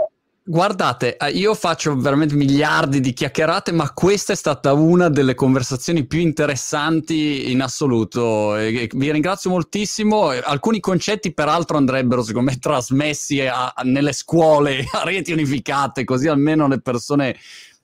Guardate, 0.43 1.18
eh, 1.18 1.30
io 1.32 1.55
faccio 1.55 1.95
veramente 1.97 2.34
miliardi 2.34 3.01
di 3.01 3.12
chiacchierate, 3.12 3.72
ma 3.72 3.93
questa 3.93 4.32
è 4.32 4.36
stata 4.36 4.72
una 4.72 5.11
delle 5.11 5.34
conversazioni 5.34 6.07
più 6.07 6.18
interessanti 6.18 7.53
in 7.53 7.61
assoluto. 7.61 8.53
Vi 8.55 9.12
ringrazio 9.12 9.51
moltissimo. 9.51 10.28
Alcuni 10.30 10.80
concetti, 10.80 11.34
peraltro, 11.34 11.76
andrebbero, 11.76 12.22
secondo 12.22 12.51
me, 12.51 12.59
trasmessi 12.59 13.41
a, 13.43 13.74
a, 13.76 13.82
nelle 13.82 14.12
scuole, 14.12 14.84
a 14.91 15.05
reti 15.05 15.30
unificate, 15.30 16.05
così 16.05 16.26
almeno 16.26 16.66
le 16.66 16.80
persone 16.80 17.36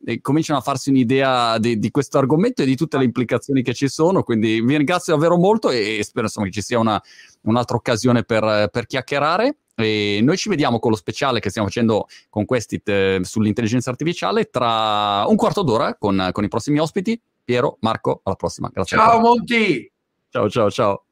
eh, 0.06 0.20
cominciano 0.20 0.60
a 0.60 0.62
farsi 0.62 0.90
un'idea 0.90 1.58
di, 1.58 1.80
di, 1.80 1.90
questo 1.90 2.18
argomento 2.18 2.62
e 2.62 2.64
di 2.64 2.76
tutte 2.76 2.96
le 2.96 3.02
implicazioni 3.02 3.62
che 3.62 3.74
ci 3.74 3.88
sono. 3.88 4.22
Quindi 4.22 4.60
vi 4.60 4.76
ringrazio 4.76 5.14
davvero 5.14 5.36
molto 5.36 5.70
e, 5.70 5.98
spero 6.04 6.26
insomma, 6.26 6.46
che 6.46 6.52
ci 6.52 6.62
sia 6.62 6.78
una, 6.78 7.02
un'altra 7.42 7.76
occasione 7.76 8.22
per, 8.22 8.68
per 8.70 8.86
chiacchierare. 8.86 9.56
E 9.74 10.20
noi 10.22 10.36
ci 10.36 10.48
vediamo 10.48 10.78
con 10.78 10.92
lo 10.92 10.96
speciale 10.96 11.40
che 11.40 11.50
stiamo 11.50 11.66
facendo 11.66 12.06
con 12.30 12.44
questi 12.44 12.80
t- 12.82 13.20
sull'intelligenza 13.20 13.90
artificiale 13.90 14.44
tra 14.44 15.26
un 15.26 15.36
quarto 15.36 15.62
d'ora 15.62 15.96
con, 15.96 16.30
con, 16.30 16.44
i 16.44 16.48
prossimi 16.48 16.78
ospiti. 16.78 17.20
Piero, 17.42 17.76
Marco, 17.80 18.20
alla 18.22 18.36
prossima. 18.36 18.70
Grazie. 18.72 18.96
Ciao 18.96 19.18
Monti! 19.18 19.90
Ciao, 20.30 20.48
ciao, 20.48 20.70
ciao. 20.70 21.04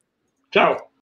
Ciao. 0.49 0.89